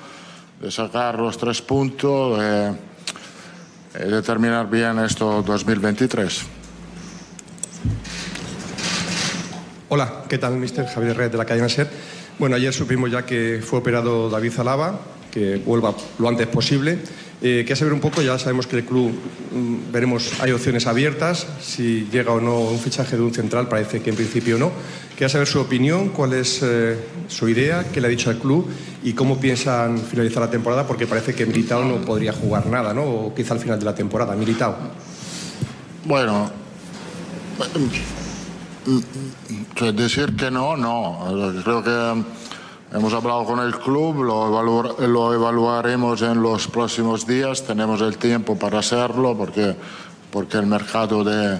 de 0.59 0.69
sacar 0.69 1.17
los 1.19 1.37
tres 1.37 1.61
puntos 1.61 2.37
y 2.37 4.03
de 4.09 4.21
terminar 4.21 4.69
bien 4.69 4.99
esto 4.99 5.41
2023. 5.41 6.45
Hola, 9.87 10.23
¿qué 10.27 10.37
tal, 10.37 10.57
mister? 10.57 10.85
Javier 10.85 11.15
Red 11.15 11.31
de 11.31 11.37
la 11.37 11.45
cadena 11.45 11.69
SER. 11.69 11.89
Bueno, 12.39 12.57
ayer 12.57 12.73
supimos 12.73 13.09
ya 13.09 13.25
que 13.25 13.61
fue 13.63 13.79
operado 13.79 14.29
David 14.29 14.51
Zalaba, 14.51 14.99
que 15.35 15.57
vuelva 15.57 15.93
lo 16.17 16.29
antes 16.29 16.47
posible. 16.47 16.97
Eh, 17.41 17.61
quería 17.63 17.75
saber 17.75 17.93
un 17.93 17.99
poco, 17.99 18.21
ya 18.21 18.39
sabemos 18.39 18.65
que 18.65 18.77
el 18.77 18.85
club, 18.85 19.11
mm, 19.11 19.91
veremos, 19.91 20.31
hay 20.39 20.51
opciones 20.51 20.87
abiertas, 20.87 21.45
si 21.61 22.07
llega 22.09 22.31
o 22.31 22.39
no 22.39 22.59
un 22.59 22.79
fichaje 22.79 23.17
de 23.17 23.21
un 23.21 23.33
central, 23.33 23.67
parece 23.67 24.01
que 24.01 24.11
en 24.11 24.15
principio 24.15 24.57
no. 24.57 24.71
Quería 25.11 25.27
saber 25.27 25.45
su 25.45 25.59
opinión, 25.59 26.09
cuál 26.09 26.33
es 26.33 26.61
eh, 26.63 26.97
su 27.27 27.49
idea, 27.49 27.85
qué 27.91 27.99
le 27.99 28.07
ha 28.07 28.09
dicho 28.09 28.29
al 28.29 28.37
club 28.37 28.67
y 29.03 29.11
cómo 29.11 29.37
piensan 29.37 29.99
finalizar 29.99 30.41
la 30.41 30.49
temporada, 30.49 30.87
porque 30.87 31.05
parece 31.05 31.35
que 31.35 31.45
Militao 31.45 31.83
no 31.83 31.97
podría 31.97 32.31
jugar 32.31 32.67
nada, 32.67 32.93
¿no? 32.93 33.03
O 33.03 33.35
quizá 33.35 33.53
al 33.53 33.59
final 33.59 33.77
de 33.77 33.85
la 33.85 33.93
temporada, 33.93 34.35
Militao. 34.35 34.75
Bueno, 36.05 36.49
decir 39.93 40.35
que 40.37 40.49
no, 40.49 40.77
no. 40.77 41.19
Creo 41.63 41.83
que 41.83 42.23
hemos 42.95 43.13
hablado 43.13 43.43
con 43.43 43.59
el 43.59 43.77
club, 43.77 44.23
lo, 44.23 45.33
evaluaremos 45.33 46.21
en 46.21 46.41
los 46.41 46.67
próximos 46.67 47.27
días, 47.27 47.65
tenemos 47.65 48.01
el 48.01 48.17
tiempo 48.17 48.57
para 48.57 48.79
hacerlo 48.79 49.35
porque, 49.37 49.75
porque 50.31 50.57
el 50.57 50.65
mercado 50.65 51.23
de 51.23 51.59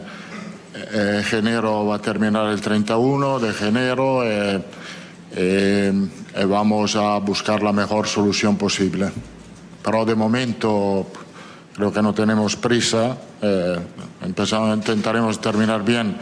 eh, 0.76 1.24
enero 1.34 1.86
va 1.86 1.96
a 1.96 2.00
terminar 2.00 2.48
el 2.48 2.62
31 2.62 3.40
de 3.40 3.68
enero 3.68 4.24
eh, 4.24 4.64
eh, 5.36 5.94
y 6.42 6.46
vamos 6.46 6.96
a 6.96 7.18
buscar 7.20 7.62
la 7.62 7.74
mejor 7.74 8.08
solución 8.08 8.58
posible. 8.58 9.12
Pero 9.84 10.06
de 10.06 10.16
momento 10.16 11.08
creo 11.76 11.92
que 11.92 12.02
no 12.02 12.14
tenemos 12.14 12.56
prisa, 12.56 13.18
empezamos, 14.22 14.76
intentaremos 14.78 15.40
terminar 15.42 15.84
bien 15.84 16.18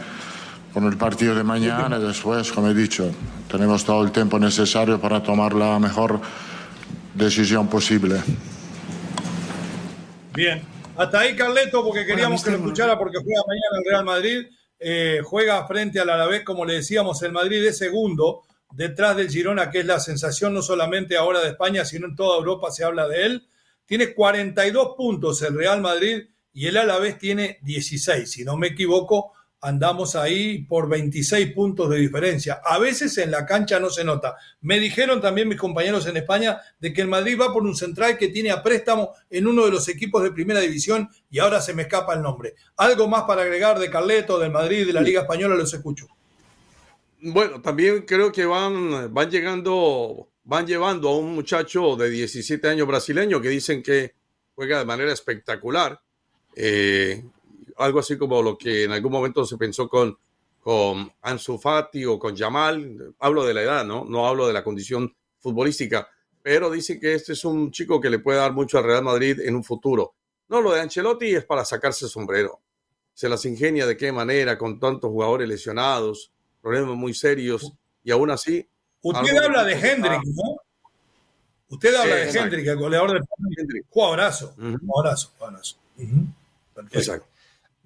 con 0.74 0.84
el 0.84 0.96
partido 0.96 1.36
de 1.36 1.44
mañana 1.44 1.98
y 1.98 2.02
después, 2.02 2.50
como 2.50 2.68
he 2.68 2.74
dicho, 2.74 3.08
tenemos 3.48 3.84
todo 3.84 4.04
el 4.04 4.10
tiempo 4.10 4.40
necesario 4.40 5.00
para 5.00 5.22
tomar 5.22 5.54
la 5.54 5.78
mejor 5.78 6.20
decisión 7.14 7.68
posible. 7.68 8.20
Bien, 10.34 10.62
hasta 10.96 11.20
ahí 11.20 11.36
Carleto, 11.36 11.84
porque 11.84 12.04
queríamos 12.04 12.42
que 12.42 12.50
lo 12.50 12.56
escuchara 12.56 12.98
porque 12.98 13.18
juega 13.18 13.42
mañana 13.46 13.78
el 13.78 13.84
Real 13.88 14.04
Madrid, 14.04 14.46
eh, 14.80 15.20
juega 15.22 15.64
frente 15.68 16.00
al 16.00 16.10
Alavés, 16.10 16.42
como 16.42 16.64
le 16.64 16.74
decíamos, 16.74 17.22
el 17.22 17.30
Madrid 17.30 17.64
es 17.64 17.78
segundo, 17.78 18.42
detrás 18.72 19.16
del 19.16 19.30
Girona, 19.30 19.70
que 19.70 19.78
es 19.78 19.86
la 19.86 20.00
sensación 20.00 20.52
no 20.54 20.60
solamente 20.60 21.16
ahora 21.16 21.38
de 21.38 21.50
España, 21.50 21.84
sino 21.84 22.08
en 22.08 22.16
toda 22.16 22.36
Europa 22.38 22.72
se 22.72 22.82
habla 22.82 23.06
de 23.06 23.26
él. 23.26 23.46
Tiene 23.86 24.12
42 24.12 24.94
puntos 24.96 25.40
el 25.42 25.54
Real 25.56 25.80
Madrid 25.80 26.24
y 26.52 26.66
el 26.66 26.78
Alavés 26.78 27.16
tiene 27.16 27.60
16, 27.62 28.28
si 28.28 28.44
no 28.44 28.56
me 28.56 28.68
equivoco 28.68 29.34
andamos 29.64 30.14
ahí 30.14 30.58
por 30.64 30.88
26 30.88 31.52
puntos 31.54 31.88
de 31.88 31.98
diferencia. 31.98 32.60
A 32.62 32.78
veces 32.78 33.16
en 33.16 33.30
la 33.30 33.46
cancha 33.46 33.80
no 33.80 33.88
se 33.88 34.04
nota. 34.04 34.36
Me 34.60 34.78
dijeron 34.78 35.22
también 35.22 35.48
mis 35.48 35.58
compañeros 35.58 36.06
en 36.06 36.18
España 36.18 36.60
de 36.78 36.92
que 36.92 37.00
el 37.00 37.08
Madrid 37.08 37.38
va 37.40 37.52
por 37.52 37.62
un 37.62 37.74
central 37.74 38.18
que 38.18 38.28
tiene 38.28 38.50
a 38.50 38.62
préstamo 38.62 39.12
en 39.30 39.46
uno 39.46 39.64
de 39.64 39.70
los 39.70 39.88
equipos 39.88 40.22
de 40.22 40.32
primera 40.32 40.60
división 40.60 41.08
y 41.30 41.38
ahora 41.38 41.62
se 41.62 41.72
me 41.72 41.82
escapa 41.82 42.12
el 42.12 42.20
nombre. 42.20 42.54
¿Algo 42.76 43.08
más 43.08 43.22
para 43.22 43.42
agregar 43.42 43.78
de 43.78 43.88
Carleto, 43.90 44.38
del 44.38 44.52
Madrid, 44.52 44.86
de 44.86 44.92
la 44.92 45.00
Liga 45.00 45.22
Española? 45.22 45.54
Los 45.54 45.72
escucho. 45.72 46.08
Bueno, 47.22 47.62
también 47.62 48.02
creo 48.02 48.30
que 48.30 48.44
van, 48.44 49.14
van 49.14 49.30
llegando, 49.30 50.28
van 50.44 50.66
llevando 50.66 51.08
a 51.08 51.16
un 51.16 51.34
muchacho 51.34 51.96
de 51.96 52.10
17 52.10 52.68
años 52.68 52.86
brasileño 52.86 53.40
que 53.40 53.48
dicen 53.48 53.82
que 53.82 54.12
juega 54.54 54.78
de 54.78 54.84
manera 54.84 55.10
espectacular. 55.10 55.98
Eh, 56.54 57.24
algo 57.78 58.00
así 58.00 58.16
como 58.16 58.42
lo 58.42 58.56
que 58.56 58.84
en 58.84 58.92
algún 58.92 59.12
momento 59.12 59.44
se 59.44 59.56
pensó 59.56 59.88
con, 59.88 60.16
con 60.60 61.12
Ansu 61.22 61.58
Fati 61.58 62.04
o 62.04 62.18
con 62.18 62.36
Jamal. 62.36 63.14
Hablo 63.18 63.44
de 63.44 63.54
la 63.54 63.62
edad, 63.62 63.84
¿no? 63.84 64.04
No 64.04 64.26
hablo 64.26 64.46
de 64.46 64.52
la 64.52 64.64
condición 64.64 65.14
futbolística, 65.38 66.08
pero 66.42 66.70
dice 66.70 66.98
que 66.98 67.14
este 67.14 67.32
es 67.34 67.44
un 67.44 67.70
chico 67.70 68.00
que 68.00 68.10
le 68.10 68.18
puede 68.18 68.38
dar 68.38 68.52
mucho 68.52 68.78
al 68.78 68.84
Real 68.84 69.04
Madrid 69.04 69.40
en 69.40 69.54
un 69.54 69.64
futuro. 69.64 70.14
No, 70.48 70.60
lo 70.60 70.72
de 70.72 70.80
Ancelotti 70.80 71.34
es 71.34 71.44
para 71.44 71.64
sacarse 71.64 72.04
el 72.04 72.10
sombrero. 72.10 72.60
Se 73.12 73.28
las 73.28 73.44
ingenia 73.44 73.86
de 73.86 73.96
qué 73.96 74.12
manera 74.12 74.58
con 74.58 74.78
tantos 74.80 75.10
jugadores 75.10 75.48
lesionados, 75.48 76.32
problemas 76.60 76.96
muy 76.96 77.14
serios 77.14 77.72
y 78.02 78.10
aún 78.10 78.30
así. 78.30 78.66
Usted 79.02 79.36
habla 79.36 79.64
de 79.64 79.72
Hendrik, 79.74 80.22
¿no? 80.24 80.56
Usted 81.68 81.94
habla 81.94 82.14
de 82.16 82.30
Hendrik, 82.30 82.66
el 82.66 82.76
goleador 82.76 83.12
del. 83.12 83.22
Jugadorazo, 83.88 84.54
jugadorazo, 84.54 85.32
jugadorazo. 85.36 85.76
Exacto. 86.90 87.26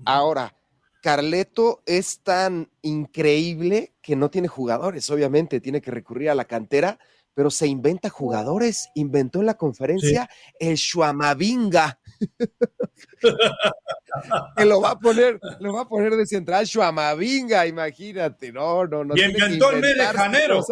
Ahora, 0.04 0.54
Carleto 1.02 1.82
es 1.86 2.20
tan 2.22 2.70
increíble 2.82 3.94
que 4.02 4.16
no 4.16 4.30
tiene 4.30 4.48
jugadores, 4.48 5.08
obviamente, 5.10 5.60
tiene 5.60 5.80
que 5.80 5.90
recurrir 5.90 6.30
a 6.30 6.34
la 6.34 6.44
cantera, 6.44 6.98
pero 7.38 7.50
se 7.50 7.68
inventa 7.68 8.10
jugadores. 8.10 8.90
Inventó 8.96 9.38
en 9.38 9.46
la 9.46 9.54
conferencia 9.54 10.28
el 10.58 10.74
Shuamavinga. 10.74 12.00
que 14.56 14.64
lo 14.64 14.80
va 14.80 14.90
a 14.90 14.98
poner, 14.98 15.38
lo 15.60 15.74
va 15.74 15.82
a 15.82 15.88
poner 15.88 16.16
de 16.16 16.26
central 16.26 16.66
Shuamavinga, 16.66 17.64
imagínate. 17.64 18.50
No, 18.50 18.88
no, 18.88 19.04
no. 19.04 19.16
Y 19.16 19.22
inventó 19.22 19.70
el 19.70 19.80
mes 19.80 19.96
de 19.96 20.04
Janero. 20.04 20.66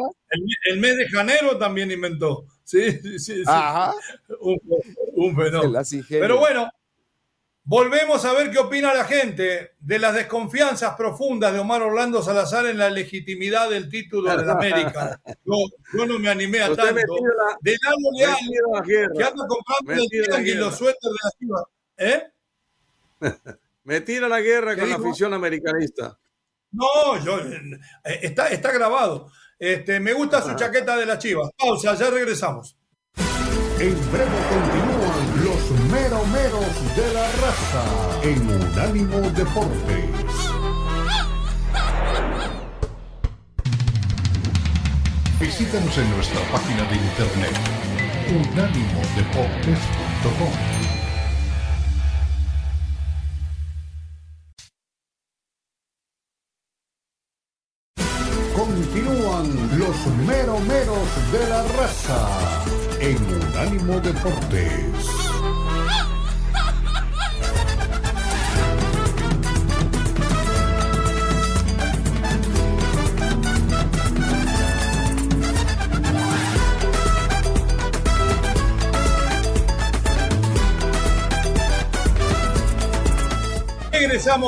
El, 0.69 0.81
mes 0.81 0.97
de 0.97 1.09
Janero 1.09 1.57
también 1.57 1.93
inventó. 1.93 2.47
Sí, 2.65 3.01
sí, 3.01 3.19
sí. 3.21 3.43
Ajá. 3.47 3.95
Un, 4.41 4.59
un 5.15 5.37
fenómeno. 5.37 5.83
Pero 6.09 6.39
bueno, 6.39 6.69
Volvemos 7.69 8.25
a 8.25 8.33
ver 8.33 8.53
qué 8.53 8.61
opina 8.61 8.95
la 8.95 9.03
gente 9.05 9.73
de 9.81 9.99
las 9.99 10.15
desconfianzas 10.15 10.95
profundas 10.95 11.53
de 11.53 11.59
Omar 11.59 11.83
Orlando 11.83 12.23
Salazar 12.23 12.65
en 12.67 12.79
la 12.79 12.89
legitimidad 12.91 13.69
del 13.69 13.89
título 13.89 14.37
de 14.37 14.47
la 14.47 14.53
América. 14.53 15.21
Yo, 15.45 16.07
no 16.07 16.17
me 16.21 16.29
animé 16.29 16.61
a 16.63 16.73
tanto. 16.73 17.17
de 17.61 17.77
Lalo 17.83 18.11
Leal, 18.17 18.85
que 19.17 19.25
anda 19.25 19.45
comprando 19.49 19.93
el 19.93 20.47
y 20.47 20.55
los 20.55 20.77
suéteres 20.77 21.01
de 21.03 21.19
la 21.25 21.31
ciudad. 21.37 21.63
¿Eh? 21.97 22.23
me 23.85 24.01
tira 24.01 24.29
la 24.29 24.41
guerra 24.41 24.77
con 24.77 24.89
la 24.89 24.97
afición 24.97 25.35
americanista. 25.35 26.17
No, 26.71 27.25
yo, 27.25 27.41
eh, 27.41 27.81
está, 28.23 28.49
está 28.49 28.71
grabado. 28.71 29.33
Este, 29.59 29.99
me 29.99 30.13
gusta 30.13 30.41
su 30.41 30.55
chaqueta 30.55 30.97
de 30.97 31.07
la 31.07 31.19
Chivas. 31.19 31.51
Pausa, 31.59 31.97
ya 31.97 32.11
regresamos. 32.11 32.77
En 33.79 34.13
breve 34.13 34.39
continúan 34.49 35.45
los 35.45 35.71
meromeros 35.91 36.97
de 36.97 37.15
la 37.15 37.16
en 38.23 38.49
Unánimo 38.49 39.19
Deportes. 39.31 40.05
Visítanos 45.41 45.99
en 45.99 46.09
nuestra 46.11 46.41
página 46.53 46.85
de 46.85 46.95
internet 46.97 47.57
unánimodeportes.com. 48.29 50.76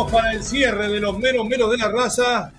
Para 0.07 0.33
el 0.33 0.45
cierre 0.45 0.89
de 0.89 1.01
los 1.01 1.19
meros 1.19 1.45
meros 1.47 1.73
de 1.73 1.77
la 1.77 1.91
raza. 1.91 2.53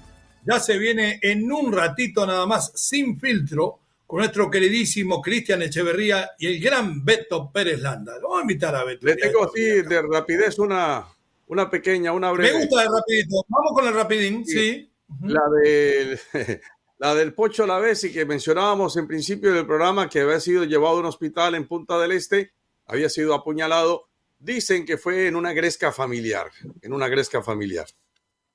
Ya 0.45 0.59
se 0.59 0.77
viene 0.77 1.19
en 1.21 1.49
un 1.49 1.71
ratito 1.71 2.25
nada 2.25 2.45
más, 2.45 2.71
sin 2.75 3.17
filtro, 3.17 3.79
con 4.05 4.19
nuestro 4.19 4.51
queridísimo 4.51 5.21
Cristian 5.21 5.61
Echeverría 5.61 6.31
y 6.37 6.47
el 6.47 6.59
gran 6.61 7.03
Beto 7.05 7.49
Pérez 7.51 7.79
Landa. 7.79 8.13
Vamos 8.21 8.39
a 8.39 8.41
invitar 8.41 8.75
a 8.75 8.83
Beto. 8.83 9.05
Le 9.07 9.15
tengo 9.15 9.45
así 9.45 9.61
de 9.61 10.01
rapidez 10.01 10.59
una, 10.59 11.05
una 11.47 11.69
pequeña, 11.69 12.11
una 12.11 12.31
breve. 12.31 12.53
Me 12.53 12.65
gusta 12.65 12.81
de 12.81 12.89
rapidito. 12.89 13.45
Vamos 13.47 13.71
con 13.73 13.87
el 13.87 13.93
rapidín, 13.93 14.45
sí. 14.45 14.91
La 15.21 15.41
del, 15.63 16.19
la 16.97 17.15
del 17.15 17.33
Pocho 17.33 17.65
y 18.03 18.11
que 18.11 18.25
mencionábamos 18.25 18.97
en 18.97 19.07
principio 19.07 19.53
del 19.53 19.65
programa 19.65 20.09
que 20.09 20.19
había 20.21 20.41
sido 20.41 20.65
llevado 20.65 20.97
a 20.97 20.99
un 20.99 21.05
hospital 21.05 21.55
en 21.55 21.67
Punta 21.67 21.97
del 21.99 22.11
Este, 22.11 22.51
había 22.85 23.09
sido 23.09 23.33
apuñalado. 23.33 24.08
Dicen 24.39 24.85
que 24.85 24.97
fue 24.97 25.27
en 25.27 25.35
una 25.35 25.53
gresca 25.53 25.91
familiar, 25.91 26.49
en 26.81 26.93
una 26.93 27.07
gresca 27.07 27.43
familiar. 27.43 27.87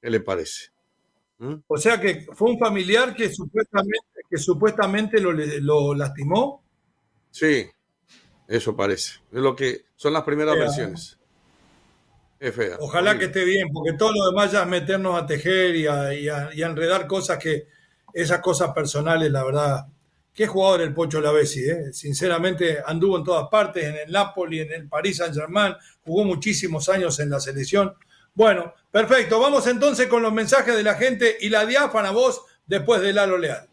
¿Qué 0.01 0.11
le 0.11 0.21
parece? 0.21 0.71
¿Mm? 1.39 1.57
O 1.67 1.77
sea 1.77 2.01
que 2.01 2.27
fue 2.33 2.51
un 2.51 2.59
familiar 2.59 3.15
que 3.15 3.33
supuestamente, 3.33 4.07
que 4.29 4.39
supuestamente 4.39 5.21
lo, 5.21 5.33
lo 5.33 5.95
lastimó. 5.95 6.65
Sí, 7.31 7.67
eso 8.49 8.77
parece. 8.77 9.21
Es 9.33 9.41
lo 9.41 9.55
que 9.55 9.87
son 9.97 10.13
las 10.13 10.23
primeras 10.23 10.57
versiones. 10.57 11.19
Es 12.39 12.55
fea. 12.55 12.77
Ojalá 12.81 13.19
que 13.19 13.27
esté 13.27 13.45
bien, 13.45 13.69
porque 13.73 13.95
todo 13.95 14.13
lo 14.13 14.27
demás 14.27 14.53
ya 14.53 14.63
es 14.63 14.69
meternos 14.69 15.21
a 15.21 15.27
tejer 15.27 15.75
y 15.77 15.87
a, 15.87 16.51
enredar 16.53 17.07
cosas 17.07 17.39
que, 17.39 17.69
esas 18.13 18.41
cosas 18.41 18.73
personales, 18.73 19.31
la 19.31 19.45
verdad. 19.45 19.87
Qué 20.35 20.49
jugador 20.49 20.81
el 20.81 20.93
Pocho 20.93 21.21
Lavesi, 21.21 21.61
¿eh? 21.61 21.93
sinceramente 21.93 22.79
anduvo 22.85 23.17
en 23.19 23.25
todas 23.25 23.49
partes, 23.49 23.85
en 23.85 23.95
el 23.95 24.13
Napoli, 24.13 24.61
en 24.61 24.73
el 24.73 24.89
Paris 24.89 25.19
Saint 25.19 25.33
Germain, 25.33 25.75
jugó 26.05 26.25
muchísimos 26.25 26.89
años 26.89 27.21
en 27.21 27.31
la 27.31 27.39
selección. 27.39 27.95
Bueno, 28.35 28.75
perfecto. 28.91 29.39
Vamos 29.39 29.67
entonces 29.69 30.09
con 30.09 30.23
los 30.23 30.33
mensajes 30.33 30.75
de 30.75 30.83
la 30.83 30.95
gente 30.95 31.37
y 31.41 31.51
la 31.51 31.65
diáfana 31.65 32.11
voz 32.11 32.43
después 32.67 33.01
de 33.01 33.13
Lalo 33.13 33.39
Leal. 33.39 33.69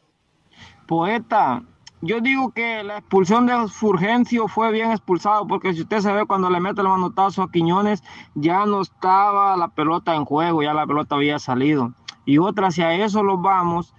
Poeta, 0.87 1.63
yo 2.01 2.19
digo 2.19 2.51
que 2.51 2.83
la 2.83 2.99
expulsión 2.99 3.47
de 3.47 3.67
Furgencio 3.67 4.47
fue 4.47 4.71
bien 4.71 4.91
expulsado, 4.91 5.47
porque 5.47 5.73
si 5.73 5.81
usted 5.81 6.01
se 6.01 6.11
ve 6.11 6.25
cuando 6.27 6.49
le 6.49 6.59
mete 6.59 6.81
el 6.81 6.87
manotazo 6.87 7.41
a 7.41 7.51
Quiñones, 7.51 8.03
ya 8.35 8.67
no 8.67 8.81
estaba 8.81 9.57
la 9.57 9.69
pelota 9.69 10.13
en 10.13 10.25
juego, 10.25 10.61
ya 10.61 10.75
la 10.75 10.85
pelota 10.85 11.15
había 11.15 11.39
salido. 11.39 11.93
Y 12.25 12.37
otra, 12.37 12.67
hacia 12.67 12.93
eso 12.93 13.23
lo 13.23 13.39
vamos, 13.39 13.95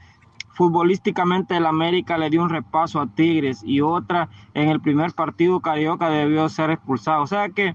futbolísticamente 0.53 1.57
el 1.57 1.67
América 1.67 2.19
le 2.19 2.31
dio 2.31 2.43
un 2.43 2.51
repaso 2.51 3.01
a 3.01 3.07
Tigres 3.07 3.63
y 3.65 3.81
otra, 3.81 4.29
en 4.55 4.69
el 4.69 4.81
primer 4.81 5.13
partido 5.13 5.61
Carioca 5.61 6.11
debió 6.11 6.49
ser 6.49 6.71
expulsado. 6.71 7.23
O 7.23 7.27
sea 7.27 7.49
que 7.49 7.75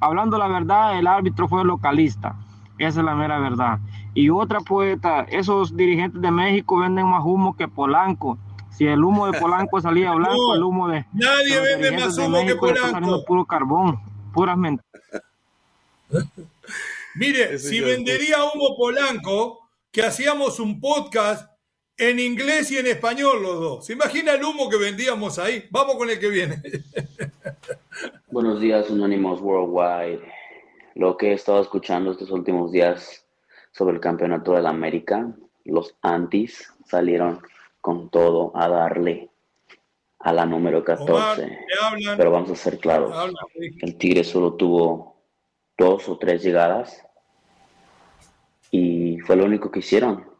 hablando 0.00 0.38
la 0.38 0.48
verdad, 0.48 0.98
el 0.98 1.06
árbitro 1.06 1.48
fue 1.48 1.64
localista. 1.64 2.36
Esa 2.78 3.00
es 3.00 3.04
la 3.04 3.14
mera 3.14 3.38
verdad. 3.38 3.78
Y 4.14 4.30
otra 4.30 4.60
poeta, 4.60 5.22
esos 5.28 5.76
dirigentes 5.76 6.20
de 6.20 6.30
México 6.30 6.78
venden 6.78 7.06
más 7.06 7.22
humo 7.24 7.56
que 7.56 7.68
Polanco. 7.68 8.38
Si 8.70 8.84
el 8.84 9.04
humo 9.04 9.30
de 9.30 9.38
Polanco 9.38 9.80
salía 9.80 10.12
blanco, 10.14 10.54
el 10.54 10.62
humo 10.62 10.88
de. 10.88 11.04
Nadie 11.12 11.60
vende 11.60 11.92
más 11.92 12.18
humo 12.18 12.44
que 12.44 12.56
Polanco. 12.56 13.24
Puro 13.24 13.44
carbón, 13.44 14.00
puras 14.32 14.56
mentiras. 14.58 14.84
Mire, 17.14 17.58
si 17.60 17.80
vendería 17.80 18.38
humo 18.42 18.76
Polanco, 18.76 19.60
que 19.92 20.02
hacíamos 20.02 20.58
un 20.58 20.80
podcast 20.80 21.53
en 21.96 22.18
inglés 22.18 22.70
y 22.70 22.78
en 22.78 22.86
español 22.86 23.42
los 23.42 23.60
dos. 23.60 23.86
¿Se 23.86 23.92
imagina 23.92 24.32
el 24.32 24.44
humo 24.44 24.68
que 24.68 24.76
vendíamos 24.76 25.38
ahí? 25.38 25.66
Vamos 25.70 25.96
con 25.96 26.10
el 26.10 26.18
que 26.18 26.28
viene. 26.28 26.62
Buenos 28.30 28.60
días, 28.60 28.90
Unánimos 28.90 29.40
Worldwide. 29.40 30.20
Lo 30.94 31.16
que 31.16 31.30
he 31.30 31.32
estado 31.34 31.60
escuchando 31.60 32.12
estos 32.12 32.30
últimos 32.30 32.72
días 32.72 33.24
sobre 33.72 33.94
el 33.94 34.00
campeonato 34.00 34.52
de 34.52 34.62
la 34.62 34.70
América, 34.70 35.32
los 35.64 35.94
antis 36.02 36.72
salieron 36.84 37.40
con 37.80 38.08
todo 38.10 38.52
a 38.54 38.68
darle 38.68 39.30
a 40.20 40.32
la 40.32 40.46
número 40.46 40.84
14. 40.84 41.58
Pero 42.16 42.30
vamos 42.30 42.50
a 42.50 42.56
ser 42.56 42.78
claros, 42.78 43.14
el 43.54 43.96
Tigre 43.96 44.24
solo 44.24 44.54
tuvo 44.54 45.16
dos 45.76 46.08
o 46.08 46.16
tres 46.16 46.42
llegadas 46.42 47.04
y 48.70 49.18
fue 49.20 49.36
lo 49.36 49.44
único 49.44 49.70
que 49.70 49.80
hicieron. 49.80 50.33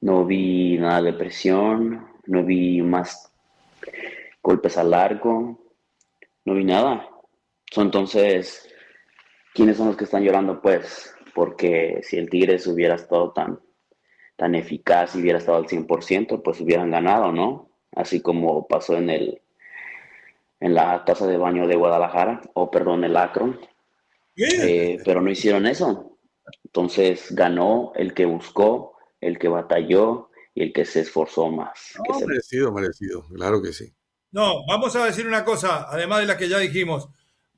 No 0.00 0.24
vi 0.24 0.78
nada 0.78 1.02
de 1.02 1.12
presión, 1.12 2.08
no 2.26 2.44
vi 2.44 2.80
más 2.82 3.32
golpes 4.42 4.78
al 4.78 4.90
largo, 4.90 5.58
no 6.44 6.54
vi 6.54 6.64
nada. 6.64 7.08
Entonces, 7.76 8.68
¿quiénes 9.54 9.76
son 9.76 9.88
los 9.88 9.96
que 9.96 10.04
están 10.04 10.22
llorando? 10.22 10.60
Pues, 10.60 11.14
porque 11.34 12.00
si 12.02 12.16
el 12.16 12.30
Tigres 12.30 12.66
hubiera 12.66 12.94
estado 12.94 13.32
tan, 13.32 13.60
tan 14.36 14.54
eficaz 14.54 15.14
y 15.14 15.20
hubiera 15.20 15.38
estado 15.38 15.58
al 15.58 15.66
100%, 15.66 16.42
pues 16.42 16.60
hubieran 16.60 16.90
ganado, 16.90 17.32
¿no? 17.32 17.70
Así 17.94 18.20
como 18.20 18.66
pasó 18.66 18.96
en 18.96 19.10
el 19.10 19.42
en 20.60 20.74
la 20.74 21.04
taza 21.04 21.26
de 21.26 21.38
baño 21.38 21.66
de 21.66 21.76
Guadalajara, 21.76 22.42
o 22.52 22.70
perdón, 22.70 23.04
el 23.04 23.16
Akron. 23.16 23.58
Eh, 24.36 24.98
pero 25.04 25.20
no 25.20 25.30
hicieron 25.30 25.66
eso. 25.66 26.18
Entonces 26.64 27.34
ganó 27.34 27.92
el 27.96 28.14
que 28.14 28.26
buscó, 28.26 28.94
el 29.20 29.38
que 29.38 29.48
batalló 29.48 30.30
y 30.54 30.62
el 30.62 30.72
que 30.72 30.84
se 30.84 31.00
esforzó 31.00 31.50
más. 31.50 31.94
merecido, 32.26 32.72
merecido, 32.72 33.26
claro 33.28 33.62
que 33.62 33.72
sí. 33.72 33.92
No, 34.32 34.64
vamos 34.66 34.94
a 34.96 35.04
decir 35.04 35.26
una 35.26 35.44
cosa, 35.44 35.86
además 35.88 36.20
de 36.20 36.26
la 36.26 36.36
que 36.36 36.48
ya 36.48 36.58
dijimos. 36.58 37.08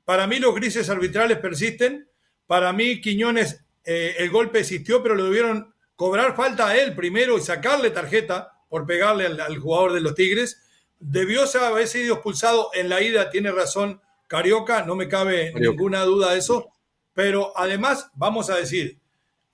Para 0.05 0.27
mí 0.27 0.39
los 0.39 0.55
grises 0.55 0.89
arbitrales 0.89 1.37
persisten. 1.37 2.09
Para 2.47 2.73
mí 2.73 2.99
Quiñones, 2.99 3.63
eh, 3.85 4.15
el 4.19 4.31
golpe 4.31 4.59
existió, 4.59 5.01
pero 5.01 5.15
lo 5.15 5.25
debieron 5.25 5.73
cobrar 5.95 6.35
falta 6.35 6.67
a 6.67 6.77
él 6.77 6.95
primero 6.95 7.37
y 7.37 7.41
sacarle 7.41 7.91
tarjeta 7.91 8.51
por 8.69 8.85
pegarle 8.85 9.27
al, 9.27 9.57
jugador 9.59 9.93
de 9.93 10.01
los 10.01 10.15
Tigres. 10.15 10.61
Debió 10.99 11.43
haber 11.61 11.87
sido 11.87 12.15
expulsado 12.15 12.71
en 12.73 12.89
la 12.89 13.01
ida, 13.01 13.29
tiene 13.29 13.51
razón 13.51 14.01
Carioca, 14.27 14.83
no 14.83 14.95
me 14.95 15.07
cabe 15.07 15.53
ninguna 15.53 16.03
duda 16.03 16.31
de 16.31 16.39
eso. 16.39 16.71
Pero 17.13 17.53
además, 17.55 18.09
vamos 18.15 18.49
a 18.49 18.55
decir, 18.55 18.99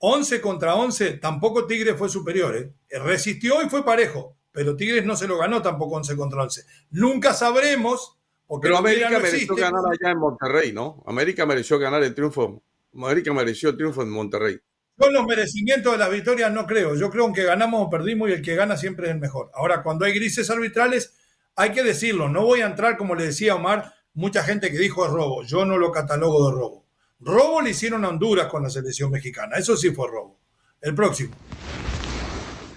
11 0.00 0.40
contra 0.40 0.74
11, 0.74 1.12
tampoco 1.18 1.66
Tigres 1.66 1.96
fue 1.96 2.08
superior. 2.08 2.56
¿eh? 2.56 2.72
Resistió 2.98 3.62
y 3.62 3.68
fue 3.68 3.84
parejo 3.84 4.36
pero 4.52 4.76
Tigres 4.76 5.04
no 5.04 5.16
se 5.16 5.28
lo 5.28 5.38
ganó 5.38 5.62
tampoco 5.62 5.96
11 5.96 6.16
contra 6.16 6.42
11. 6.42 6.64
Nunca 6.90 7.34
sabremos. 7.34 8.16
Porque 8.46 8.66
pero 8.66 8.78
América 8.78 9.10
mereció 9.10 9.54
ganar 9.54 9.84
allá 9.86 10.10
en 10.10 10.18
Monterrey, 10.18 10.72
¿no? 10.72 11.04
América 11.06 11.46
mereció 11.46 11.78
ganar 11.78 12.02
el 12.02 12.14
triunfo. 12.14 12.62
América 12.94 13.32
mereció 13.32 13.68
el 13.70 13.76
triunfo 13.76 14.02
en 14.02 14.10
Monterrey. 14.10 14.58
Con 14.96 15.14
los 15.14 15.24
merecimientos 15.24 15.92
de 15.92 15.98
las 15.98 16.10
victorias 16.10 16.52
no 16.52 16.66
creo. 16.66 16.96
Yo 16.96 17.10
creo 17.10 17.32
que 17.32 17.44
ganamos 17.44 17.86
o 17.86 17.88
perdimos 17.88 18.28
y 18.28 18.32
el 18.32 18.42
que 18.42 18.56
gana 18.56 18.76
siempre 18.76 19.06
es 19.06 19.12
el 19.12 19.20
mejor. 19.20 19.50
Ahora, 19.54 19.84
cuando 19.84 20.04
hay 20.04 20.12
grises 20.12 20.50
arbitrales, 20.50 21.14
hay 21.54 21.70
que 21.70 21.84
decirlo. 21.84 22.28
No 22.28 22.44
voy 22.44 22.62
a 22.62 22.66
entrar, 22.66 22.96
como 22.96 23.14
le 23.14 23.26
decía 23.26 23.54
Omar, 23.54 23.94
mucha 24.14 24.42
gente 24.42 24.72
que 24.72 24.78
dijo 24.78 25.06
es 25.06 25.12
robo. 25.12 25.44
Yo 25.44 25.64
no 25.64 25.78
lo 25.78 25.92
catalogo 25.92 26.50
de 26.50 26.56
robo. 26.56 26.86
Robo 27.22 27.60
le 27.60 27.70
hicieron 27.70 28.04
a 28.04 28.08
Honduras 28.08 28.46
con 28.46 28.62
la 28.62 28.70
selección 28.70 29.10
mexicana. 29.10 29.56
Eso 29.56 29.76
sí 29.76 29.90
fue 29.90 30.08
robo. 30.08 30.38
El 30.80 30.94
próximo. 30.94 31.34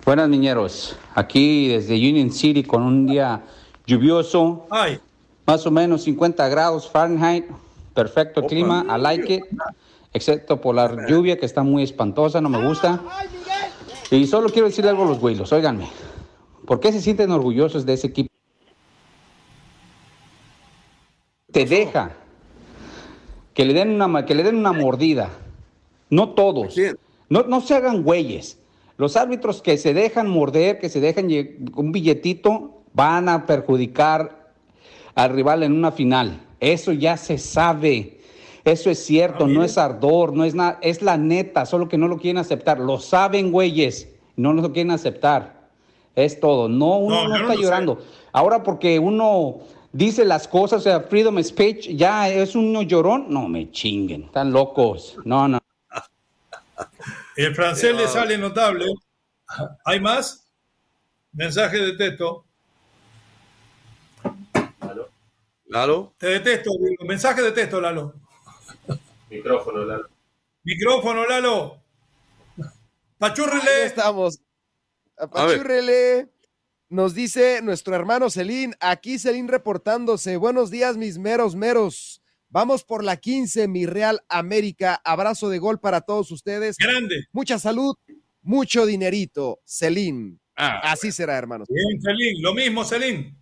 Buenas 0.06 0.28
niñeros, 0.28 0.98
aquí 1.16 1.70
desde 1.70 1.96
Union 1.96 2.30
City 2.30 2.62
con 2.64 2.84
un 2.84 3.08
día 3.08 3.41
lluvioso, 3.86 4.68
más 5.46 5.66
o 5.66 5.72
menos 5.72 6.04
50 6.04 6.46
grados 6.50 6.91
Fahrenheit, 6.91 7.46
perfecto 7.94 8.46
clima, 8.46 8.86
I 8.89 9.02
like 9.02 9.34
it, 9.34 9.44
excepto 10.12 10.60
por 10.60 10.76
la 10.76 11.08
lluvia 11.08 11.39
que 11.39 11.46
está 11.46 11.64
muy 11.64 11.84
espantosa, 11.84 12.41
no 12.41 12.50
me 12.50 12.68
gusta. 12.68 13.02
Y 14.12 14.28
solo 14.28 14.50
quiero 14.50 14.68
decirle 14.68 14.89
algo 14.89 15.04
a 15.04 15.08
los 15.08 15.20
güeylos, 15.20 15.54
óiganme, 15.54 15.89
¿por 16.66 16.82
qué 16.82 16.91
se 16.91 17.00
sienten 17.00 17.32
orgullosos 17.32 17.86
de 17.86 17.94
ese 17.94 18.08
equipo? 18.08 18.30
Te 21.50 21.66
deja 21.66 22.18
que 23.54 23.66
le 23.66 23.74
den 23.74 24.01
una, 24.01 24.26
que 24.26 24.36
le 24.36 24.43
den 24.43 24.58
una 24.58 24.74
mordida, 24.74 25.30
no 26.10 26.30
todos, 26.30 26.76
no, 27.30 27.43
no 27.43 27.62
se 27.62 27.76
hagan 27.76 28.04
güeyes. 28.04 28.60
Los 28.97 29.18
árbitros 29.18 29.62
que 29.62 29.78
se 29.78 29.93
dejan 29.93 30.30
morder, 30.30 30.80
que 30.80 30.89
se 30.89 30.99
dejan 30.99 31.28
un 31.76 31.91
billetito, 31.91 32.84
van 32.93 33.28
a 33.28 33.45
perjudicar 33.45 34.51
al 35.16 35.32
rival 35.32 35.64
en 35.64 35.74
una 35.74 35.91
final. 35.91 36.41
Eso 36.60 36.91
ya 36.91 37.18
se 37.18 37.38
sabe. 37.38 38.20
Eso 38.64 38.89
es 38.89 39.04
cierto, 39.04 39.45
no 39.47 39.64
es 39.64 39.78
ardor, 39.78 40.34
no 40.34 40.45
es 40.45 40.56
nada, 40.56 40.80
es 40.82 41.01
la 41.01 41.18
neta, 41.18 41.66
solo 41.66 41.89
que 41.89 41.97
no 41.97 42.08
lo 42.08 42.18
quieren 42.18 42.38
aceptar. 42.38 42.80
Lo 42.80 42.97
saben, 42.97 43.51
güeyes, 43.51 44.08
no 44.38 44.54
lo 44.54 44.72
quieren 44.72 44.91
aceptar. 44.91 45.64
Es 46.16 46.39
todo. 46.39 46.70
No, 46.70 46.99
uno 46.99 47.28
no, 47.28 47.36
está 47.36 47.56
llorando. 47.56 47.99
Ahora 48.32 48.64
porque 48.64 48.99
uno 48.99 49.60
dice 49.94 50.26
las 50.26 50.48
cosas, 50.48 50.82
o 50.82 50.84
sea, 50.84 51.00
freedom 51.02 51.41
speech, 51.41 51.89
ya 51.96 52.28
es 52.28 52.56
uno 52.56 52.82
llorón, 52.82 53.28
no 53.30 53.48
me 53.48 53.72
chinguen, 53.72 54.24
están 54.24 54.52
locos. 54.52 55.18
No, 55.24 55.48
no. 55.48 55.60
El 57.38 57.56
francés 57.56 57.96
le 57.96 58.08
sale 58.08 58.38
notable. 58.38 58.88
¿Hay 59.86 60.00
más? 60.02 60.46
Mensaje 61.32 61.78
de 61.78 61.94
texto. 61.94 62.46
¿Lalo? 65.68 66.14
Te 66.18 66.28
detesto, 66.28 66.70
mensaje 67.08 67.41
de 67.41 67.52
texto, 67.52 67.82
Lalo. 67.82 68.14
Micrófono, 69.30 69.84
Lalo. 69.84 70.08
Micrófono, 70.64 71.26
Lalo. 71.26 71.78
Pachurrele. 73.18 73.86
estamos. 73.86 74.39
Pachurrele. 75.32 76.30
Nos 76.94 77.16
dice 77.16 77.60
nuestro 77.64 77.96
hermano 77.96 78.30
Celín, 78.30 78.76
aquí 78.80 79.18
Celín 79.18 79.48
reportándose. 79.48 80.38
Buenos 80.38 80.70
días, 80.70 80.96
mis 80.96 81.18
meros 81.18 81.56
meros. 81.56 82.22
Vamos 82.50 82.84
por 82.84 83.04
la 83.04 83.18
15, 83.18 83.68
mi 83.68 83.88
Real 83.88 84.22
América. 84.30 85.02
Abrazo 85.04 85.50
de 85.50 85.58
gol 85.58 85.80
para 85.80 86.02
todos 86.02 86.30
ustedes. 86.30 86.78
Grande. 86.78 87.26
Mucha 87.32 87.58
salud, 87.58 87.96
mucho 88.44 88.86
dinerito, 88.86 89.60
Celín. 89.66 90.39
Ah, 90.56 90.91
Así 90.91 91.12
será, 91.12 91.36
hermanos. 91.36 91.68
Bien, 91.68 92.00
Celín. 92.00 92.44
Lo 92.44 92.54
mismo, 92.54 92.86
Celín. 92.86 93.39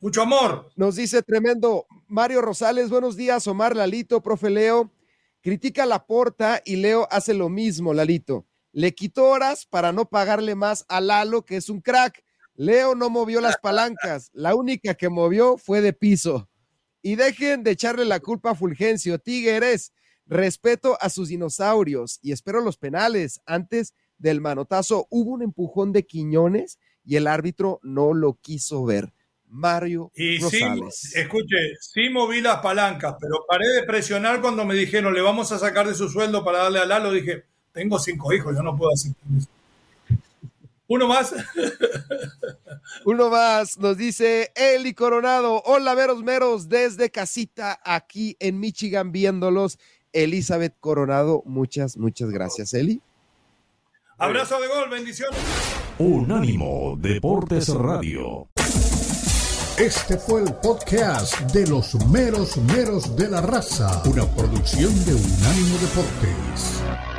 Mucho 0.00 0.22
amor. 0.22 0.68
Nos 0.74 0.96
dice 0.96 1.22
tremendo 1.22 1.86
Mario 2.08 2.42
Rosales. 2.42 2.90
Buenos 2.90 3.16
días, 3.16 3.46
Omar 3.46 3.76
Lalito, 3.76 4.24
profe 4.24 4.50
Leo. 4.50 4.92
Critica 5.40 5.86
la 5.86 6.04
porta 6.04 6.62
y 6.64 6.74
Leo 6.74 7.06
hace 7.12 7.32
lo 7.32 7.48
mismo, 7.48 7.94
Lalito. 7.94 8.44
Le 8.72 8.92
quitó 8.92 9.26
horas 9.26 9.66
para 9.66 9.92
no 9.92 10.06
pagarle 10.10 10.56
más 10.56 10.84
a 10.88 11.00
Lalo, 11.00 11.44
que 11.44 11.54
es 11.54 11.68
un 11.68 11.80
crack. 11.80 12.24
Leo 12.58 12.96
no 12.96 13.08
movió 13.08 13.40
las 13.40 13.56
palancas. 13.58 14.30
La 14.34 14.56
única 14.56 14.94
que 14.94 15.08
movió 15.08 15.58
fue 15.58 15.80
de 15.80 15.92
piso. 15.92 16.48
Y 17.02 17.14
dejen 17.14 17.62
de 17.62 17.70
echarle 17.70 18.04
la 18.04 18.18
culpa 18.18 18.50
a 18.50 18.54
Fulgencio. 18.56 19.20
Tigres, 19.20 19.92
respeto 20.26 20.98
a 21.00 21.08
sus 21.08 21.28
dinosaurios 21.28 22.18
y 22.20 22.32
espero 22.32 22.60
los 22.60 22.76
penales. 22.76 23.40
Antes 23.46 23.94
del 24.18 24.40
manotazo 24.40 25.06
hubo 25.08 25.30
un 25.30 25.42
empujón 25.42 25.92
de 25.92 26.04
Quiñones 26.04 26.80
y 27.04 27.14
el 27.14 27.28
árbitro 27.28 27.78
no 27.84 28.12
lo 28.12 28.34
quiso 28.34 28.84
ver. 28.84 29.12
Mario 29.46 30.10
y 30.16 30.40
Rosales. 30.40 30.98
Sí, 30.98 31.20
escuche, 31.20 31.56
sí 31.80 32.10
moví 32.10 32.40
las 32.40 32.60
palancas, 32.60 33.14
pero 33.20 33.46
paré 33.48 33.68
de 33.68 33.84
presionar 33.84 34.40
cuando 34.40 34.64
me 34.64 34.74
dijeron 34.74 35.14
le 35.14 35.22
vamos 35.22 35.52
a 35.52 35.60
sacar 35.60 35.86
de 35.86 35.94
su 35.94 36.08
sueldo 36.08 36.44
para 36.44 36.64
darle 36.64 36.80
a 36.80 36.86
Lalo. 36.86 37.12
Dije, 37.12 37.44
tengo 37.72 38.00
cinco 38.00 38.32
hijos, 38.32 38.56
yo 38.56 38.64
no 38.64 38.76
puedo 38.76 38.92
hacer 38.92 39.12
eso. 39.38 39.48
Uno 40.88 41.06
más. 41.06 41.34
Uno 43.04 43.28
más, 43.28 43.78
nos 43.78 43.98
dice 43.98 44.50
Eli 44.54 44.94
Coronado. 44.94 45.62
Hola, 45.66 45.94
veros 45.94 46.22
meros, 46.22 46.68
desde 46.68 47.10
casita 47.10 47.78
aquí 47.84 48.36
en 48.40 48.58
Michigan 48.58 49.12
viéndolos. 49.12 49.78
Elizabeth 50.12 50.74
Coronado, 50.80 51.42
muchas, 51.44 51.98
muchas 51.98 52.30
gracias, 52.30 52.72
Eli. 52.72 53.02
Abrazo 54.16 54.58
de 54.60 54.66
gol, 54.66 54.88
bendiciones. 54.90 55.38
Unánimo 55.98 56.96
Deportes 56.98 57.68
Radio. 57.68 58.48
Este 59.78 60.16
fue 60.16 60.42
el 60.42 60.54
podcast 60.54 61.38
de 61.52 61.66
los 61.66 61.94
meros 62.06 62.56
meros 62.56 63.14
de 63.14 63.28
la 63.28 63.42
raza, 63.42 64.02
una 64.06 64.24
producción 64.34 64.92
de 65.04 65.14
Unánimo 65.14 65.78
Deportes. 65.78 67.17